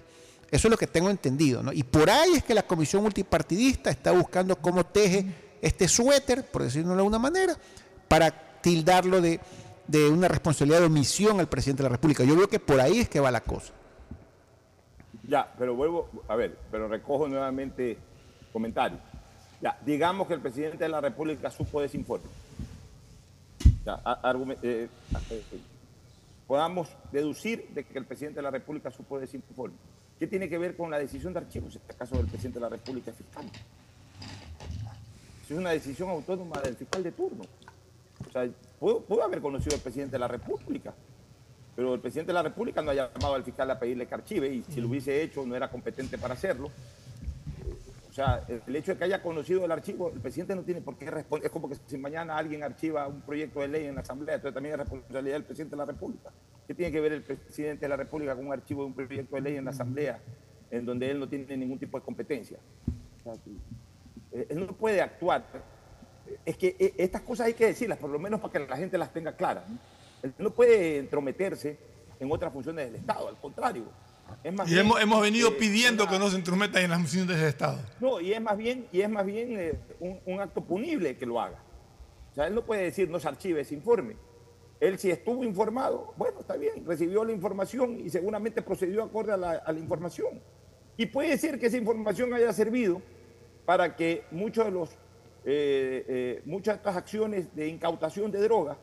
[0.51, 1.63] Eso es lo que tengo entendido.
[1.63, 1.73] ¿no?
[1.73, 5.27] Y por ahí es que la comisión multipartidista está buscando cómo teje
[5.61, 7.57] este suéter, por decirlo de alguna manera,
[8.07, 8.31] para
[8.61, 9.41] tildarlo de,
[9.89, 12.25] de una responsabilidad de omisión al presidente de la República.
[12.25, 13.73] Yo creo que por ahí es que va la cosa.
[15.27, 17.99] Ya, pero vuelvo, a ver, pero recojo nuevamente
[18.55, 19.01] comentarios.
[19.61, 21.89] Ya, digamos que el presidente de la República supo de
[24.63, 24.89] eh,
[25.31, 25.43] eh,
[26.47, 29.29] podamos deducir de que el presidente de la República supo de.
[30.19, 31.75] ¿Qué tiene que ver con la decisión de archivos?
[31.75, 33.51] En este caso del presidente de la República fiscal.
[35.43, 37.45] Es una decisión autónoma del fiscal de turno.
[38.27, 38.49] O sea,
[38.79, 40.95] pudo haber conocido al presidente de la República,
[41.75, 44.49] pero el presidente de la República no ha llamado al fiscal a pedirle que archive
[44.49, 46.71] y si lo hubiese hecho no era competente para hacerlo.
[48.15, 50.97] O sea, el hecho de que haya conocido el archivo, el presidente no tiene por
[50.97, 51.47] qué responder.
[51.47, 54.55] Es como que si mañana alguien archiva un proyecto de ley en la Asamblea, entonces
[54.55, 56.31] también es responsabilidad del presidente de la República.
[56.65, 59.35] ¿Qué tiene que ver el presidente de la República con un archivo de un proyecto
[59.35, 60.21] de ley en la Asamblea
[60.71, 62.57] en donde él no tiene ningún tipo de competencia?
[64.31, 65.45] Eh, él no puede actuar.
[66.45, 68.97] Es que eh, estas cosas hay que decirlas, por lo menos para que la gente
[68.97, 69.65] las tenga claras.
[70.23, 71.77] Él no puede entrometerse
[72.21, 73.87] en otras funciones del Estado, al contrario.
[74.43, 76.91] Es más Y bien, hemos, hemos venido eh, pidiendo una- que no se intrometan en
[76.91, 77.79] las funciones del Estado.
[78.01, 81.27] no, y es más bien, y es más bien eh, un, un acto punible que
[81.27, 81.63] lo haga.
[82.31, 84.17] O sea, él no puede decir no se archive ese informe.
[84.81, 89.37] Él si estuvo informado, bueno, está bien, recibió la información y seguramente procedió acorde a
[89.37, 90.41] la, a la información.
[90.97, 93.01] Y puede ser que esa información haya servido
[93.65, 94.91] para que muchos de los,
[95.45, 98.77] eh, eh, muchas de estas acciones de incautación de drogas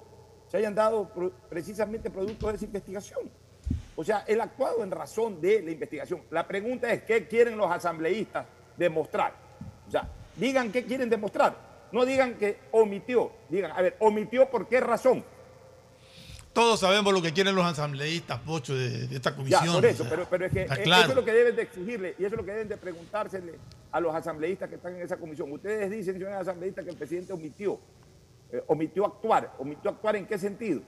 [0.48, 1.10] se hayan dado
[1.50, 3.30] precisamente producto de esa investigación.
[3.96, 6.22] O sea, él ha actuado en razón de la investigación.
[6.32, 8.46] La pregunta es, ¿qué quieren los asambleístas
[8.78, 9.34] demostrar?
[9.88, 11.56] O sea, digan qué quieren demostrar.
[11.92, 13.32] No digan que omitió.
[13.50, 15.24] Digan, a ver, omitió por qué razón.
[16.54, 19.74] Todos sabemos lo que quieren los asambleístas, Pocho, de, de esta Ya, comisión.
[19.76, 21.02] por eso, o sea, pero, pero es que eh, claro.
[21.04, 23.54] eso es lo que deben de exigirle y eso es lo que deben de preguntársele
[23.90, 25.50] a los asambleístas que están en esa comisión.
[25.52, 27.80] Ustedes dicen, señores asambleístas, que el presidente omitió.
[28.52, 29.54] Eh, omitió actuar.
[29.60, 30.82] ¿Omitió actuar en qué sentido?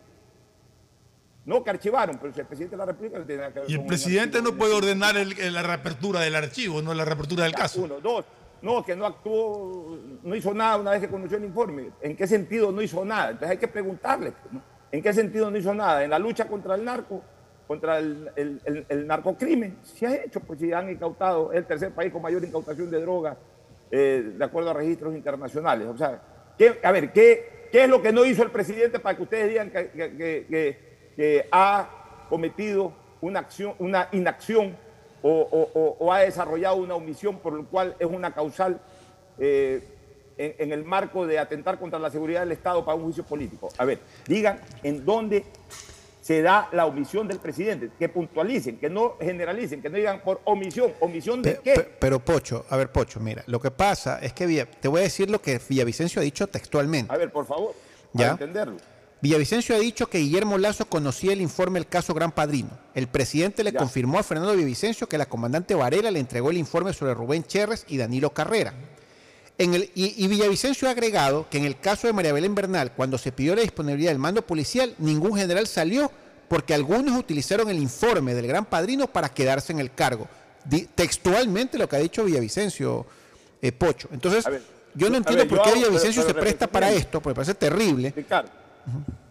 [1.46, 3.74] No que archivaron, pero si el presidente de la República no tiene que ver Y
[3.74, 7.52] el presidente no puede ordenar el- el- la reapertura del archivo, no la reapertura del
[7.52, 7.82] Ya, caso.
[7.84, 8.26] Uno, dos.
[8.62, 11.90] No, que no actuó, no hizo nada una vez que conoció el informe.
[12.02, 13.32] ¿En qué sentido no hizo nada?
[13.32, 14.32] Entonces hay que preguntarle.
[14.52, 14.62] ¿no?
[14.90, 16.02] ¿En qué sentido no hizo nada?
[16.06, 17.22] En la lucha contra el narco,
[17.68, 21.66] contra el, el- el- el narcocrimen, se ha hecho, pues si han incautado, es el
[21.66, 23.36] tercer país con mayor incautación de drogas,
[23.92, 25.88] eh, de acuerdo a registros internacionales.
[25.88, 26.22] O sea,
[26.58, 29.50] ¿qué- a ver, ¿qué, ¿qué es lo que no hizo el presidente para que ustedes
[29.50, 30.16] digan que, que-
[30.50, 34.76] que- que- ha cometido una, acción, una inacción
[35.22, 38.80] o, o- o- o ha desarrollado una omisión por lo cual es una causal
[39.40, 39.82] eh,
[40.38, 43.70] en, en el marco de atentar contra la seguridad del Estado para un juicio político.
[43.78, 45.46] A ver, digan en dónde
[46.22, 50.40] se da la omisión del presidente, que puntualicen, que no generalicen, que no digan por
[50.46, 51.74] omisión, omisión de qué.
[51.74, 55.04] Pe- Pero Pocho, a ver Pocho, mira, lo que pasa es que te voy a
[55.04, 57.14] decir lo que Villavicencio ha dicho textualmente.
[57.14, 57.74] A ver, por favor,
[58.14, 58.32] ¿Ya?
[58.32, 58.78] para entenderlo.
[59.28, 62.72] Villavicencio ha dicho que Guillermo Lazo conocía el informe del caso Gran Padrino.
[62.94, 63.80] El presidente le Ya.
[63.80, 67.86] confirmó a Fernando Villavicencio que la comandante Varela le entregó el informe sobre Rubén Cherres
[67.88, 68.74] y Danilo Carrera.
[69.58, 72.92] En el, y, y Villavicencio ha agregado que en el caso de María Belén Bernal,
[72.92, 76.12] cuando se pidió la disponibilidad del mando policial, ningún general salió
[76.50, 80.28] porque algunos utilizaron el informe del Gran Padrino para quedarse en el cargo.
[80.66, 83.06] Di- textualmente lo que ha dicho Villavicencio
[83.62, 84.10] eh, Pocho.
[84.12, 84.62] Entonces, ver,
[84.96, 87.36] yo no entiendo ver, por qué hago- Villavicencio pero- se presta para esto, porque me
[87.36, 88.12] parece terrible.
[88.14, 88.50] Ricardo,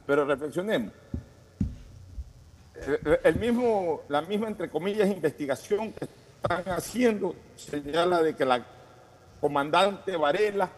[0.07, 0.93] pero reflexionemos.
[3.05, 6.05] El- El mismo, la misma, entre comillas, investigación que
[6.43, 8.65] están haciendo señala de que la
[9.41, 10.69] comandante Varela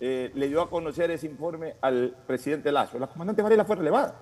[0.00, 2.98] eh, le dio a conocer ese informe al presidente Lazo.
[2.98, 4.14] La comandante Varela fue relevada.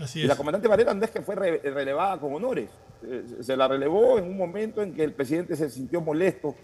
[0.00, 2.70] Así Y la comandante Varela no es que fue re- relevada con honores.
[3.02, 6.54] Eh, Se la relevó en un momento en que el presidente se sintió molesto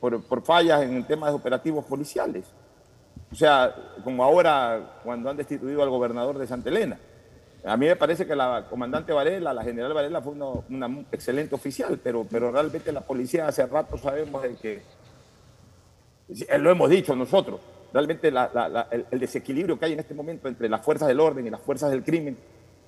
[0.00, 2.46] por, por fallas en el tema de operativos policiales.
[3.34, 3.74] O sea,
[4.04, 6.96] como ahora cuando han destituido al gobernador de Santa Elena.
[7.64, 11.98] A mí me parece que la comandante Varela, la general Varela, fue una, excelente oficial,
[12.00, 14.82] pero, pero realmente la policía hace rato sabemos de que,
[16.32, 17.58] sí, lo hemos dicho nosotros,
[17.92, 21.60] realmente el, desequilibrio que hay en este momento entre las fuerzas del orden y las
[21.60, 22.36] fuerzas del crimen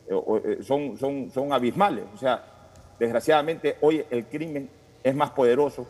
[0.09, 0.15] eh,
[0.45, 2.05] eh, son, son, son abismales.
[2.15, 2.45] O sea,
[3.01, 4.71] desgraciadamente hoy el crimen
[5.03, 5.89] es más poderoso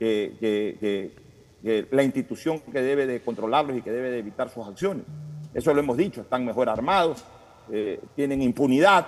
[0.00, 1.21] que-
[1.62, 5.04] que la institución que debe de controlarlos y que debe de evitar sus acciones.
[5.54, 7.24] Eso lo hemos dicho, están mejor armados,
[7.70, 9.06] eh, tienen impunidad,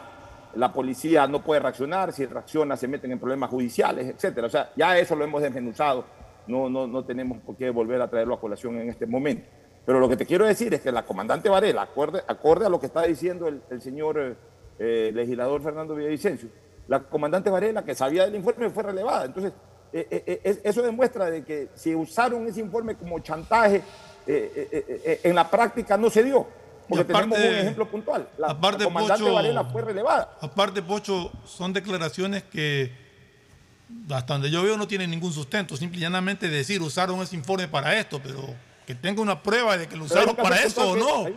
[0.54, 4.46] la policía no puede reaccionar, si reacciona se meten en problemas judiciales, etcétera.
[4.46, 6.04] O sea, ya eso lo hemos desmenuzado,
[6.46, 9.48] no, no, no tenemos por qué volver a traerlo a colación en este momento.
[9.84, 12.80] Pero lo que te quiero decir es que la comandante Varela, acorde, acorde a lo
[12.80, 14.34] que está diciendo el, señor eh,
[14.78, 16.48] eh, legislador Fernando Villavicencio,
[16.88, 19.26] la comandante Varela, que sabía del informe, fue relevada.
[19.26, 19.52] Entonces,
[19.96, 23.80] eh, eh, eh, eso demuestra de que si usaron ese informe como chantaje,
[24.26, 26.48] en la práctica no se dio.
[26.88, 28.28] Porque aparte, tenemos un ejemplo puntual.
[28.36, 30.36] La, aparte, la Pocho, Varela fue relevada.
[30.40, 32.90] Aparte, Pocho, son declaraciones que
[34.10, 35.76] hasta donde yo veo no tienen ningún sustento.
[35.76, 38.52] Simplemente decir usaron ese informe para esto, pero
[38.84, 41.26] que tenga una prueba de que lo usaron para eso o no.
[41.26, 41.36] Hay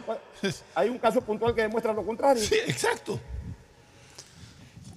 [0.73, 2.41] hay un, caso puntual que demuestra lo contrario.
[2.41, 3.19] Sí, exacto.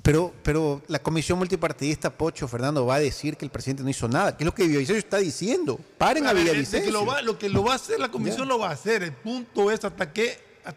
[0.02, 4.08] Pero, pero la comisión multipartidista, Pocho, Fernando, va a decir que el presidente no hizo
[4.08, 4.34] nada.
[4.36, 5.78] ¿Qué es lo que Villavicencio está diciendo?
[5.98, 6.86] Paren a A Villavicencio.
[6.86, 8.54] que lo, va, lo que lo va a hacer la comisión Ya.
[8.54, 9.02] lo va a hacer.
[9.02, 10.72] El punto es hasta que, a-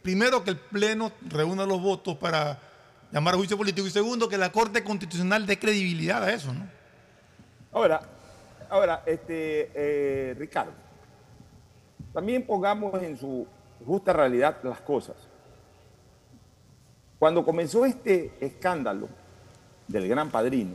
[0.00, 2.58] primero, que el Pleno reúna los votos para
[3.12, 6.66] llamar a juicio político y segundo, que la Corte Constitucional dé credibilidad a eso, ¿no?
[7.72, 8.00] Ahora,
[8.70, 10.72] ahora, este, eh, Ricardo,
[12.14, 13.46] también pongamos en su
[13.84, 15.16] justa realidad las cosas.
[17.22, 19.08] Cuando comenzó este escándalo
[19.86, 20.72] del gran padrino,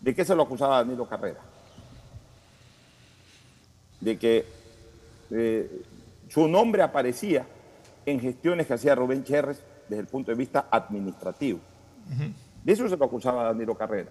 [0.00, 1.38] ¿de qué se lo acusaba Danilo Carrera?
[4.00, 4.44] De que
[5.30, 5.82] eh,
[6.26, 7.46] su nombre aparecía
[8.04, 11.60] en gestiones que hacía Rubén Cherres desde el punto de vista administrativo.
[12.64, 14.10] De eso se lo acusaba Danilo Carrera,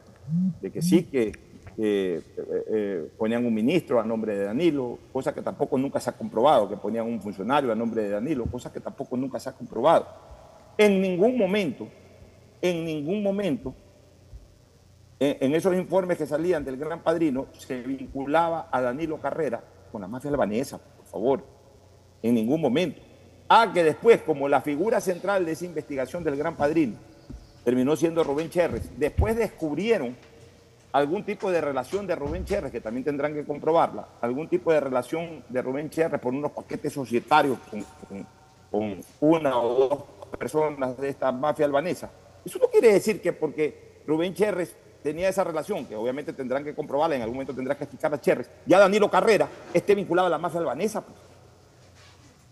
[0.61, 1.33] de que sí que
[1.77, 2.21] eh,
[2.69, 6.69] eh, ponían un ministro a nombre de Danilo, cosa que tampoco nunca se ha comprobado,
[6.69, 10.32] que ponían un funcionario a nombre de Danilo, cosa que tampoco nunca se ha comprobado.
[10.77, 11.87] En ningún momento,
[12.61, 13.73] en ningún momento,
[15.19, 20.07] en, esos informes que salían del Gran Padrino, se vinculaba a Danilo Carrera con la
[20.07, 21.43] mafia albanesa, por favor,
[22.21, 23.01] en ningún momento.
[23.47, 26.95] Ah, que después, como la figura central de esa investigación del Gran Padrino,
[27.63, 28.89] terminó siendo Rubén Cherres.
[28.97, 30.15] Después descubrieron
[30.91, 34.79] algún tipo de relación de Rubén Cherres, que también tendrán que comprobarla, algún tipo de
[34.79, 37.85] relación de Rubén Cherres por unos paquetes societarios con-
[38.71, 40.03] con una o dos
[40.37, 42.09] personas de esta mafia albanesa.
[42.45, 46.73] Eso no quiere decir que porque Rubén Cherres tenía esa relación, que obviamente tendrán que
[46.73, 50.29] comprobarla, en algún momento tendrá que explicar a Cherres, ya Danilo Carrera esté vinculado a
[50.29, 51.01] la mafia albanesa.
[51.01, 51.17] pues.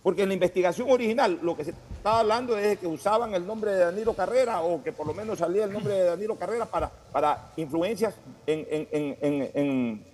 [0.03, 3.45] Porque en la investigación original lo que se estaba hablando es de que usaban el
[3.45, 6.66] nombre de Danilo Carrera o que por lo menos salía el nombre de Danilo Carrera
[6.66, 8.16] para, para influencias
[8.48, 8.88] en, en-
[9.22, 10.06] en- en-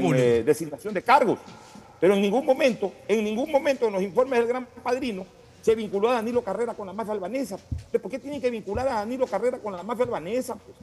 [0.00, 0.16] públicos.
[0.18, 1.38] eh, designación de cargos.
[2.00, 5.26] Pero en ningún momento, en ningún momento en los informes del Gran Padrino
[5.62, 7.56] se vinculó a Danilo Carrera con la mafia albanesa.
[8.00, 10.54] ¿Por qué tienen que vincular a Danilo Carrera con la mafia albanesa?
[10.54, 10.76] pues?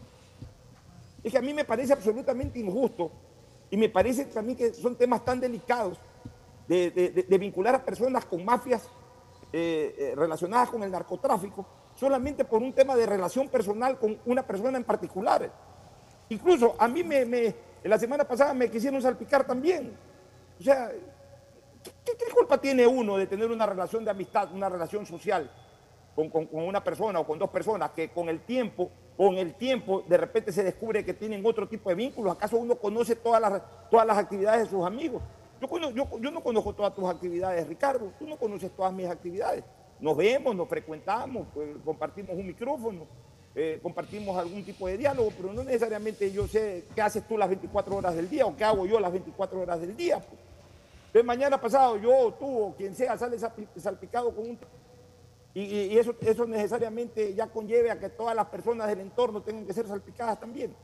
[1.24, 3.10] Es que a mí me parece absolutamente injusto
[3.72, 5.98] y me parece también que son temas tan delicados
[6.68, 8.84] de, de- de- de vincular a personas con mafias
[9.52, 11.66] eh, eh, relacionadas con el narcotráfico
[11.98, 15.50] solamente por un tema de relación personal con una persona en particular.
[16.30, 19.96] Incluso a mí me, me- la semana pasada me quisieron salpicar también.
[20.60, 20.92] O sea,
[22.04, 25.50] ¿qué, culpa tiene uno de tener una relación de amistad, una relación social
[26.16, 30.04] con, con- una persona o con dos personas que con el tiempo, con el tiempo
[30.08, 32.34] de repente se descubre que tienen otro tipo de vínculos?
[32.36, 35.22] ¿Acaso uno conoce todas las, todas las actividades de sus amigos?
[36.22, 38.12] Yo no conozco todas tus actividades, Ricardo.
[38.20, 39.64] Tú no conoces todas mis actividades.
[40.00, 43.08] Nos vemos, nos frecuentamos, pues, compartimos un micrófono,
[43.56, 47.48] eh, compartimos algún tipo de diálogo, pero no necesariamente yo sé qué haces tú las
[47.48, 50.20] 24 horas del día o qué hago yo las 24 horas del día.
[50.20, 50.40] pues.
[51.16, 54.60] Entonces, mañana pasado yo, tú o quien sea sale salpi- salpicado con un...
[55.54, 59.72] Y, eso, eso necesariamente ya conlleve a que todas las personas del entorno tengan que
[59.72, 60.76] ser salpicadas también.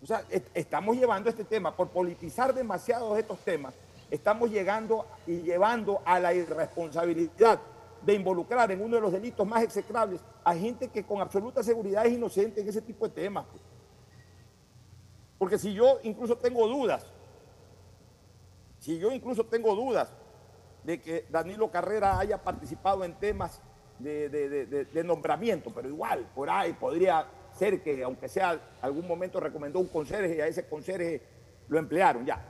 [0.00, 3.74] O sea, est- estamos llevando este tema, por politizar demasiado estos temas,
[4.12, 7.58] estamos llegando y llevando a la irresponsabilidad
[8.02, 12.06] de involucrar en uno de los delitos más execrables a gente que con absoluta seguridad
[12.06, 13.44] es inocente en ese tipo de temas.
[13.50, 13.60] pues.
[15.36, 17.04] Porque si yo incluso tengo dudas,
[18.86, 20.12] si yo incluso tengo dudas
[20.84, 23.60] de que Danilo Carrera haya participado en temas
[23.98, 29.80] de, de- nombramiento, pero igual, por ahí podría ser que, aunque sea algún momento recomendó
[29.80, 31.20] un conserje y a ese conserje
[31.66, 32.40] lo emplearon, ya.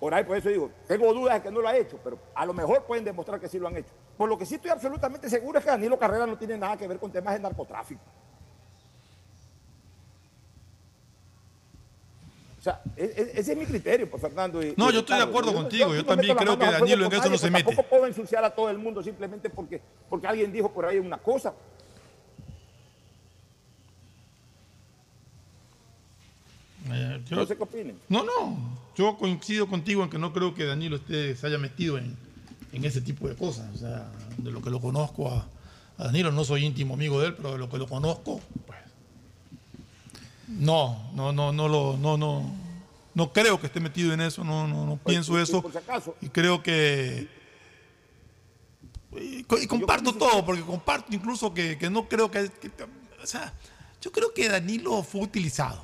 [0.00, 2.46] Por ahí, por eso digo, tengo dudas de que no lo ha hecho, pero a
[2.46, 3.92] lo mejor pueden demostrar que sí lo han hecho.
[4.16, 6.88] Por lo que sí estoy absolutamente seguro es que Danilo Carrera no tiene nada que
[6.88, 8.00] ver con temas de narcotráfico.
[12.64, 14.62] O sea, e- e- ese es mi criterio, pues, Fernando.
[14.62, 17.28] y- No, y yo estoy de acuerdo contigo, yo también creo que Danilo en eso
[17.28, 17.64] no se mete.
[17.64, 21.18] Tampoco puedo ensuciar a todo el mundo simplemente porque, porque alguien dijo por ahí una
[21.18, 21.52] cosa.
[26.90, 27.98] Eh, yo- No sé qué opinen.
[28.08, 28.78] No, no.
[28.96, 32.16] Yo coincido contigo en que no creo que Danilo esté, se haya metido en,
[32.72, 33.68] en ese tipo de cosas.
[33.74, 35.46] O sea, de lo que lo conozco a,
[35.98, 38.78] a Danilo, no soy íntimo amigo de él, pero de lo que lo conozco, pues.
[40.48, 42.44] No, no, no, no lo, no, no,
[43.14, 45.62] no creo que esté metido en eso, no, no, no pienso eso.
[45.62, 46.14] por si acaso.
[46.20, 47.28] Y creo que.
[49.20, 52.70] Y, co- y comparto todo, porque comparto incluso que, que no creo que, que-
[53.22, 53.52] O sea,
[54.00, 55.82] yo creo que Danilo fue utilizado.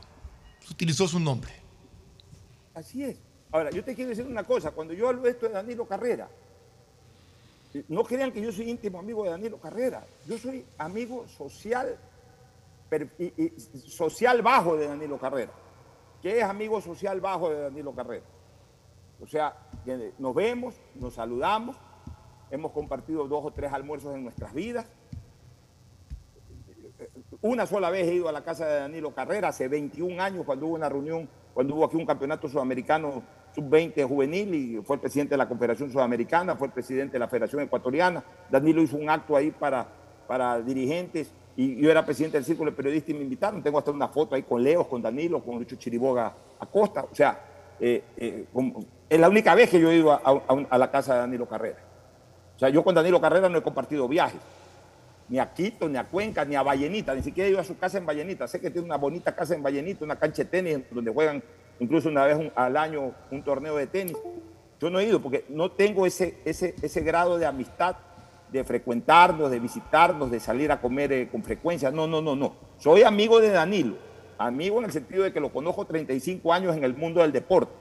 [0.71, 1.53] Utilizó su nombre.
[2.75, 3.17] Así es.
[3.53, 4.71] Ahora, yo te quiero decir una cosa.
[4.73, 6.29] Cuando yo hablo esto de Danilo Carrera,
[7.89, 10.05] no crean que yo soy íntimo amigo de Danilo Carrera.
[10.29, 11.97] Yo soy amigo social
[13.87, 15.53] social bajo de Danilo Carrera.
[16.23, 18.25] ¿Qué es amigo social bajo de Danilo Carrera?
[19.21, 19.57] O sea,
[20.19, 21.77] nos vemos, nos saludamos,
[22.51, 24.87] hemos compartido dos o tres almuerzos en nuestras vidas.
[27.43, 30.67] Una sola vez he ido a la casa de Danilo Carrera, hace 21 años, cuando
[30.67, 33.23] hubo una reunión, cuando hubo aquí un campeonato sudamericano
[33.55, 37.29] sub-20 juvenil y fue el presidente de la Confederación Sudamericana, fue el presidente de la
[37.29, 38.23] Federación Ecuatoriana.
[38.51, 39.87] Danilo hizo un acto ahí para,
[40.29, 43.63] para dirigentes y yo era presidente del Círculo de Periodistas y me invitaron.
[43.63, 47.05] Tengo hasta una foto ahí con Leos, con Danilo, con Lucho Chiriboga Acosta.
[47.13, 47.39] O sea,
[47.79, 48.47] eh, eh,
[49.11, 51.77] es la única vez que yo he ido a, la casa de Danilo Carrera.
[52.57, 54.41] O sea, yo con Danilo Carrera no he compartido viajes
[55.29, 57.77] ni a Quito, ni a Cuenca, ni a Vallenita, ni siquiera he ido a su
[57.77, 58.49] casa en Vallenita.
[58.49, 61.43] Sé que tiene una bonita casa en Vallenita, una cancha de tenis donde juegan
[61.79, 64.17] incluso una vez al año un torneo de tenis.
[64.81, 67.97] Yo no he ido porque no tengo ese, ese, ese grado de amistad,
[68.53, 71.91] de frecuentarnos, de visitarnos, de salir a comer eh, con frecuencia.
[71.91, 72.55] No, no, no, no.
[72.79, 73.97] Soy amigo de Danilo,
[74.39, 77.73] amigo en el sentido de que lo conozco 35 años en el mundo del deporte.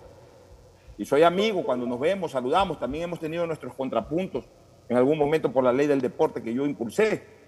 [0.97, 2.79] Y soy amigo cuando nos vemos, saludamos.
[2.79, 4.45] También hemos tenido nuestros contrapuntos
[4.89, 7.38] en algún momento por la ley del deporte que yo impulsé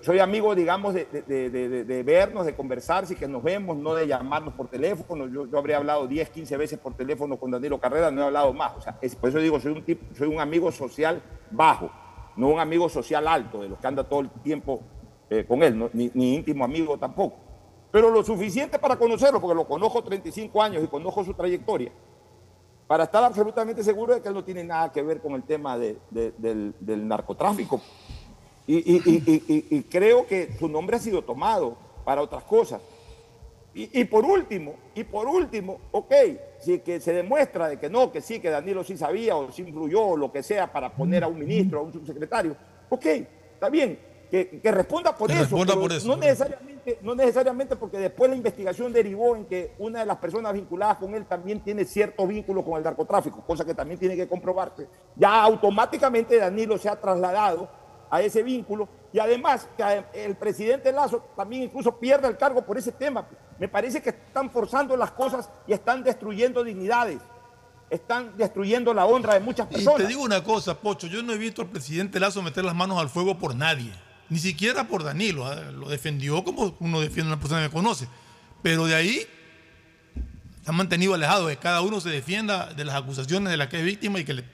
[0.00, 4.68] soy, amigo, digamos, de, vernos, de conversar, si que nos vemos, no de llamarnos por
[4.68, 5.26] teléfono.
[5.28, 8.52] Yo, yo habría hablado 10, 15 veces por teléfono con Danilo Carrera, no he hablado
[8.52, 8.76] más.
[8.76, 11.90] O sea, por eso digo, soy un, tipo, soy un amigo social bajo,
[12.36, 14.80] no un amigo social alto, de los que anda todo el tiempo
[15.30, 17.36] eh, con él, ni, íntimo amigo tampoco.
[17.90, 21.92] Pero lo suficiente para conocerlo, porque lo conozco 35 años y conozco su trayectoria,
[22.88, 25.78] para estar absolutamente seguro de que él no tiene nada que ver con el tema
[25.78, 27.80] de- de- del, del narcotráfico.
[28.66, 28.76] Y,
[29.76, 32.80] y- creo que su nombre ha sido tomado para otras cosas.
[33.76, 36.12] Y, por último, y por último, ok,
[36.60, 39.62] si que se demuestra de que no, que sí, que Danilo sí sabía o sí
[39.62, 42.56] influyó o lo que sea para poner a un ministro, a un subsecretario,
[42.88, 43.04] ok,
[43.54, 43.98] está bien,
[44.30, 48.30] que, que responda por Que eso, responda por eso, no necesariamente, no necesariamente porque después
[48.30, 52.28] la investigación derivó en que una de las personas vinculadas con él también tiene cierto
[52.28, 54.86] vínculo con el narcotráfico, cosa que también tiene que comprobarse.
[55.16, 57.68] Ya automáticamente Danilo se ha trasladado
[58.14, 62.78] a ese vínculo y además que el presidente Lazo también incluso pierde el cargo por
[62.78, 63.26] ese tema.
[63.58, 67.18] Me parece que están forzando las cosas y están destruyendo dignidades,
[67.90, 70.02] están destruyendo la honra de muchas Y personas.
[70.02, 73.00] te digo una cosa, Pocho, yo no he visto al presidente Lazo meter las manos
[73.00, 73.90] al fuego por nadie,
[74.28, 75.52] ni siquiera por Danilo.
[75.52, 75.72] ¿eh?
[75.72, 78.06] Lo defendió como uno defiende a una persona que conoce.
[78.62, 79.26] Pero de ahí
[80.62, 83.80] se han mantenido alejados, que cada uno se defienda de las acusaciones de las que
[83.80, 84.53] es víctima y que le,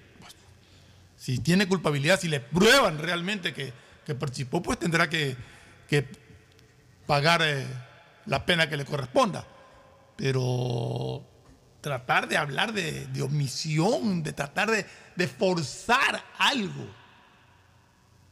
[1.21, 3.75] si tiene culpabilidad, si le prueban realmente que,
[4.15, 5.37] participó, pues tendrá que,
[7.07, 7.67] pagar eh,
[8.25, 9.45] la pena que le corresponda.
[10.17, 11.23] Pero
[11.83, 16.87] tratar de hablar de, omisión, de tratar de, forzar algo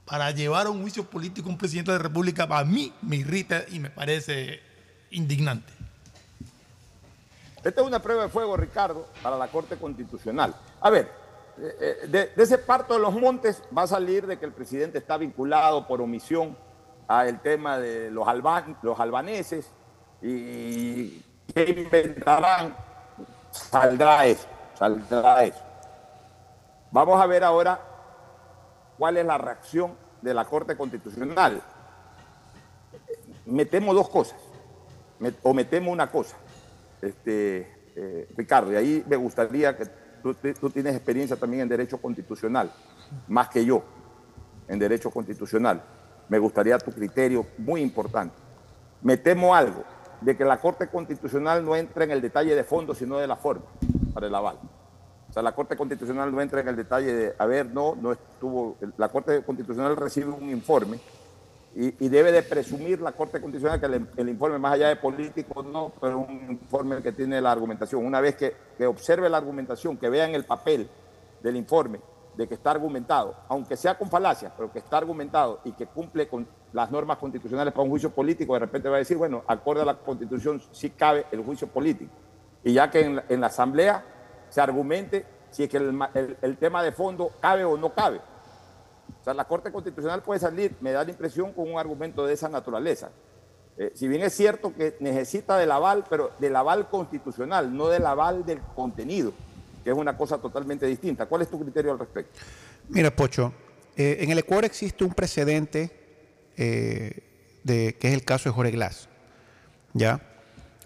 [0.06, 3.16] para llevar a un juicio político a un presidente de la República, a mí me
[3.16, 4.62] irrita y me parece
[5.10, 5.74] indignante.
[7.62, 10.56] Esta es una prueba de fuego, Ricardo, para la Corte Constitucional.
[10.80, 11.17] A ver,
[11.58, 15.16] de, de ese parto de los montes va a salir de que el presidente está
[15.16, 16.56] vinculado por omisión
[17.08, 19.70] al tema de los, alban- los albaneses
[20.22, 21.20] y
[21.54, 22.76] que inventarán,
[23.50, 25.62] saldrá eso, saldrá eso.
[26.90, 27.80] Vamos a ver ahora
[28.98, 31.62] cuál es la reacción de la Corte Constitucional.
[33.46, 34.38] Metemos dos cosas,
[35.42, 36.36] o metemos una cosa
[37.00, 39.86] este, eh, Ricardo, y ahí me gustaría que
[40.22, 40.34] tú,
[40.70, 42.70] tienes experiencia también en derecho constitucional,
[43.28, 43.82] más que yo,
[44.66, 45.82] en derecho constitucional.
[46.28, 48.34] Me gustaría tu criterio muy importante.
[49.02, 49.84] Me temo algo,
[50.20, 53.36] de que la Corte Constitucional no entra en el detalle de fondo, sino de la
[53.36, 53.64] forma
[54.12, 54.58] para el aval.
[55.28, 58.12] O sea, la Corte Constitucional no entra en el detalle de, a ver, no, no
[58.12, 60.98] estuvo, la Corte Constitucional recibe un informe
[61.74, 65.92] y, debe de presumir la Corte Constitucional que el, informe, más allá de político, no,
[66.00, 68.04] pero un informe que tiene la argumentación.
[68.04, 70.88] Una vez que, observe la argumentación, que vea en el papel
[71.42, 72.00] del informe
[72.36, 76.26] de que está argumentado, aunque sea con falacias, pero que está argumentado y que cumple
[76.26, 79.82] con las normas constitucionales para un juicio político, de repente va a decir, bueno, acorde
[79.82, 82.12] a la Constitución sí cabe el juicio político.
[82.64, 84.04] Y ya que en la, Asamblea
[84.48, 88.20] se argumente si es que el- el tema de fondo cabe o no cabe.
[89.34, 93.10] La Corte Constitucional puede salir, me da la impresión, con un argumento de esa naturaleza.
[93.76, 98.06] Eh, si bien es cierto que necesita del aval, pero del aval constitucional, no del
[98.06, 99.32] aval del contenido,
[99.84, 101.26] que es una cosa totalmente distinta.
[101.26, 102.40] ¿Cuál es tu criterio al respecto?
[102.88, 103.52] Mira, Pocho,
[103.96, 105.90] eh, en el Ecuador existe un precedente
[106.56, 107.22] eh,
[107.62, 109.08] de, que es el caso de Jorge Glass.
[109.94, 110.20] ¿Ya?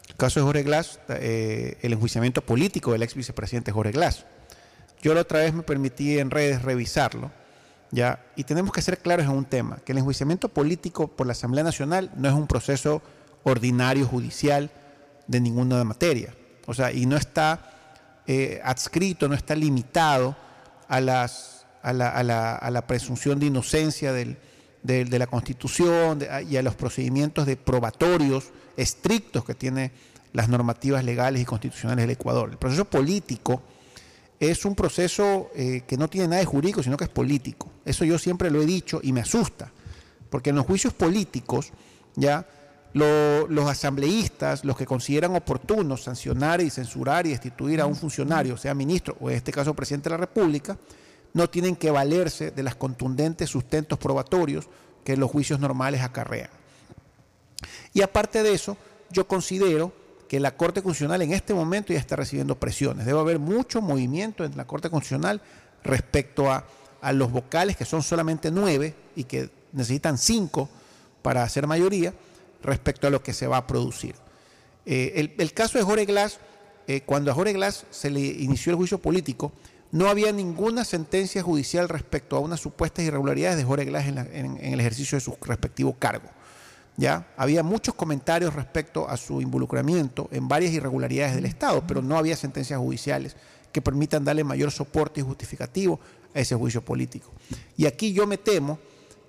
[0.08, 4.26] El caso de Jorge Glass, el enjuiciamiento político del ex vicepresidente Jorge Glass.
[5.00, 7.30] Yo la otra vez me permití en redes revisarlo
[7.92, 8.24] ¿ya?
[8.34, 11.62] Y tenemos que ser claros en un tema, que el enjuiciamiento político por la Asamblea
[11.62, 13.00] Nacional no es un proceso
[13.44, 14.70] ordinario judicial
[15.28, 16.34] de ninguna materia.
[16.66, 20.36] O sea, y no está eh, adscrito, no está limitado
[20.88, 24.36] a, las, a, la, a, la, a la presunción de inocencia del,
[24.82, 29.92] de, de la Constitución de- y a los procedimientos de probatorios estrictos que tiene
[30.32, 32.48] las normativas legales y constitucionales del Ecuador.
[32.50, 33.62] El proceso político
[34.50, 37.70] es un proceso eh, que no tiene nada de jurídico, sino que es político.
[37.84, 39.70] Eso yo siempre lo he dicho y me asusta,
[40.30, 41.70] porque en los juicios políticos,
[42.16, 42.46] ya
[42.92, 48.56] lo- los asambleístas, los que consideran oportuno sancionar y censurar y destituir a un funcionario,
[48.56, 50.76] sea ministro o en este caso presidente de la República,
[51.34, 54.68] no tienen que valerse de las contundentes sustentos probatorios
[55.04, 56.50] que los juicios normales acarrean.
[57.94, 58.76] Y aparte de eso,
[59.10, 59.92] yo considero
[60.32, 63.04] que la Corte Constitucional en este momento ya está recibiendo presiones.
[63.04, 65.42] Debe haber mucho movimiento en la Corte Constitucional
[65.84, 66.64] respecto a,
[67.02, 70.70] a los vocales, que son solamente nueve y que necesitan cinco
[71.20, 72.14] para hacer mayoría,
[72.62, 74.14] respecto a lo que se va a producir.
[74.86, 76.38] Eh, el, caso de Jorge Glass,
[76.86, 79.52] eh, cuando a Jorge Glass se le inició el juicio político,
[79.90, 84.22] no había ninguna sentencia judicial respecto a unas supuestas irregularidades de Jorge Glass en, la-
[84.32, 86.30] en- en el ejercicio de su respectivo cargo.
[86.96, 87.26] ¿Ya?
[87.36, 92.36] Había muchos comentarios respecto a su involucramiento en varias irregularidades del Estado, pero no había
[92.36, 93.36] sentencias judiciales
[93.72, 95.98] que permitan darle mayor soporte y justificativo
[96.34, 97.30] a ese juicio político.
[97.76, 98.78] Y aquí yo me temo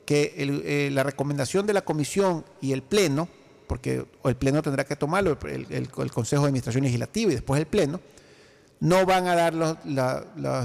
[0.05, 3.29] que eh, la recomendación de la comisión y el pleno,
[3.67, 8.01] porque el pleno tendrá que tomarlo, el, Consejo de Administración Legislativa y después el pleno,
[8.81, 9.77] no van a dar los,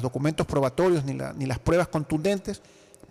[0.02, 2.60] documentos probatorios ni las pruebas contundentes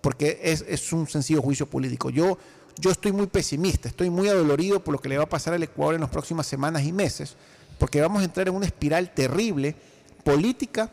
[0.01, 2.09] porque es, es un sencillo juicio político.
[2.09, 2.37] Yo,
[2.79, 5.63] yo estoy muy pesimista, estoy muy adolorido por lo que le va a pasar al
[5.63, 7.35] Ecuador en las próximas semanas y meses,
[7.79, 9.75] porque vamos a entrar en una espiral terrible
[10.23, 10.89] política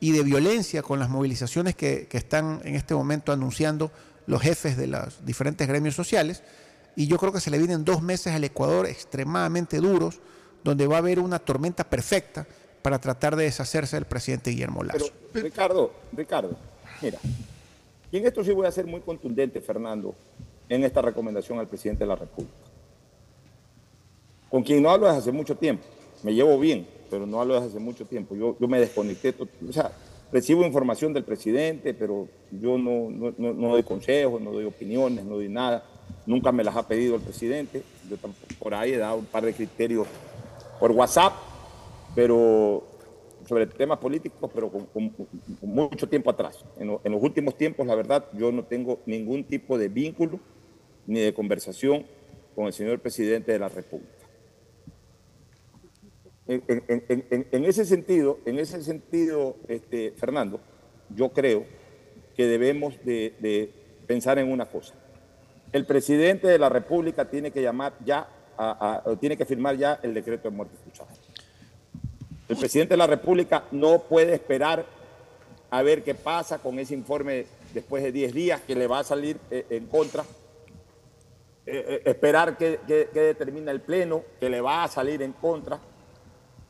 [0.00, 3.90] y de violencia con las movilizaciones que, están en este momento anunciando
[4.26, 6.42] los jefes de los diferentes gremios sociales.
[6.94, 10.20] Y yo creo que se le vienen dos meses al Ecuador extremadamente duros,
[10.64, 12.46] donde va a haber una tormenta perfecta
[12.82, 15.10] para tratar de deshacerse del presidente Guillermo Lazo.
[15.32, 16.56] Pero, Ricardo, Ricardo,
[17.02, 17.18] mira,
[18.12, 20.14] y en esto sí voy a ser muy contundente, Fernando,
[20.68, 22.54] en esta recomendación al presidente de la República.
[24.50, 25.84] Con quien no hablo desde hace mucho tiempo,
[26.22, 28.34] me llevo bien, pero no hablo desde hace mucho tiempo.
[28.36, 29.34] Yo, yo me desconecté,
[29.68, 29.92] o sea,
[30.32, 35.34] recibo información del presidente, pero yo no, no, no- doy consejos, no doy opiniones, no
[35.36, 35.84] doy nada.
[36.24, 37.82] Nunca me las ha pedido el presidente.
[38.08, 40.06] Yo tampoco, por ahí he dado un par de criterios
[40.78, 41.32] por WhatsApp,
[42.14, 42.84] pero
[43.46, 44.88] sobre temas políticos, pero con
[45.62, 46.64] mucho tiempo atrás.
[46.78, 50.38] En, lo- en los últimos tiempos, la verdad, yo no tengo ningún tipo de vínculo
[51.06, 52.06] ni de conversación
[52.54, 54.12] con el señor presidente de la República.
[56.48, 60.60] En, ese sentido, en ese sentido, este, Fernando,
[61.14, 61.64] yo creo
[62.36, 63.72] que debemos de,
[64.06, 64.94] pensar en una cosa.
[65.72, 70.14] El presidente de la República tiene que llamar ya, a- tiene que firmar ya el
[70.14, 71.10] decreto de muerte cruzada.
[72.48, 74.86] El presidente de la República no puede esperar
[75.68, 79.04] a ver qué pasa con ese informe después de 10 días que le va a
[79.04, 80.24] salir eh, en contra.
[81.68, 85.80] Eh, eh, esperar que, que- determina el Pleno, que le va a salir en contra.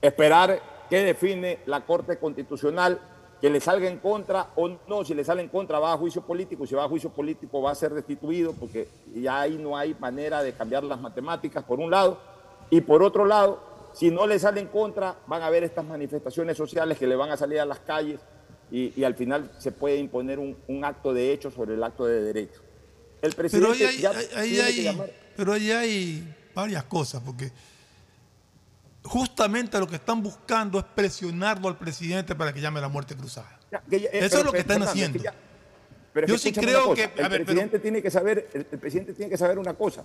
[0.00, 2.98] Esperar que define la Corte Constitucional,
[3.38, 5.04] que le salga en contra o no.
[5.04, 6.66] Si le sale en contra, va a juicio político.
[6.66, 10.42] Si va a juicio político, va a ser destituido, porque ya ahí no hay manera
[10.42, 12.18] de cambiar las matemáticas, por un lado.
[12.70, 13.60] Y por otro lado,
[13.92, 17.30] si no le sale en contra, van a haber estas manifestaciones sociales que le van
[17.30, 18.20] a salir a las calles
[18.70, 22.65] y, al final se puede imponer un acto de hecho sobre el acto de derecho.
[23.22, 26.84] El Pero ahí hay, ya ahí- ahí tiene que hay- llamar- pero ahí hay varias
[26.84, 27.50] cosas, porque
[29.02, 33.14] justamente lo que están buscando es presionarlo al presidente para que llame a la muerte
[33.16, 33.58] cruzada.
[33.90, 35.18] que ya- eh, Eso pero, es lo que están es haciendo.
[35.18, 35.34] que ya-
[36.12, 38.78] pero es Yo sí creo que- el ver, pero- presidente tiene que saber, el, el
[38.78, 40.04] presidente tiene que saber una cosa,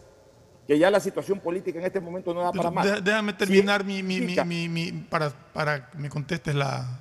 [0.67, 2.85] que ya la situación política en este momento no da para más.
[2.85, 4.43] Dé- Déjame terminar Sí, mi, mi- mi- chica.
[4.45, 6.99] mi- mi- para, para que me contestes la,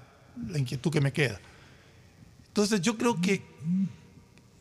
[0.49, 1.41] la inquietud que me queda.
[2.49, 3.43] Entonces yo creo que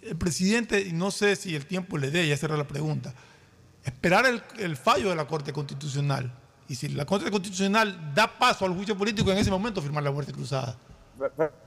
[0.02, 3.14] el presidente, y no sé si el tiempo le dé, ya será la pregunta,
[3.84, 6.32] esperar el, el fallo de la Corte Constitucional.
[6.68, 10.12] Y si la Corte Constitucional da paso al juicio político, en ese momento firmar la
[10.12, 10.78] muerte cruzada.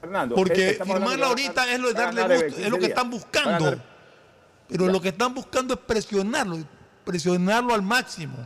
[0.01, 3.83] Fernando, Porque firmarla ahorita es lo de darle gusto, es 15 lo que están buscando.
[4.69, 6.59] Pero lo que están buscando es presionarlo,
[7.05, 8.37] presionarlo al máximo.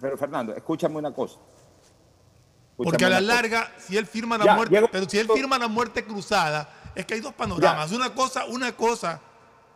[0.00, 1.34] Pero Fernando, escúchame una cosa.
[1.34, 3.34] Escúchame Porque a la cosa.
[3.34, 7.06] larga, si él firma la Ya, muerte, pero si él firma la muerte cruzada, es
[7.06, 7.92] que hay dos panoramas.
[7.92, 9.20] Una cosa, una cosa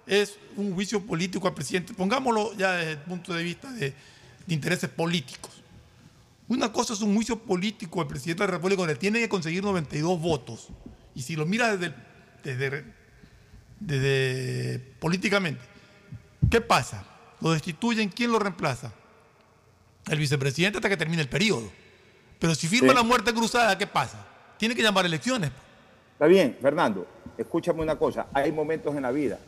[0.06, 1.94] es un juicio político al presidente.
[1.94, 3.94] Pongámoslo ya desde el punto de vista de,
[4.46, 5.50] de intereses políticos.
[6.48, 9.62] Una cosa es un juicio político al presidente de la República donde tiene que conseguir
[9.64, 10.68] 92 votos.
[11.14, 11.94] Y si lo mira desde,
[12.44, 12.84] desde
[13.80, 15.60] desde políticamente.
[16.50, 17.04] ¿Qué pasa?
[17.40, 18.92] Lo destituyen, ¿quién lo reemplaza?
[20.06, 21.70] El vicepresidente hasta que termine el periodo.
[22.38, 22.94] Pero si firma Sí.
[22.94, 24.24] la muerte cruzada, ¿qué pasa?
[24.58, 25.50] Tiene que llamar elecciones.
[26.16, 27.06] Está bien, Fernando,
[27.36, 28.28] escúchame una cosa.
[28.32, 29.38] Hay momentos en la vida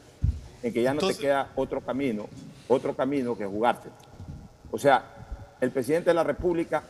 [0.63, 2.27] en que ya no Entonces- te queda otro camino,
[2.69, 3.89] otro camino que jugarte.
[4.71, 5.03] O sea,
[5.63, 6.83] el presidente de la República,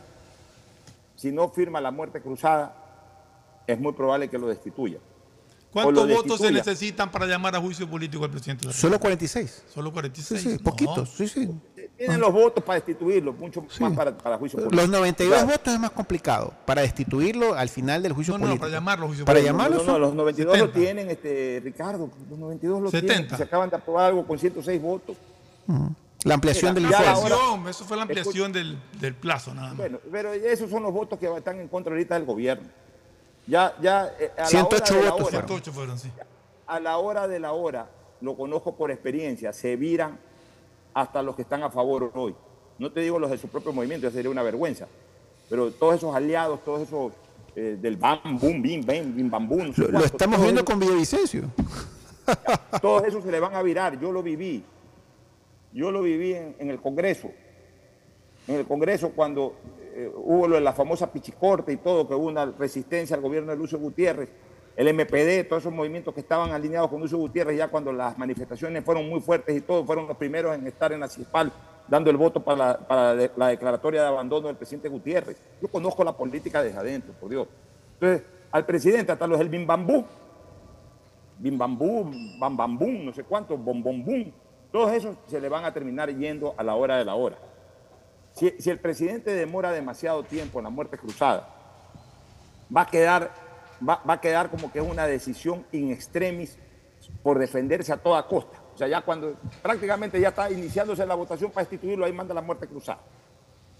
[1.15, 2.75] si no firma la muerte cruzada,
[3.65, 4.97] es muy probable que lo destituya.
[5.71, 8.61] ¿Cuántos lo votos se necesitan para llamar a juicio político al presidente?
[8.63, 9.01] de la Solo República?
[9.27, 9.63] 46.
[9.73, 10.41] Solo 46.
[10.41, 10.63] Sí, sí, No.
[10.63, 11.49] poquitos, sí, sí.
[11.95, 14.81] Tienen los votos para destituirlo, mucho más para, para juicio político.
[14.81, 15.51] Los 92 Claro.
[15.51, 16.53] votos es más complicado.
[16.65, 18.61] Para destituirlo al final del juicio No, no, político.
[18.61, 19.57] para llamarlo juicio Para político.
[19.57, 20.79] llamarlo No, no, los 92 lo 70.
[20.85, 22.09] tienen, este, Ricardo.
[22.29, 23.09] Los 92 lo tienen.
[23.09, 23.37] 70.
[23.37, 25.17] Se acaban de aprobar algo con 106 votos.
[26.23, 27.69] La ampliación del informe.
[27.69, 29.77] Eso fue la ampliación del, del plazo, nada más.
[29.77, 32.67] Bueno, pero esos son los votos que están en contra ahorita del gobierno.
[33.49, 36.11] Ya, ya, eh, a la 108 hora de la votos hora, 108 fueron, sí.
[36.67, 37.89] a la hora de la hora,
[38.21, 40.19] lo conozco por experiencia, se viran
[40.93, 42.35] hasta los que están a favor hoy.
[42.77, 44.87] No te digo los de su propio movimiento, ya sería una vergüenza.
[45.49, 47.11] Pero todos esos aliados, todos esos
[47.55, 50.69] eh, del bam, boom, bim, bam, bim, bam, boom, no sé Lo, estamos viendo esos-
[50.69, 51.43] con Villavicencio.
[52.81, 54.63] todos esos se le van a virar, yo lo viví.
[55.73, 57.31] Yo lo viví en, en el Congreso.
[58.47, 59.55] En el Congreso cuando
[59.99, 63.51] eh, hubo lo de la famosa pichicorte y todo, que hubo una resistencia al gobierno
[63.51, 64.29] de Lucio Gutiérrez,
[64.75, 68.83] el MPD, todos esos movimientos que estaban alineados con Lucio Gutiérrez, ya cuando las manifestaciones
[68.85, 71.51] fueron muy fuertes y todo, fueron los primeros en estar en la CISPAL
[71.89, 72.79] dando el voto para
[73.35, 75.37] la, declaratoria de abandono del presidente Gutiérrez.
[75.61, 77.47] Yo conozco la política desde adentro, por Dios.
[77.95, 80.05] Entonces, al presidente, hasta los del Bim Bambú,
[81.39, 84.31] bim bambú, bam bam bum, no sé cuánto, bom bom bum.
[84.71, 87.37] Todos esos se le van a terminar yendo a la hora de la hora.
[88.39, 91.49] Si, el presidente demora demasiado tiempo en la muerte cruzada,
[92.75, 93.31] va a quedar,
[93.87, 96.57] va, a quedar como que es una decisión in extremis
[97.21, 98.57] por defenderse a toda costa.
[98.73, 102.41] O sea, ya cuando prácticamente ya está iniciándose la votación para destituirlo, ahí manda la
[102.41, 102.99] muerte cruzada.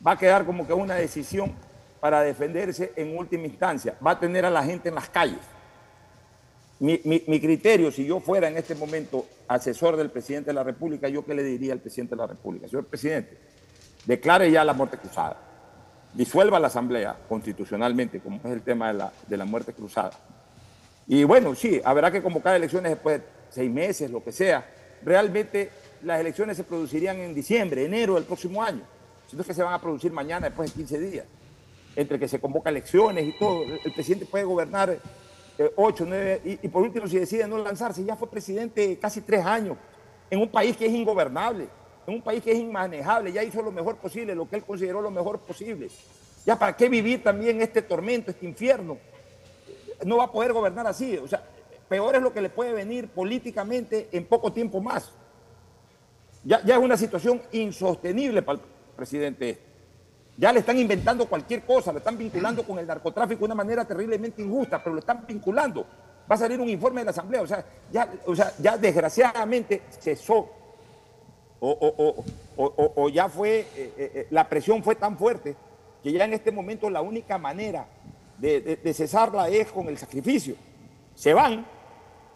[0.05, 1.55] Va a quedar como que una decisión
[2.01, 3.95] para defenderse en última instancia.
[4.05, 5.39] Va a tener a la gente en las calles.
[6.79, 11.07] Mi- mi criterio, si yo fuera en este momento asesor del presidente de la República,
[11.09, 12.67] ¿yo qué le diría al presidente de la República?
[12.69, 13.37] Señor presidente,
[14.05, 15.37] declare ya la muerte cruzada.
[16.13, 20.11] Disuelva la Asamblea constitucionalmente, como es el tema de la, de la muerte cruzada.
[21.07, 24.65] Y bueno, sí, habrá que convocar elecciones después de seis meses, lo que sea.
[25.03, 25.69] Realmente
[26.03, 28.81] las elecciones se producirían en diciembre, enero del próximo año.
[29.27, 31.25] Sino que se van a producir mañana, después de 15 días.
[31.95, 33.63] Entre que se convoca elecciones y todo.
[33.63, 34.97] El presidente puede gobernar
[35.59, 39.21] eh, ocho, nueve, y, y por último, si decide no lanzarse, ya fue presidente casi
[39.21, 39.77] tres años,
[40.29, 41.67] en un país que es ingobernable,
[42.07, 45.01] en un país que es inmanejable, ya hizo lo mejor posible, lo que él consideró
[45.01, 45.89] lo mejor posible.
[46.45, 48.97] Ya para qué vivir también este tormento, este infierno.
[50.05, 51.17] No va a poder gobernar así.
[51.17, 51.43] O sea,
[51.87, 55.11] peor es lo que le puede venir políticamente en poco tiempo más.
[56.43, 58.65] Ya, ya es una situación insostenible para el
[58.95, 59.69] presidente este.
[60.37, 63.83] Ya le están inventando cualquier cosa, lo están vinculando con el narcotráfico de una manera
[63.83, 65.85] terriblemente injusta, pero lo están vinculando.
[66.31, 69.81] Va a salir un informe de la Asamblea, o sea, ya, o sea, ya desgraciadamente
[69.99, 70.49] cesó.
[71.61, 72.23] O,
[72.57, 75.55] o- o- ya fue, eh, eh, eh, la presión fue tan fuerte
[76.01, 77.85] que ya en este momento la única manera
[78.37, 80.55] de, de- de cesarla es con el sacrificio.
[81.15, 81.65] Se van,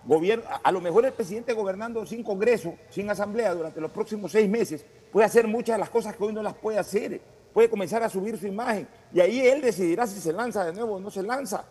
[0.06, 4.32] gobierno, a- a lo mejor el presidente gobernando sin Congreso, sin Asamblea durante los próximos
[4.34, 7.22] seis meses, puede hacer muchas de las cosas que hoy no las puede hacer.
[7.54, 10.96] Puede comenzar a subir su imagen y ahí él decidirá si se lanza de nuevo
[10.96, 11.64] o no se lanza.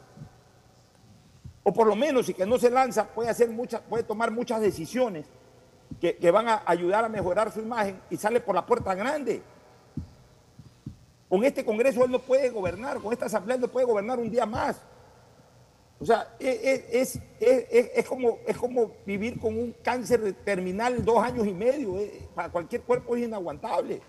[1.65, 4.61] O por lo menos, si que no se lanza, puede, hacer muchas, puede tomar muchas
[4.61, 5.27] decisiones
[6.11, 9.41] que, van a ayudar a mejorar su imagen y sale por la puerta grande.
[11.29, 14.29] Con este Congreso él no puede gobernar, con esta Asamblea él no puede gobernar un
[14.29, 14.77] día más.
[16.01, 16.49] O sea, e-
[16.91, 21.47] e- es, es- es- es como, es como vivir con un cáncer terminal dos años
[21.47, 21.97] y medio.
[22.01, 24.03] eh, Para cualquier cuerpo es inaguantable.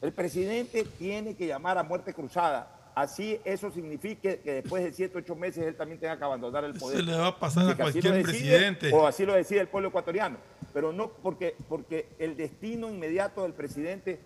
[0.00, 2.83] El presidente tiene que llamar a muerte cruzada.
[2.94, 6.74] Así eso signifique que después de siete, ocho meses él también tenga que abandonar el
[6.74, 6.98] poder.
[6.98, 8.92] Se le va a pasar a cualquier decide, presidente.
[8.92, 10.38] O así lo decide el pueblo ecuatoriano.
[10.72, 14.20] Pero no porque, porque el destino inmediato del presidente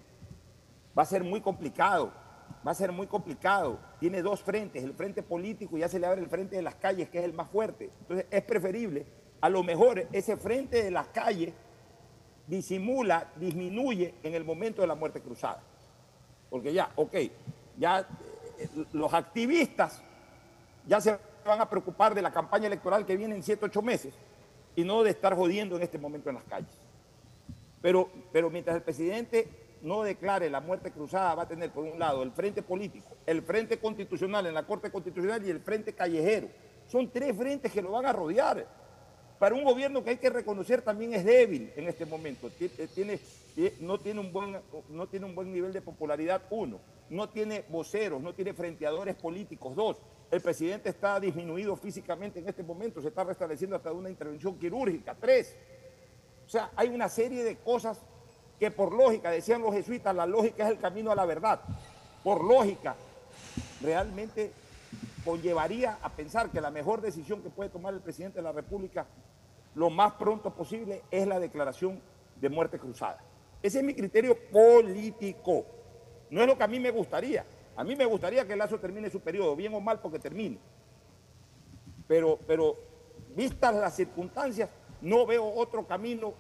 [0.96, 2.12] va a ser muy complicado.
[2.66, 3.78] Va a ser muy complicado.
[4.00, 6.74] Tiene dos frentes, el frente político y ya se le abre el frente de las
[6.74, 7.88] calles, que es el más fuerte.
[8.00, 9.06] Entonces es preferible,
[9.40, 11.54] a lo mejor ese frente de las calles
[12.46, 15.62] disimula, disminuye en el momento de la muerte cruzada.
[16.50, 17.14] Porque ya, ok,
[17.78, 18.06] ya
[18.92, 20.02] los activistas
[20.86, 24.14] ya se van a preocupar de la campaña electoral que viene en 7, 8 meses
[24.76, 26.70] y no de estar jodiendo en este momento en las calles.
[27.80, 29.48] Pero, pero mientras el presidente
[29.82, 33.42] no declare la muerte cruzada, va a tener por un lado el frente político, el
[33.42, 36.48] frente constitucional en la Corte Constitucional y el frente callejero.
[36.86, 38.66] Son tres frentes que lo van a rodear.
[39.38, 42.50] Para un gobierno que hay que reconocer también es débil en este momento.
[42.58, 43.20] Eh, tiene,
[43.56, 44.58] eh, no, tiene un buen,
[44.88, 46.80] no tiene un buen nivel de popularidad, uno.
[47.08, 49.96] No tiene voceros, no tiene frenteadores políticos, dos.
[50.30, 55.16] El presidente está disminuido físicamente en este momento, se está restableciendo hasta una intervención quirúrgica,
[55.18, 55.56] tres.
[56.46, 57.98] O sea, hay una serie de cosas
[58.58, 61.60] que por lógica, decían los jesuitas, la lógica es el camino a la verdad.
[62.24, 62.96] Por lógica,
[63.80, 64.50] realmente
[65.28, 69.06] conllevaría a pensar que la mejor decisión que puede tomar el presidente de la República
[69.74, 72.00] lo más pronto posible es la declaración
[72.36, 73.18] de muerte cruzada.
[73.62, 75.66] Ese es mi criterio político.
[76.30, 77.44] No es lo que a mí me gustaría.
[77.76, 80.58] A mí me gustaría que Lazo termine su periodo, bien o mal porque termine.
[82.06, 82.76] Pero, pero
[83.36, 84.70] vistas las circunstancias,
[85.02, 86.32] no veo otro camino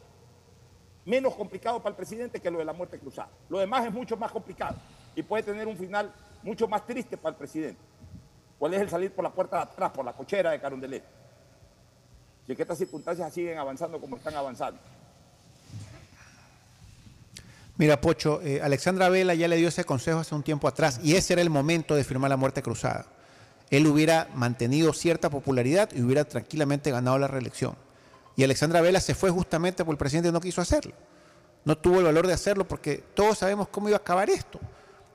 [1.04, 3.28] menos complicado para el presidente que lo de la muerte cruzada.
[3.50, 4.76] Lo demás es mucho más complicado
[5.14, 6.10] y puede tener un final
[6.42, 7.87] mucho más triste para el presidente.
[8.58, 11.04] ¿Cuál es el salir por la puerta de atrás, por la cochera de Carondelet?
[12.46, 14.80] Si es que estas circunstancias siguen avanzando como están avanzando.
[17.76, 21.14] Mira, Pocho, eh, Alexandra Vela ya le dio ese consejo hace un tiempo atrás y
[21.14, 23.06] ese era el momento de firmar la muerte cruzada.
[23.70, 27.76] Él hubiera mantenido cierta popularidad y hubiera tranquilamente ganado la reelección.
[28.34, 30.94] Y Alexandra Vela se fue justamente porque el presidente no quiso hacerlo.
[31.64, 34.58] No tuvo el valor de hacerlo porque todos sabemos cómo iba a acabar esto.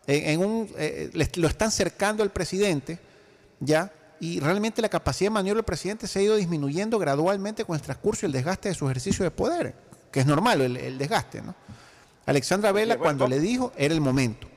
[0.07, 2.99] Un, eh, lo están cercando el presidente,
[3.65, 3.91] ¿ya?
[4.19, 7.81] Y realmente la capacidad de maniobra del presidente se ha ido disminuyendo gradualmente con el
[7.81, 9.75] transcurso y el desgaste de su ejercicio de poder,
[10.11, 11.55] que es normal el, desgaste, ¿no?
[12.25, 14.47] Alexandra Vela, cuando le dijo, era el momento.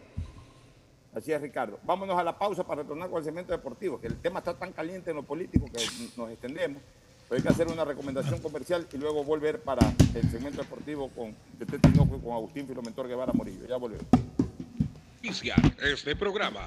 [1.17, 1.81] Así es, Ricardo.
[1.83, 4.73] Vámonos a la pausa para retornar con el segmento deportivo, que el tema está tan
[4.73, 5.83] caliente en lo político que
[6.17, 6.83] nos extendemos.
[7.31, 11.79] hay que hacer una recomendación comercial y luego volver para el segmento deportivo con Tete
[11.79, 13.67] Tinoco y con Agustín Filomentor Guevara Morillo.
[13.67, 14.07] Ya volvemos.
[15.83, 16.67] Este programa.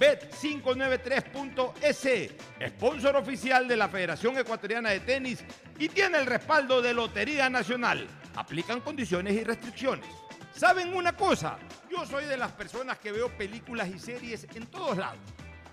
[0.00, 2.30] Bet593.es,
[2.70, 5.44] sponsor oficial de la Federación Ecuatoriana de Tenis
[5.78, 8.06] y tiene el respaldo de Lotería Nacional.
[8.34, 10.06] Aplican condiciones y restricciones.
[10.54, 11.58] ¿Saben una cosa?
[11.90, 15.20] Yo soy de las personas que veo películas y series en todos lados.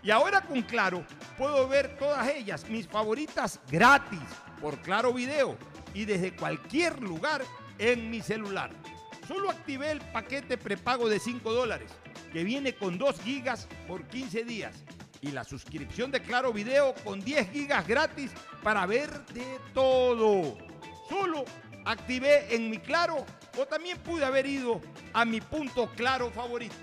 [0.03, 1.05] Y ahora con Claro
[1.37, 4.19] puedo ver todas ellas, mis favoritas, gratis,
[4.59, 5.57] por Claro Video
[5.93, 7.43] y desde cualquier lugar
[7.79, 8.71] en mi celular.
[9.25, 11.91] Solo activé el paquete prepago de 5 dólares,
[12.31, 14.75] que viene con 2 gigas por 15 días.
[15.21, 18.31] Y la suscripción de Claro Video con 10 gigas gratis
[18.61, 20.57] para ver de todo.
[21.09, 21.45] Solo
[21.85, 23.25] activé en mi Claro
[23.57, 24.81] o también pude haber ido
[25.13, 26.75] a mi punto Claro favorito.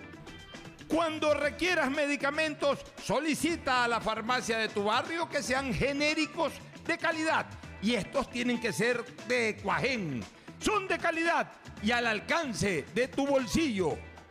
[0.89, 6.53] Cuando requieras medicamentos, solicita a la farmacia de tu barrio que sean genéricos
[6.87, 7.47] de calidad.
[7.83, 10.23] Y estos tienen que ser de Cuajén.
[10.59, 11.53] Son de calidad
[11.83, 13.99] y al alcance de tu bolsillo,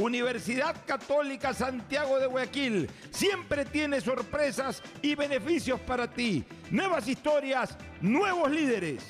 [0.00, 6.42] Universidad Católica Santiago de Guayaquil siempre tiene sorpresas y beneficios para ti.
[6.70, 9.04] Nuevas historias, nuevos líderes.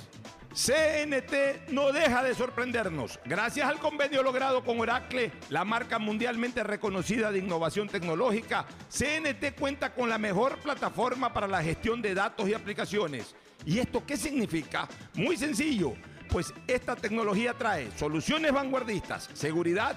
[0.53, 3.21] CNT no deja de sorprendernos.
[3.25, 9.95] Gracias al convenio logrado con Oracle, la marca mundialmente reconocida de innovación tecnológica, CNT cuenta
[9.95, 13.37] con la mejor plataforma para la gestión de datos y aplicaciones.
[13.65, 14.89] ¿Y esto qué significa?
[15.15, 15.95] Muy sencillo,
[16.29, 19.97] pues esta tecnología trae soluciones vanguardistas, seguridad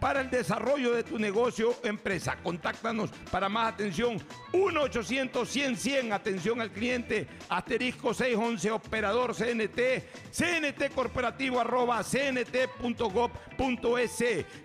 [0.00, 2.36] para el desarrollo de tu negocio o empresa.
[2.42, 4.18] Contáctanos para más atención
[4.52, 10.02] 1-800-100-100, atención al cliente, asterisco 611, operador CNT,
[10.32, 13.40] CNT corporativo arroba cnt.gov.es.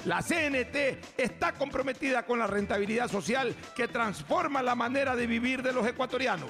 [0.05, 0.75] La CNT
[1.17, 6.49] está comprometida con la rentabilidad social que transforma la manera de vivir de los ecuatorianos.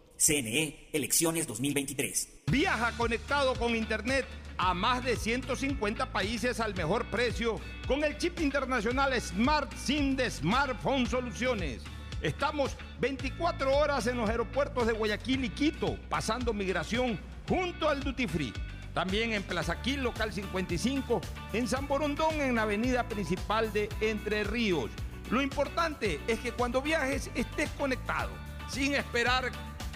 [0.21, 2.43] CNE, elecciones 2023.
[2.51, 8.39] Viaja conectado con Internet a más de 150 países al mejor precio con el chip
[8.39, 11.81] internacional Smart SIM de Smartphone Soluciones.
[12.21, 17.19] Estamos 24 horas en los aeropuertos de Guayaquil y Quito, pasando migración
[17.49, 18.53] junto al Duty Free.
[18.93, 21.19] También en Plaza Quil, local 55,
[21.53, 24.91] en San Borondón, en la avenida principal de Entre Ríos.
[25.31, 28.29] Lo importante es que cuando viajes estés conectado,
[28.69, 29.51] sin esperar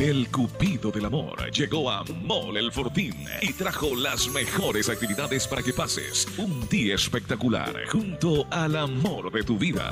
[0.00, 5.60] El Cupido del Amor llegó a Mall El Fortín y trajo las mejores actividades para
[5.60, 9.90] que pases un día espectacular junto al amor de tu vida.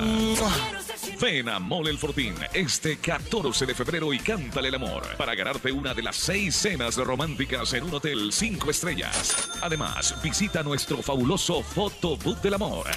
[1.19, 5.73] Ven a Mall El Fortín este 14 de febrero y cántale el amor para ganarte
[5.73, 9.49] una de las seis cenas románticas en un hotel 5 estrellas.
[9.61, 12.87] Además, visita nuestro fabuloso Fotobook del Amor.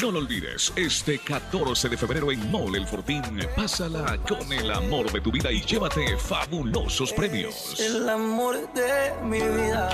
[0.00, 3.22] No lo olvides, este 14 de febrero en Mall El Fortín,
[3.56, 7.78] pásala con el amor de tu vida y llévate fabulosos premios.
[7.80, 9.88] El amor de mi vida.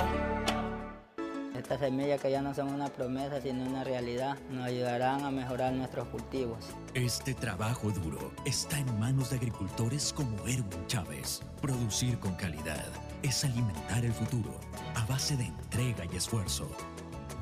[1.55, 5.73] Estas semillas que ya no son una promesa sino una realidad nos ayudarán a mejorar
[5.73, 6.57] nuestros cultivos.
[6.93, 11.41] Este trabajo duro está en manos de agricultores como Erwin Chávez.
[11.61, 12.87] Producir con calidad
[13.21, 14.59] es alimentar el futuro
[14.95, 16.69] a base de entrega y esfuerzo.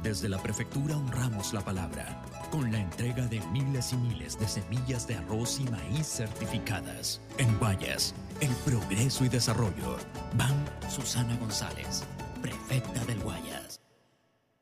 [0.04, 5.08] Desde la prefectura honramos la palabra con la entrega de miles y miles de semillas
[5.08, 7.22] de arroz y maíz certificadas.
[7.38, 9.98] En Guayas, el progreso y desarrollo.
[10.34, 12.04] Van Susana González,
[12.42, 13.82] prefecta del Guayas.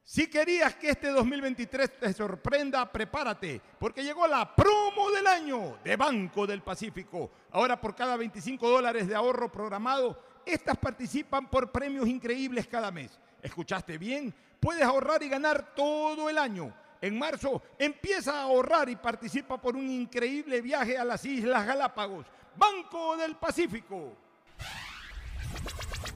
[0.04, 5.96] Si querías que este 2023 te sorprenda, prepárate, porque llegó la promo del año de
[5.96, 7.30] Banco del Pacífico.
[7.52, 13.20] Ahora por cada 25 dólares de ahorro programado, estas participan por premios increíbles cada mes.
[13.42, 14.34] ¿Escuchaste bien?
[14.60, 16.74] Puedes ahorrar y ganar todo el año.
[17.02, 22.26] En marzo empieza a ahorrar y participa por un increíble viaje a las Islas Galápagos.
[22.56, 24.18] Banco del Pacífico.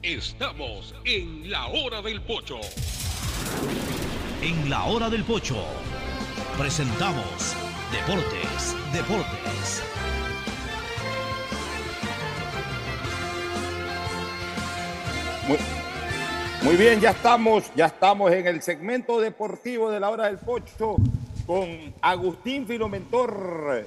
[0.02, 2.58] Estamos en la hora del pocho.
[4.42, 5.64] En la hora del pocho
[6.58, 7.54] presentamos
[7.92, 9.82] Deportes, Deportes.
[15.46, 15.58] Muy,
[16.62, 20.96] muy bien, ya estamos, ya estamos en el segmento deportivo de la hora del pocho
[21.46, 23.84] con Agustín Filomentor,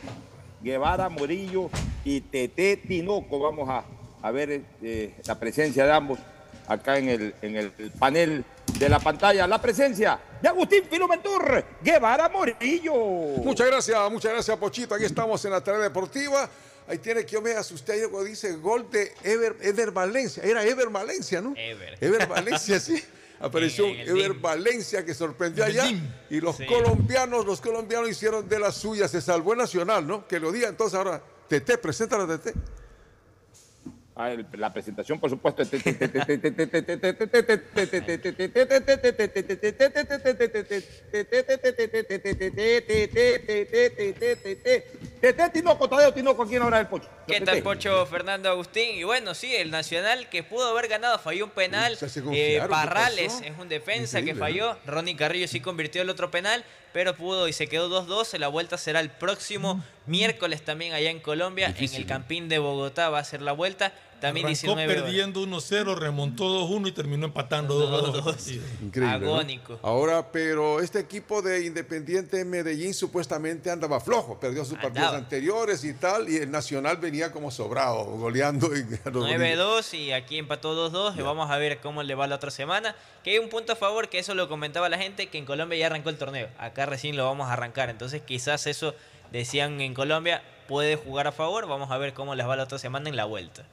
[0.61, 1.69] Guevara Morillo
[2.03, 3.39] y Tete Tinoco.
[3.39, 3.69] Vamos
[4.22, 6.19] a, ver eh, la presencia de ambos
[6.68, 8.43] acá en el, en el panel
[8.77, 9.47] de la pantalla.
[9.47, 12.93] La presencia de Agustín Filomentor, Guevara Morillo.
[13.43, 14.95] Muchas gracias, muchas gracias, Pochito.
[14.95, 16.49] Aquí estamos en la tarea deportiva.
[16.87, 20.43] Ahí tiene que yo me asusté ayer cuando dice gol de Ever, Ever Valencia.
[20.43, 21.53] Era Ever Valencia, ¿no?
[21.57, 21.97] Ever.
[21.99, 23.03] Ever Valencia, sí.
[23.39, 24.41] Apareció En Ever DIM.
[24.41, 25.83] Valencia que sorprendió allá.
[25.85, 26.01] DIM.
[26.29, 26.65] Y los Sí.
[26.67, 29.11] colombianos, los colombianos hicieron de las suyas.
[29.11, 30.27] Se salvó el Nacional, ¿no?
[30.27, 31.21] Que lo diga entonces ahora.
[31.49, 32.57] Tete, presenta la Tete.
[34.15, 35.61] Ah, el- la presentación, por supuesto.
[45.51, 47.09] Tinoco, Tadeo Tinoco aquí en hora del pocho.
[47.27, 48.95] ¿Qué tal, Pocho Fernando Agustín?
[48.97, 51.93] Y bueno, sí, el Nacional que pudo haber ganado falló un penal.
[51.93, 54.77] Eh, confiaron, ¿qué Parrales es un defensa que falló.
[54.85, 56.63] Ronnie Carrillo sí convirtió el otro penal,
[56.93, 58.37] pero pudo y se quedó 2-2.
[58.37, 61.67] La vuelta será el próximo miércoles también allá en Colombia.
[61.67, 63.91] En el Campín de Bogotá va a ser la vuelta.
[64.21, 65.03] También Arrancó 19 horas.
[65.03, 68.59] perdiendo 1-0, remontó 2-1 y terminó empatando 2-2.
[68.81, 69.19] Increíble.
[69.25, 69.33] ¿no?
[69.35, 69.79] Agónico.
[69.83, 75.17] Ahora, pero este equipo de Independiente Medellín supuestamente andaba flojo, perdió sus partidos Andaba.
[75.17, 78.67] anteriores y tal, y el Nacional venía como sobrado, goleando.
[78.75, 82.25] y a los 9-2 y aquí empató 2-2 y vamos a ver cómo le va
[82.27, 82.95] la otra semana.
[83.23, 85.77] Que hay un punto a favor, que eso lo comentaba la gente, que en Colombia
[85.77, 86.47] ya arrancó el torneo.
[86.57, 87.89] Acá recién lo vamos a arrancar.
[87.89, 88.95] Entonces quizás eso
[89.31, 91.67] decían en Colombia puede jugar a favor.
[91.67, 93.65] Vamos a ver cómo les va la otra semana en la vuelta.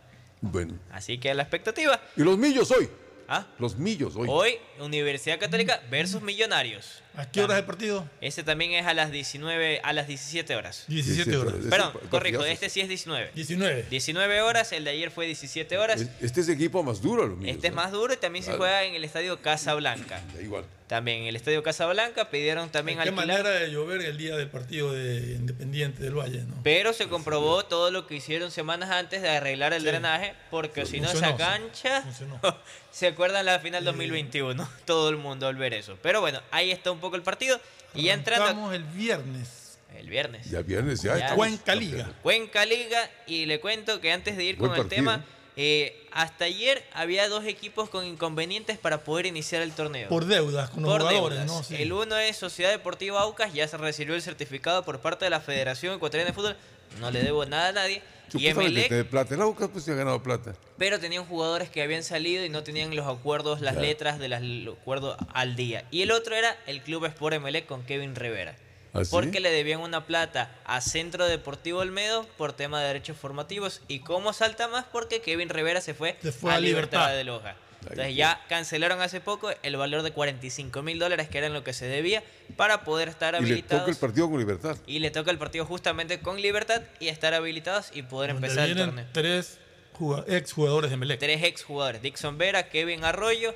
[0.43, 0.75] Bueno.
[0.91, 2.01] Así que la expectativa.
[2.17, 2.89] Y los millos hoy.
[3.29, 3.47] ¿Ah?
[3.59, 4.27] Los millos hoy.
[4.31, 7.03] Hoy, Universidad Católica versus Millonarios.
[7.17, 8.09] ¿A qué hora es el partido?
[8.21, 10.85] Ese también es a las 19, a las 17 horas.
[10.89, 11.55] 17 horas.
[11.69, 12.45] Perdón, corrijo, partidazo.
[12.47, 13.31] este sí es 19.
[13.35, 13.87] 19.
[13.91, 16.07] 19 horas, el de ayer fue 17 horas.
[16.21, 17.55] Este es equipo más duro, los millos.
[17.57, 20.21] Este es más duro y también se juega en el estadio Casablanca.
[20.43, 20.65] Igual.
[20.89, 23.27] También en el estadio Casablanca pidieron también Qué alquilar.
[23.27, 26.57] manera de llover el día del partido de Independiente del Valle, ¿no?
[26.63, 29.87] Pero se comprobó todo lo que hicieron semanas antes de arreglar el Sí.
[29.87, 32.39] drenaje, porque si no esa cancha, Funcionó.
[32.91, 35.97] se acuerdan la final 2021, todo el mundo al ver eso.
[36.03, 37.61] Pero bueno, ahí está un poco el partido
[37.95, 39.77] y ya entrando Estamos el viernes.
[39.99, 40.51] el viernes.
[40.51, 41.19] Ya viernes, ya.
[41.19, 41.35] Ya.
[41.35, 42.11] Cuenca Liga.
[42.23, 45.23] Cuenca Liga y le cuento que antes de ir Buen con el tema,
[45.55, 50.09] eh, hasta ayer había dos equipos con inconvenientes para poder iniciar el torneo.
[50.09, 51.55] Por deudas con los Por jugadores, deudas.
[51.59, 51.63] ¿no?
[51.63, 51.77] Sí.
[51.83, 55.41] El uno es Sociedad Deportiva Aucas, ya se recibió el certificado por parte de la
[55.41, 56.57] Federación Ecuatoriana de Fútbol.
[57.01, 58.03] No le debo nada a nadie.
[58.35, 59.35] Y Emelec, de plata.
[59.35, 60.55] El Aucas pues se ha ganado plata.
[60.79, 63.81] pero tenían jugadores que habían salido y no tenían los acuerdos, las Ya.
[63.83, 65.85] letras de los acuerdos al día.
[65.91, 68.57] Y el otro era el Club Sport Emelec con Kevin Rivera.
[68.95, 69.11] ¿Ah, sí?
[69.11, 73.83] Porque le debían una plata a Centro Deportivo Olmedo por tema de derechos formativos.
[73.89, 74.85] ¿Y cómo salta más?
[74.91, 76.99] Porque Kevin Rivera se fue, Se fue a, a Libertad.
[77.11, 77.17] Libertad.
[77.17, 77.57] de Loja.
[77.91, 81.73] Entonces ya cancelaron hace poco el valor de 45 mil dólares que era lo que
[81.73, 82.23] se debía
[82.57, 83.83] para poder estar Y le habilitados.
[83.83, 84.77] toca el partido con libertad.
[84.87, 88.69] Y le toca el partido justamente con libertad y estar habilitados y poder Donde empezar
[88.69, 89.05] el torneo.
[89.13, 89.59] tres
[89.99, 91.19] juga- exjugadores de Melec.
[91.21, 93.55] Tres exjugadores, Dixon Vera, Kevin Arroyo,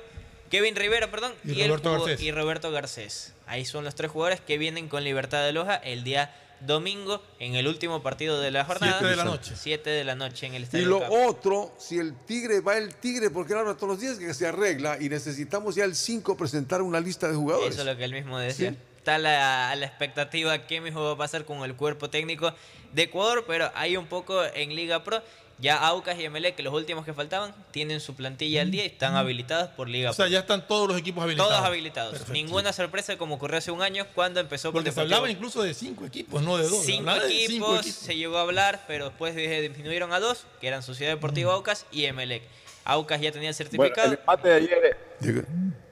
[0.49, 2.21] Kevin Rivera, perdón, Y el Roberto jugo- Garcés.
[2.25, 3.33] y Roberto Garcés.
[3.47, 7.55] Ahí son los tres jugadores que vienen con libertad de Loja el día domingo en
[7.55, 8.93] el último partido de la jornada.
[8.99, 9.53] Siete de la noche.
[9.55, 10.85] 7 de la noche en el Y estadio.
[10.87, 11.11] lo Cap.
[11.11, 14.97] otro, si el Tigre va el Tigre, porque ahora todos los días que se arregla
[14.99, 17.71] y necesitamos ya el 5 presentar una lista de jugadores.
[17.75, 18.71] Eso es lo que él mismo decía.
[18.71, 18.77] Sí.
[18.97, 22.53] Está la, a la expectativa qué mismo va a pasar con el cuerpo técnico
[22.93, 25.21] de Ecuador, pero hay un poco en Liga Pro.
[25.59, 28.87] Ya Aucas y Emelec, que los últimos que faltaban, tienen su plantilla al día y
[28.87, 31.51] están habilitados por Liga O sea, ya están todos los equipos habilitados.
[31.51, 32.29] Todos habilitados.
[32.29, 36.05] Ninguna sorpresa como ocurrió hace un año cuando empezó Porque se hablaba incluso de cinco
[36.05, 36.85] equipos, no de dos.
[36.85, 37.95] Cinco de equipos, cinco equipos.
[37.95, 42.05] se llegó a hablar, pero después disminuyeron a dos, que eran Sociedad Deportiva Aucas y
[42.05, 42.43] Emelec.
[42.85, 44.07] Aucas ya tenía el Bueno, certificado.
[44.07, 44.97] el empate de ayer,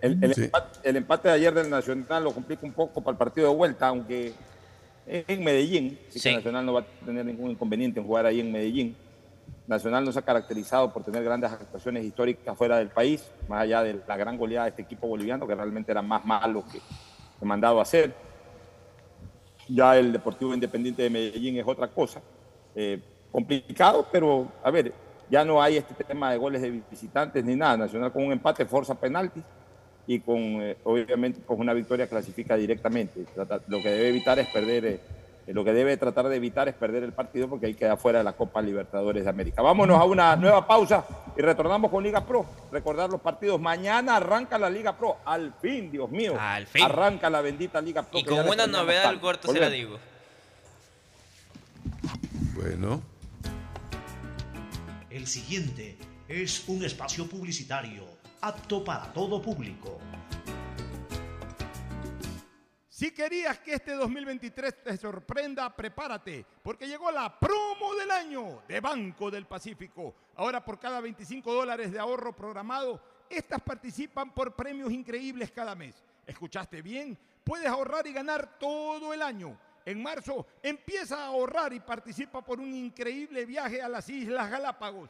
[0.01, 3.17] el, el empate, el empate de ayer del Nacional lo complica un poco para el
[3.17, 4.31] partido de vuelta, aunque
[5.07, 6.35] en Medellín, sí que.
[6.35, 8.95] Nacional no va a tener ningún inconveniente en jugar ahí en Medellín.
[9.67, 13.81] Nacional no se ha caracterizado por tener grandes actuaciones históricas fuera del país, más allá
[13.81, 16.79] de la gran goleada de este equipo boliviano, que realmente era más malo que,
[17.43, 18.13] mandado a hacer.
[19.67, 22.21] Ya el Deportivo Independiente de Medellín es otra cosa.
[22.75, 23.01] Eh,
[23.31, 24.93] complicado, pero a ver,
[25.29, 27.77] ya no hay este tema de goles de visitantes ni nada.
[27.77, 29.43] Nacional con un empate forza penaltis
[30.07, 33.25] y con, eh, obviamente, con una victoria clasifica directamente.
[33.67, 34.99] Lo que debe evitar es perder, eh,
[35.53, 38.23] lo que debe tratar de evitar es perder el partido porque ahí queda fuera de
[38.23, 39.61] la Copa Libertadores de América.
[39.61, 41.05] Vámonos a una nueva pausa
[41.37, 42.45] y retornamos con Liga Pro.
[42.71, 43.61] Recordar los partidos.
[43.61, 45.17] Mañana arranca la Liga Pro.
[45.23, 46.35] Al fin, Dios mío.
[46.39, 46.83] Al fin.
[46.83, 48.19] Arranca la bendita Liga Pro.
[48.19, 49.99] Y con una novedad al corto se la digo.
[52.55, 53.01] Bueno.
[55.11, 55.97] El siguiente
[56.27, 58.03] es un espacio publicitario
[58.41, 59.99] apto para todo público.
[62.95, 68.79] Si querías que este 2023 te sorprenda, prepárate, porque llegó la promo del año de
[68.79, 70.15] Banco del Pacífico.
[70.37, 76.01] Ahora por cada 25 dólares de ahorro programado, estas participan por premios increíbles cada mes.
[76.25, 77.17] ¿Escuchaste bien?
[77.43, 79.59] Puedes ahorrar y ganar todo el año.
[79.83, 85.09] En marzo empieza a ahorrar y participa por un increíble viaje a las Islas Galápagos.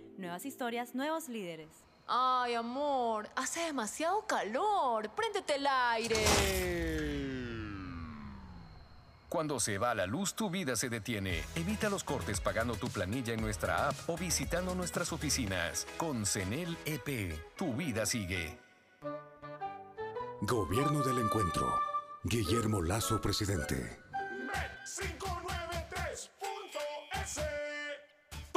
[0.21, 1.69] Nuevas historias, nuevos líderes.
[2.05, 5.09] Ay, amor, hace demasiado calor.
[5.15, 6.15] Préndete el aire.
[9.27, 11.43] Cuando se va la luz, tu vida se detiene.
[11.55, 15.87] Evita los cortes pagando tu planilla en nuestra app o visitando nuestras oficinas.
[15.97, 18.59] Con CENEL EP, tu vida sigue.
[20.41, 21.67] Gobierno del Encuentro.
[22.23, 23.97] Guillermo Lazo, presidente.
[24.85, 27.60] 593.es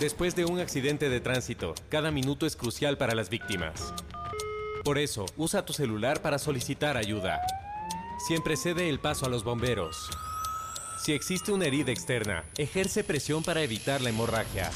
[0.00, 3.92] Después de un accidente de tránsito, cada minuto es crucial para las víctimas.
[4.84, 7.40] Por eso, usa tu celular para solicitar ayuda.
[8.28, 10.08] Siempre cede el paso a los bomberos.
[11.08, 14.70] Si existe una herida externa, ejerce presión para evitar la hemorragia.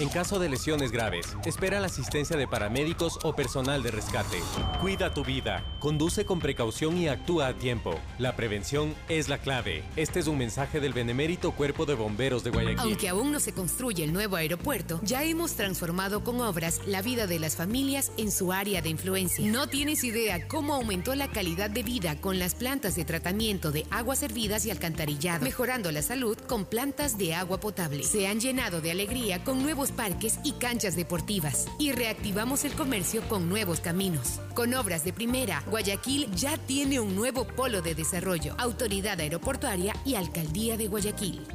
[0.00, 4.38] En caso de lesiones graves, espera la asistencia de paramédicos o personal de rescate.
[4.80, 8.00] Cuida tu vida, conduce con precaución y actúa a tiempo.
[8.18, 9.84] La prevención es la clave.
[9.94, 12.80] Este es un mensaje del benemérito Cuerpo de Bomberos de Guayaquil.
[12.80, 17.28] Aunque aún no se construye el nuevo aeropuerto, ya hemos transformado con obras la vida
[17.28, 19.46] de las familias en su área de influencia.
[19.46, 23.86] No tienes idea cómo aumentó la calidad de vida con las plantas de tratamiento de
[23.92, 28.02] aguas servidas y alcantarillado, mejorando la salud con plantas de agua potable.
[28.02, 33.20] Se han llenado de alegría con nuevos parques y canchas deportivas y reactivamos el comercio
[33.28, 34.40] con nuevos caminos.
[34.54, 40.14] Con obras de primera, Guayaquil ya tiene un nuevo polo de desarrollo, autoridad aeroportuaria y
[40.14, 41.46] alcaldía de Guayaquil.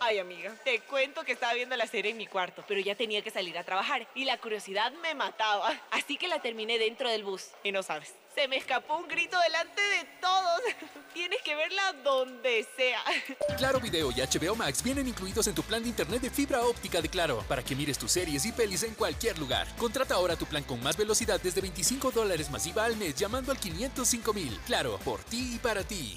[0.00, 3.20] Ay, amiga, te cuento que estaba viendo la serie en mi cuarto, pero ya tenía
[3.20, 5.70] que salir a trabajar y la curiosidad me mataba.
[5.90, 7.48] Así que la terminé dentro del bus.
[7.62, 10.60] Y no sabes, se me escapó un grito delante de todos.
[11.12, 13.02] Tienes que verla donde sea.
[13.58, 17.02] Claro Video y HBO Max vienen incluidos en tu plan de internet de fibra óptica
[17.02, 19.66] de Claro para que mires tus series y pelis en cualquier lugar.
[19.76, 23.58] Contrata ahora tu plan con más velocidad desde 25 dólares masiva al mes llamando al
[23.58, 24.56] 505 mil.
[24.66, 26.16] Claro, por ti y para ti.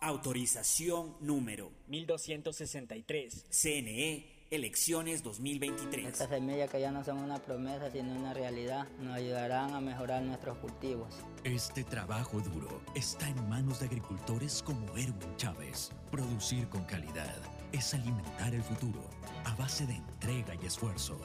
[0.00, 3.46] Autorización número 1263.
[3.50, 6.06] CNE, elecciones 2023.
[6.06, 10.22] Estas semillas que ya no son una promesa sino una realidad nos ayudarán a mejorar
[10.22, 11.14] nuestros cultivos.
[11.44, 15.90] Este trabajo duro está en manos de agricultores como Erwin Chávez.
[16.10, 17.36] Producir con calidad
[17.72, 19.08] es alimentar el futuro
[19.44, 21.18] a base de entrega y esfuerzo.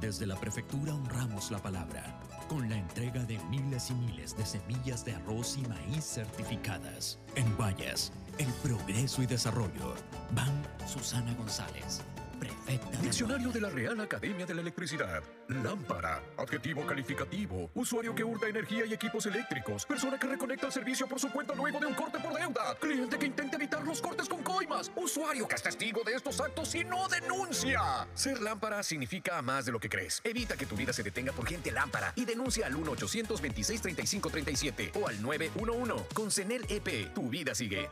[0.00, 2.19] Desde la prefectura honramos la palabra
[2.50, 7.20] con la entrega de miles y miles de semillas de arroz y maíz certificadas.
[7.36, 9.94] En Guayas, el progreso y desarrollo.
[10.32, 12.00] Van Susana González,
[12.40, 15.22] prefecta de Diccionario de la Real Academia de la Electricidad.
[15.48, 16.22] Lámpara.
[16.38, 17.70] Adjetivo calificativo.
[17.74, 19.84] Usuario que hurta energía y equipos eléctricos.
[19.84, 22.74] Persona que reconecta el servicio por su cuenta luego de un corte por deuda.
[22.80, 24.90] Cliente que intenta evitar los cortes con coimas.
[24.96, 28.08] Usuario que es testigo de estos actos y no denuncia.
[28.14, 30.20] Ser lámpara significa más de lo que crees.
[30.24, 35.20] Evita que tu vida se detenga por gente lámpara y denuncia al 1-826-3537 o al
[35.20, 35.70] 911.
[36.14, 37.88] Con CENEL EP, tu vida sigue.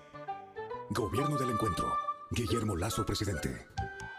[0.90, 1.92] Gobierno del Encuentro.
[2.30, 3.66] Guillermo Lazo, presidente.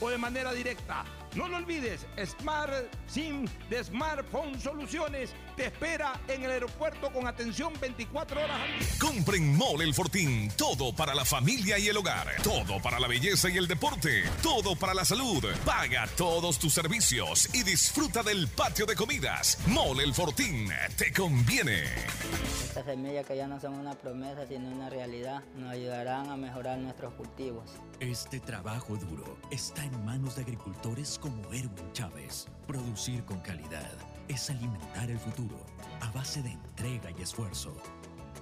[0.00, 1.04] o de manera directa.
[1.34, 2.72] No lo olvides, Smart
[3.06, 8.88] SIM de Smartphone Soluciones te espera en el aeropuerto con atención 24 horas al día.
[8.98, 10.50] Compren Mole el Fortín.
[10.56, 12.28] Todo para la familia y el hogar.
[12.42, 14.24] Todo para la belleza y el deporte.
[14.42, 15.44] Todo para la salud.
[15.64, 19.58] Paga todos tus servicios y disfruta del patio de comidas.
[19.66, 20.70] Mole el Fortín.
[20.96, 21.84] Te conviene.
[22.64, 26.78] Estas semillas que ya no son una promesa sino una realidad nos ayudarán a mejorar
[26.78, 27.70] nuestros cultivos.
[28.00, 32.46] Este trabajo duro está en manos de agricultores como Erwin Chávez.
[32.66, 33.90] Producir con calidad
[34.28, 35.66] es alimentar el futuro
[36.00, 37.76] a base de entrega y esfuerzo.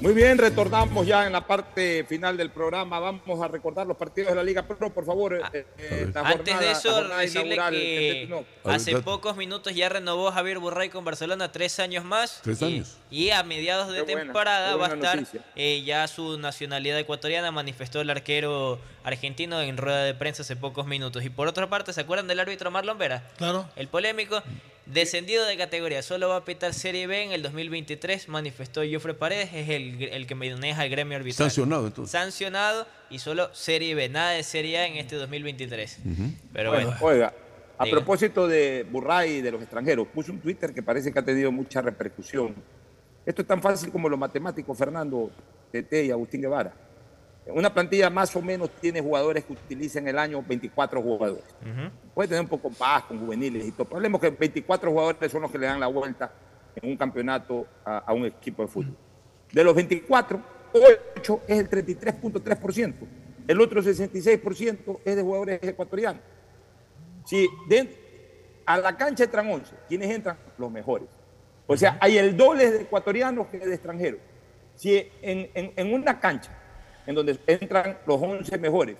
[0.00, 3.00] Muy bien, retornamos ya en la parte final del programa.
[3.00, 5.34] Vamos a recordar los partidos de la Liga Pro, por favor.
[5.52, 9.88] eh, eh, la Antes jornada- de la eso, jornada decirle que hace pocos minutos ya
[9.88, 12.40] renovó Javier Burray con Barcelona tres años más.
[12.44, 12.96] Tres y, años.
[13.10, 15.20] y a mediados de Qué buena, temporada va a estar
[15.56, 20.86] eh, ya su nacionalidad ecuatoriana, manifestó el arquero argentino en rueda de prensa hace pocos
[20.86, 21.24] minutos.
[21.24, 23.24] Y por otra parte, ¿se acuerdan del árbitro Marlon Vera?
[23.36, 23.68] Claro.
[23.74, 24.44] El polémico,
[24.92, 29.50] descendido de categoría, solo va a pitar Serie B en el 2023, manifestó Jofre Paredes,
[29.52, 31.50] es el, el que maneja el gremio arbitral.
[31.50, 32.10] Sancionado, entonces.
[32.10, 35.98] Sancionado y solo Serie B, nada de Serie A en este 2023.
[36.52, 36.94] Pero bueno.
[37.00, 37.32] Oiga,
[37.76, 37.96] a Diga.
[37.96, 41.52] propósito de Burray y de los extranjeros, puse un Twitter que parece que ha tenido
[41.52, 42.54] mucha repercusión.
[43.24, 45.30] Esto es tan fácil como los matemáticos Fernando
[45.70, 46.87] Tete y Agustín Guevara.
[47.48, 51.44] Una plantilla más o menos tiene jugadores que utilizan el año 24 jugadores.
[52.14, 53.88] Puede tener un poco más con juveniles y todo.
[53.94, 56.30] Hablemos que 24 jugadores son los que le dan la vuelta
[56.76, 58.96] en un campeonato a, a un equipo de fútbol.
[59.52, 60.40] De los 24,
[61.16, 62.94] 8 es el 33.3%.
[63.46, 66.22] El otro 66% es de jugadores ecuatorianos.
[67.24, 67.48] Si
[68.66, 70.36] a la cancha entran 11, ¿quiénes entran?
[70.58, 71.08] Los mejores.
[71.66, 74.20] O sea, hay el doble de ecuatorianos que de extranjeros.
[74.74, 76.56] Si en, en- en una cancha
[77.08, 78.96] en donde entran los 11 mejores,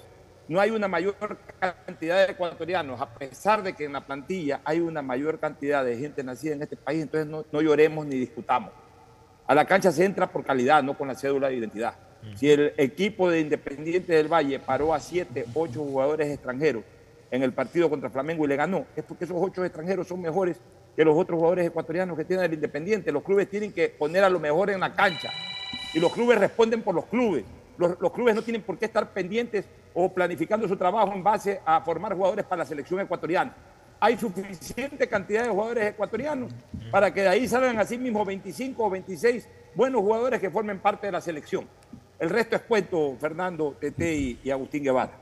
[0.49, 1.15] no hay una mayor
[1.61, 5.95] cantidad de ecuatorianos, a pesar de que en la plantilla hay una mayor cantidad de
[5.99, 8.71] gente nacida en este país, entonces no, no lloremos ni discutamos.
[9.47, 11.97] A la cancha se entra por calidad, no con la cédula de identidad.
[12.35, 16.85] Si el equipo de Independiente del Valle paró a 7, 8 jugadores extranjeros
[17.31, 20.57] en el partido contra Flamengo y le ganó, es porque esos 8 extranjeros son mejores
[20.97, 23.13] que los otros jugadores ecuatorianos que tiene el Independiente.
[23.13, 25.31] Los clubes tienen que poner a lo mejor en la cancha
[25.93, 27.45] y los clubes responden por los clubes.
[27.79, 31.61] Los, los clubes no tienen por qué estar pendientes o planificando su trabajo en base
[31.65, 33.55] a formar jugadores para la selección ecuatoriana.
[34.01, 36.53] Hay suficiente cantidad de jugadores ecuatorianos
[36.91, 41.07] para que de ahí salgan así mismo 25 o 26 buenos jugadores que formen parte
[41.07, 41.67] de la selección.
[42.19, 45.13] El resto es cuento, Fernando, Tete y, y Agustín Guevara.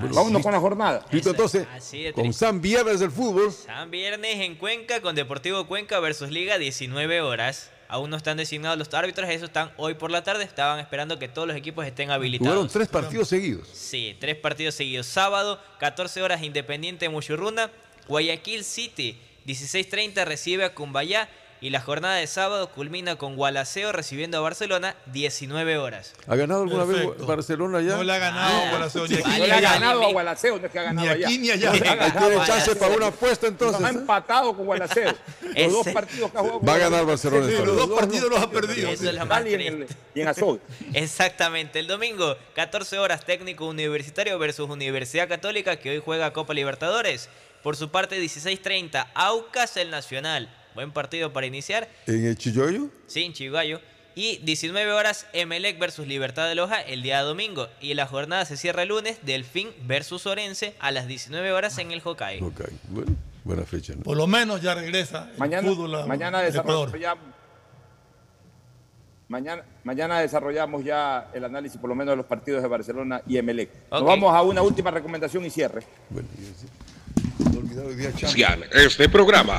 [0.00, 1.06] Vámonos con la jornada.
[1.10, 2.32] Listo, entonces, Así de con.
[2.32, 7.70] San Viernes del fútbol, San Viernes en Cuenca con Deportivo Cuenca versus Liga 19 horas.
[7.88, 10.44] Aún no están designados los árbitros, esos están hoy por la tarde.
[10.44, 12.52] Estaban esperando que todos los equipos estén habilitados.
[12.52, 13.68] jugaron tres partidos seguidos.
[13.72, 15.06] Sí, tres partidos seguidos.
[15.06, 17.70] Sábado, 14 horas, Independiente Muchurruna.
[18.08, 21.28] Guayaquil City, 16.30 recibe a Cumbayá.
[21.64, 26.12] Y la jornada de sábado culmina con Gualaceo recibiendo a Barcelona, 19 horas.
[26.26, 27.14] ¿Ha ganado alguna Perfecto.
[27.16, 27.96] vez Barcelona ya?
[27.96, 29.14] No le ha ganado Ah, Gualaceo, sí.
[29.14, 31.24] ni aquí No le ha ganado a Gualaceo, no es que ha ganado Ni aquí
[31.24, 31.38] allá.
[31.38, 31.70] ni allá.
[32.04, 33.80] Ahí tiene chance para una apuesta entonces.
[33.80, 35.14] Nos ha empatado con Gualaceo.
[35.56, 37.06] Los dos partidos que ha jugado Va a ganar.
[37.06, 37.60] Barcelona vez.
[37.64, 38.90] los dos partidos los ha perdido.
[38.90, 39.96] Eso es lo En más y en el- triste.
[40.14, 40.60] y en Azogue.
[40.92, 41.78] Exactamente.
[41.78, 47.30] El domingo, 14 horas, técnico universitario versus Universidad Católica, que hoy juega Copa Libertadores.
[47.62, 50.54] Por su parte, 16.30, Aucas el Nacional.
[50.74, 51.88] Buen partido para iniciar.
[52.06, 52.88] ¿En el Chilloyo?
[53.06, 53.80] Sí, en Chiguayo.
[54.16, 57.68] Y 19 horas Emelec versus Libertad de Loja el día domingo.
[57.80, 61.90] Y la jornada se cierra el lunes, Delfín versus Orense a las 19 horas en
[61.90, 62.50] el Hokkaido.
[62.90, 63.12] Bueno,
[63.42, 63.94] buena fecha.
[63.96, 64.02] ¿no?
[64.02, 67.24] Por lo menos ya regresa el Mañana, fútbol a- mañana desarrollamos.
[69.26, 73.36] Mañana, mañana desarrollamos ya el análisis por lo menos de los partidos de Barcelona y
[73.38, 73.70] Emelec.
[73.90, 75.82] Nos vamos a una última recomendación y cierre.
[78.72, 79.58] Este programa.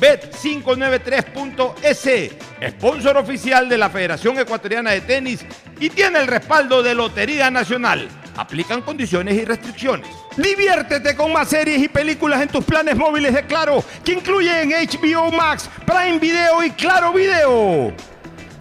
[0.00, 5.44] Bet593.es, sponsor oficial de la Federación Ecuatoriana de Tenis
[5.80, 8.08] y tiene el respaldo de Lotería Nacional.
[8.36, 10.10] Aplican condiciones y restricciones.
[10.36, 15.32] Diviértete con más series y películas en tus planes móviles de Claro, que incluyen HBO
[15.32, 17.94] Max, Prime Video y Claro Video.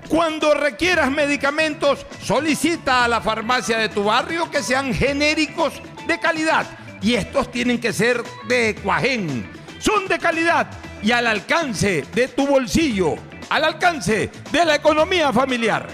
[0.08, 5.74] Cuando requieras medicamentos, solicita a la farmacia de tu barrio que sean genéricos
[6.08, 6.66] de calidad.
[7.02, 9.52] Y estos tienen que ser de Cuajén.
[9.80, 10.68] Son de calidad
[11.06, 13.14] y al alcance de tu bolsillo,
[13.50, 15.86] al alcance de la economía familiar.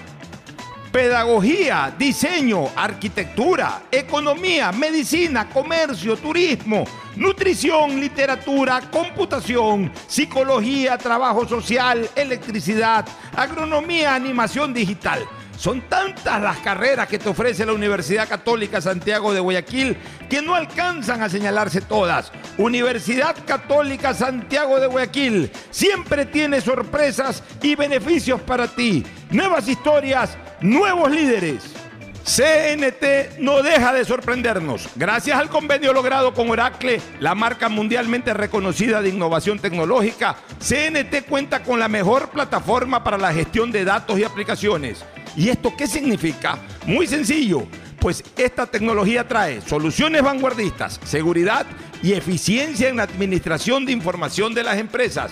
[0.90, 6.86] Pedagogía, diseño, arquitectura, economía, medicina, comercio, turismo,
[7.18, 15.28] nutrición, literatura, computación, psicología, trabajo social, electricidad, agronomía, animación digital.
[15.62, 19.96] Son tantas las carreras que te ofrece la Universidad Católica Santiago de Guayaquil
[20.28, 22.32] que no alcanzan a señalarse todas.
[22.58, 29.06] Universidad Católica Santiago de Guayaquil siempre tiene sorpresas y beneficios para ti.
[29.30, 31.76] Nuevas historias, nuevos líderes.
[32.24, 34.90] CNT no deja de sorprendernos.
[34.96, 41.62] Gracias al convenio logrado con Oracle, la marca mundialmente reconocida de innovación tecnológica, CNT cuenta
[41.62, 45.06] con la mejor plataforma para la gestión de datos y aplicaciones.
[45.36, 46.60] ¿Y esto qué significa?
[46.86, 47.66] Muy sencillo,
[48.00, 51.66] pues esta tecnología trae soluciones vanguardistas, seguridad
[52.04, 55.32] y eficiencia en la administración de información de las empresas.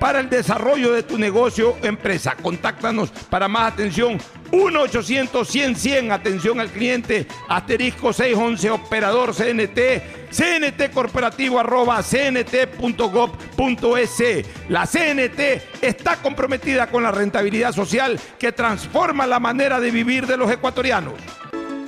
[0.00, 2.34] para el desarrollo de tu negocio o empresa.
[2.34, 4.18] Contáctanos para más atención
[4.50, 9.78] 1-800-100-100, atención al cliente, asterisco 611, operador CNT,
[10.32, 13.04] CNT corporativo arroba cnt.gov.es.
[14.68, 15.40] La CNT
[15.82, 21.14] está comprometida con la rentabilidad social que transforma la manera de vivir de los ecuatorianos.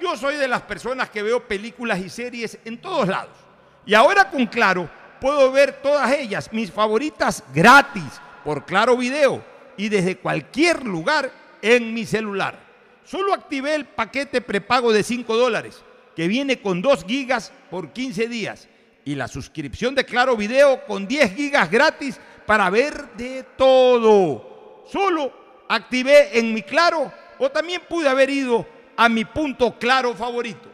[0.00, 3.36] Yo soy de las personas que veo películas y series en todos lados.
[3.84, 4.88] Y ahora con Claro
[5.20, 9.44] puedo ver todas ellas, mis favoritas gratis, por Claro Video
[9.76, 11.30] y desde cualquier lugar
[11.60, 12.58] en mi celular.
[13.04, 15.82] Solo activé el paquete prepago de 5 dólares,
[16.16, 18.68] que viene con 2 gigas por 15 días,
[19.04, 24.84] y la suscripción de Claro Video con 10 gigas gratis para ver de todo.
[24.90, 25.32] Solo
[25.68, 28.66] activé en mi Claro o también pude haber ido
[29.02, 30.69] a mi punto claro favorito.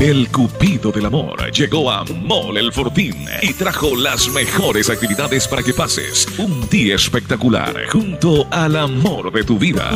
[0.00, 5.62] El Cupido del Amor llegó a Mall El Fortín y trajo las mejores actividades para
[5.62, 9.90] que pases un día espectacular junto al amor de tu vida.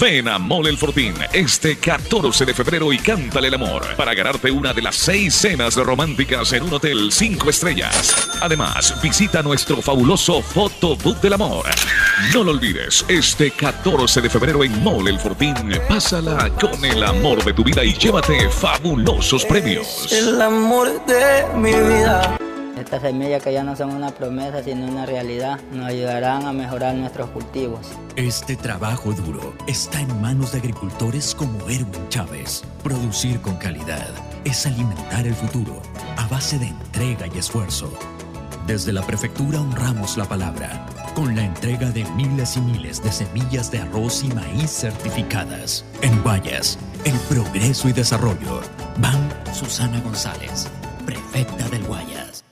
[0.00, 4.50] Ven a Mall El Fortín este 14 de febrero y cántale el amor para ganarte
[4.50, 8.28] una de las seis cenas románticas en un hotel 5 estrellas.
[8.42, 11.64] Además, visita nuestro fabuloso Photobook del Amor.
[12.32, 15.54] No lo olvides, este 14 de febrero en Mall El Fortín,
[15.88, 20.12] pásala con el amor de tu vida y llévate fabulosos premios.
[20.12, 22.36] El amor de mi vida.
[22.78, 26.94] Estas semillas que ya no son una promesa sino una realidad nos ayudarán a mejorar
[26.94, 27.86] nuestros cultivos.
[28.16, 32.64] Este trabajo duro está en manos de agricultores como Erwin Chávez.
[32.82, 34.08] Producir con calidad
[34.44, 35.80] es alimentar el futuro
[36.16, 37.92] a base de entrega y esfuerzo.
[38.66, 43.70] Desde la prefectura honramos la palabra con la entrega de miles y miles de semillas
[43.70, 45.84] de arroz y maíz certificadas.
[46.02, 48.62] En Guayas, el progreso y desarrollo.
[48.98, 50.68] Van Susana González,
[51.04, 52.44] prefecta del Guayas.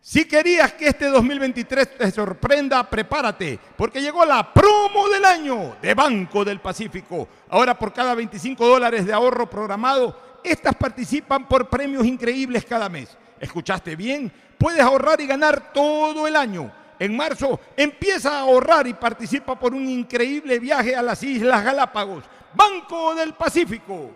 [0.00, 5.94] Si querías que este 2023 te sorprenda, prepárate, porque llegó la promo del año de
[5.94, 7.28] Banco del Pacífico.
[7.50, 13.16] Ahora por cada 25 dólares de ahorro programado, estas participan por premios increíbles cada mes.
[13.38, 14.32] ¿Escuchaste bien?
[14.56, 16.72] Puedes ahorrar y ganar todo el año.
[16.98, 22.24] En marzo empieza a ahorrar y participa por un increíble viaje a las Islas Galápagos.
[22.54, 24.10] Banco del Pacífico.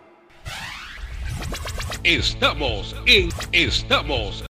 [2.03, 4.35] Estamos en Estamos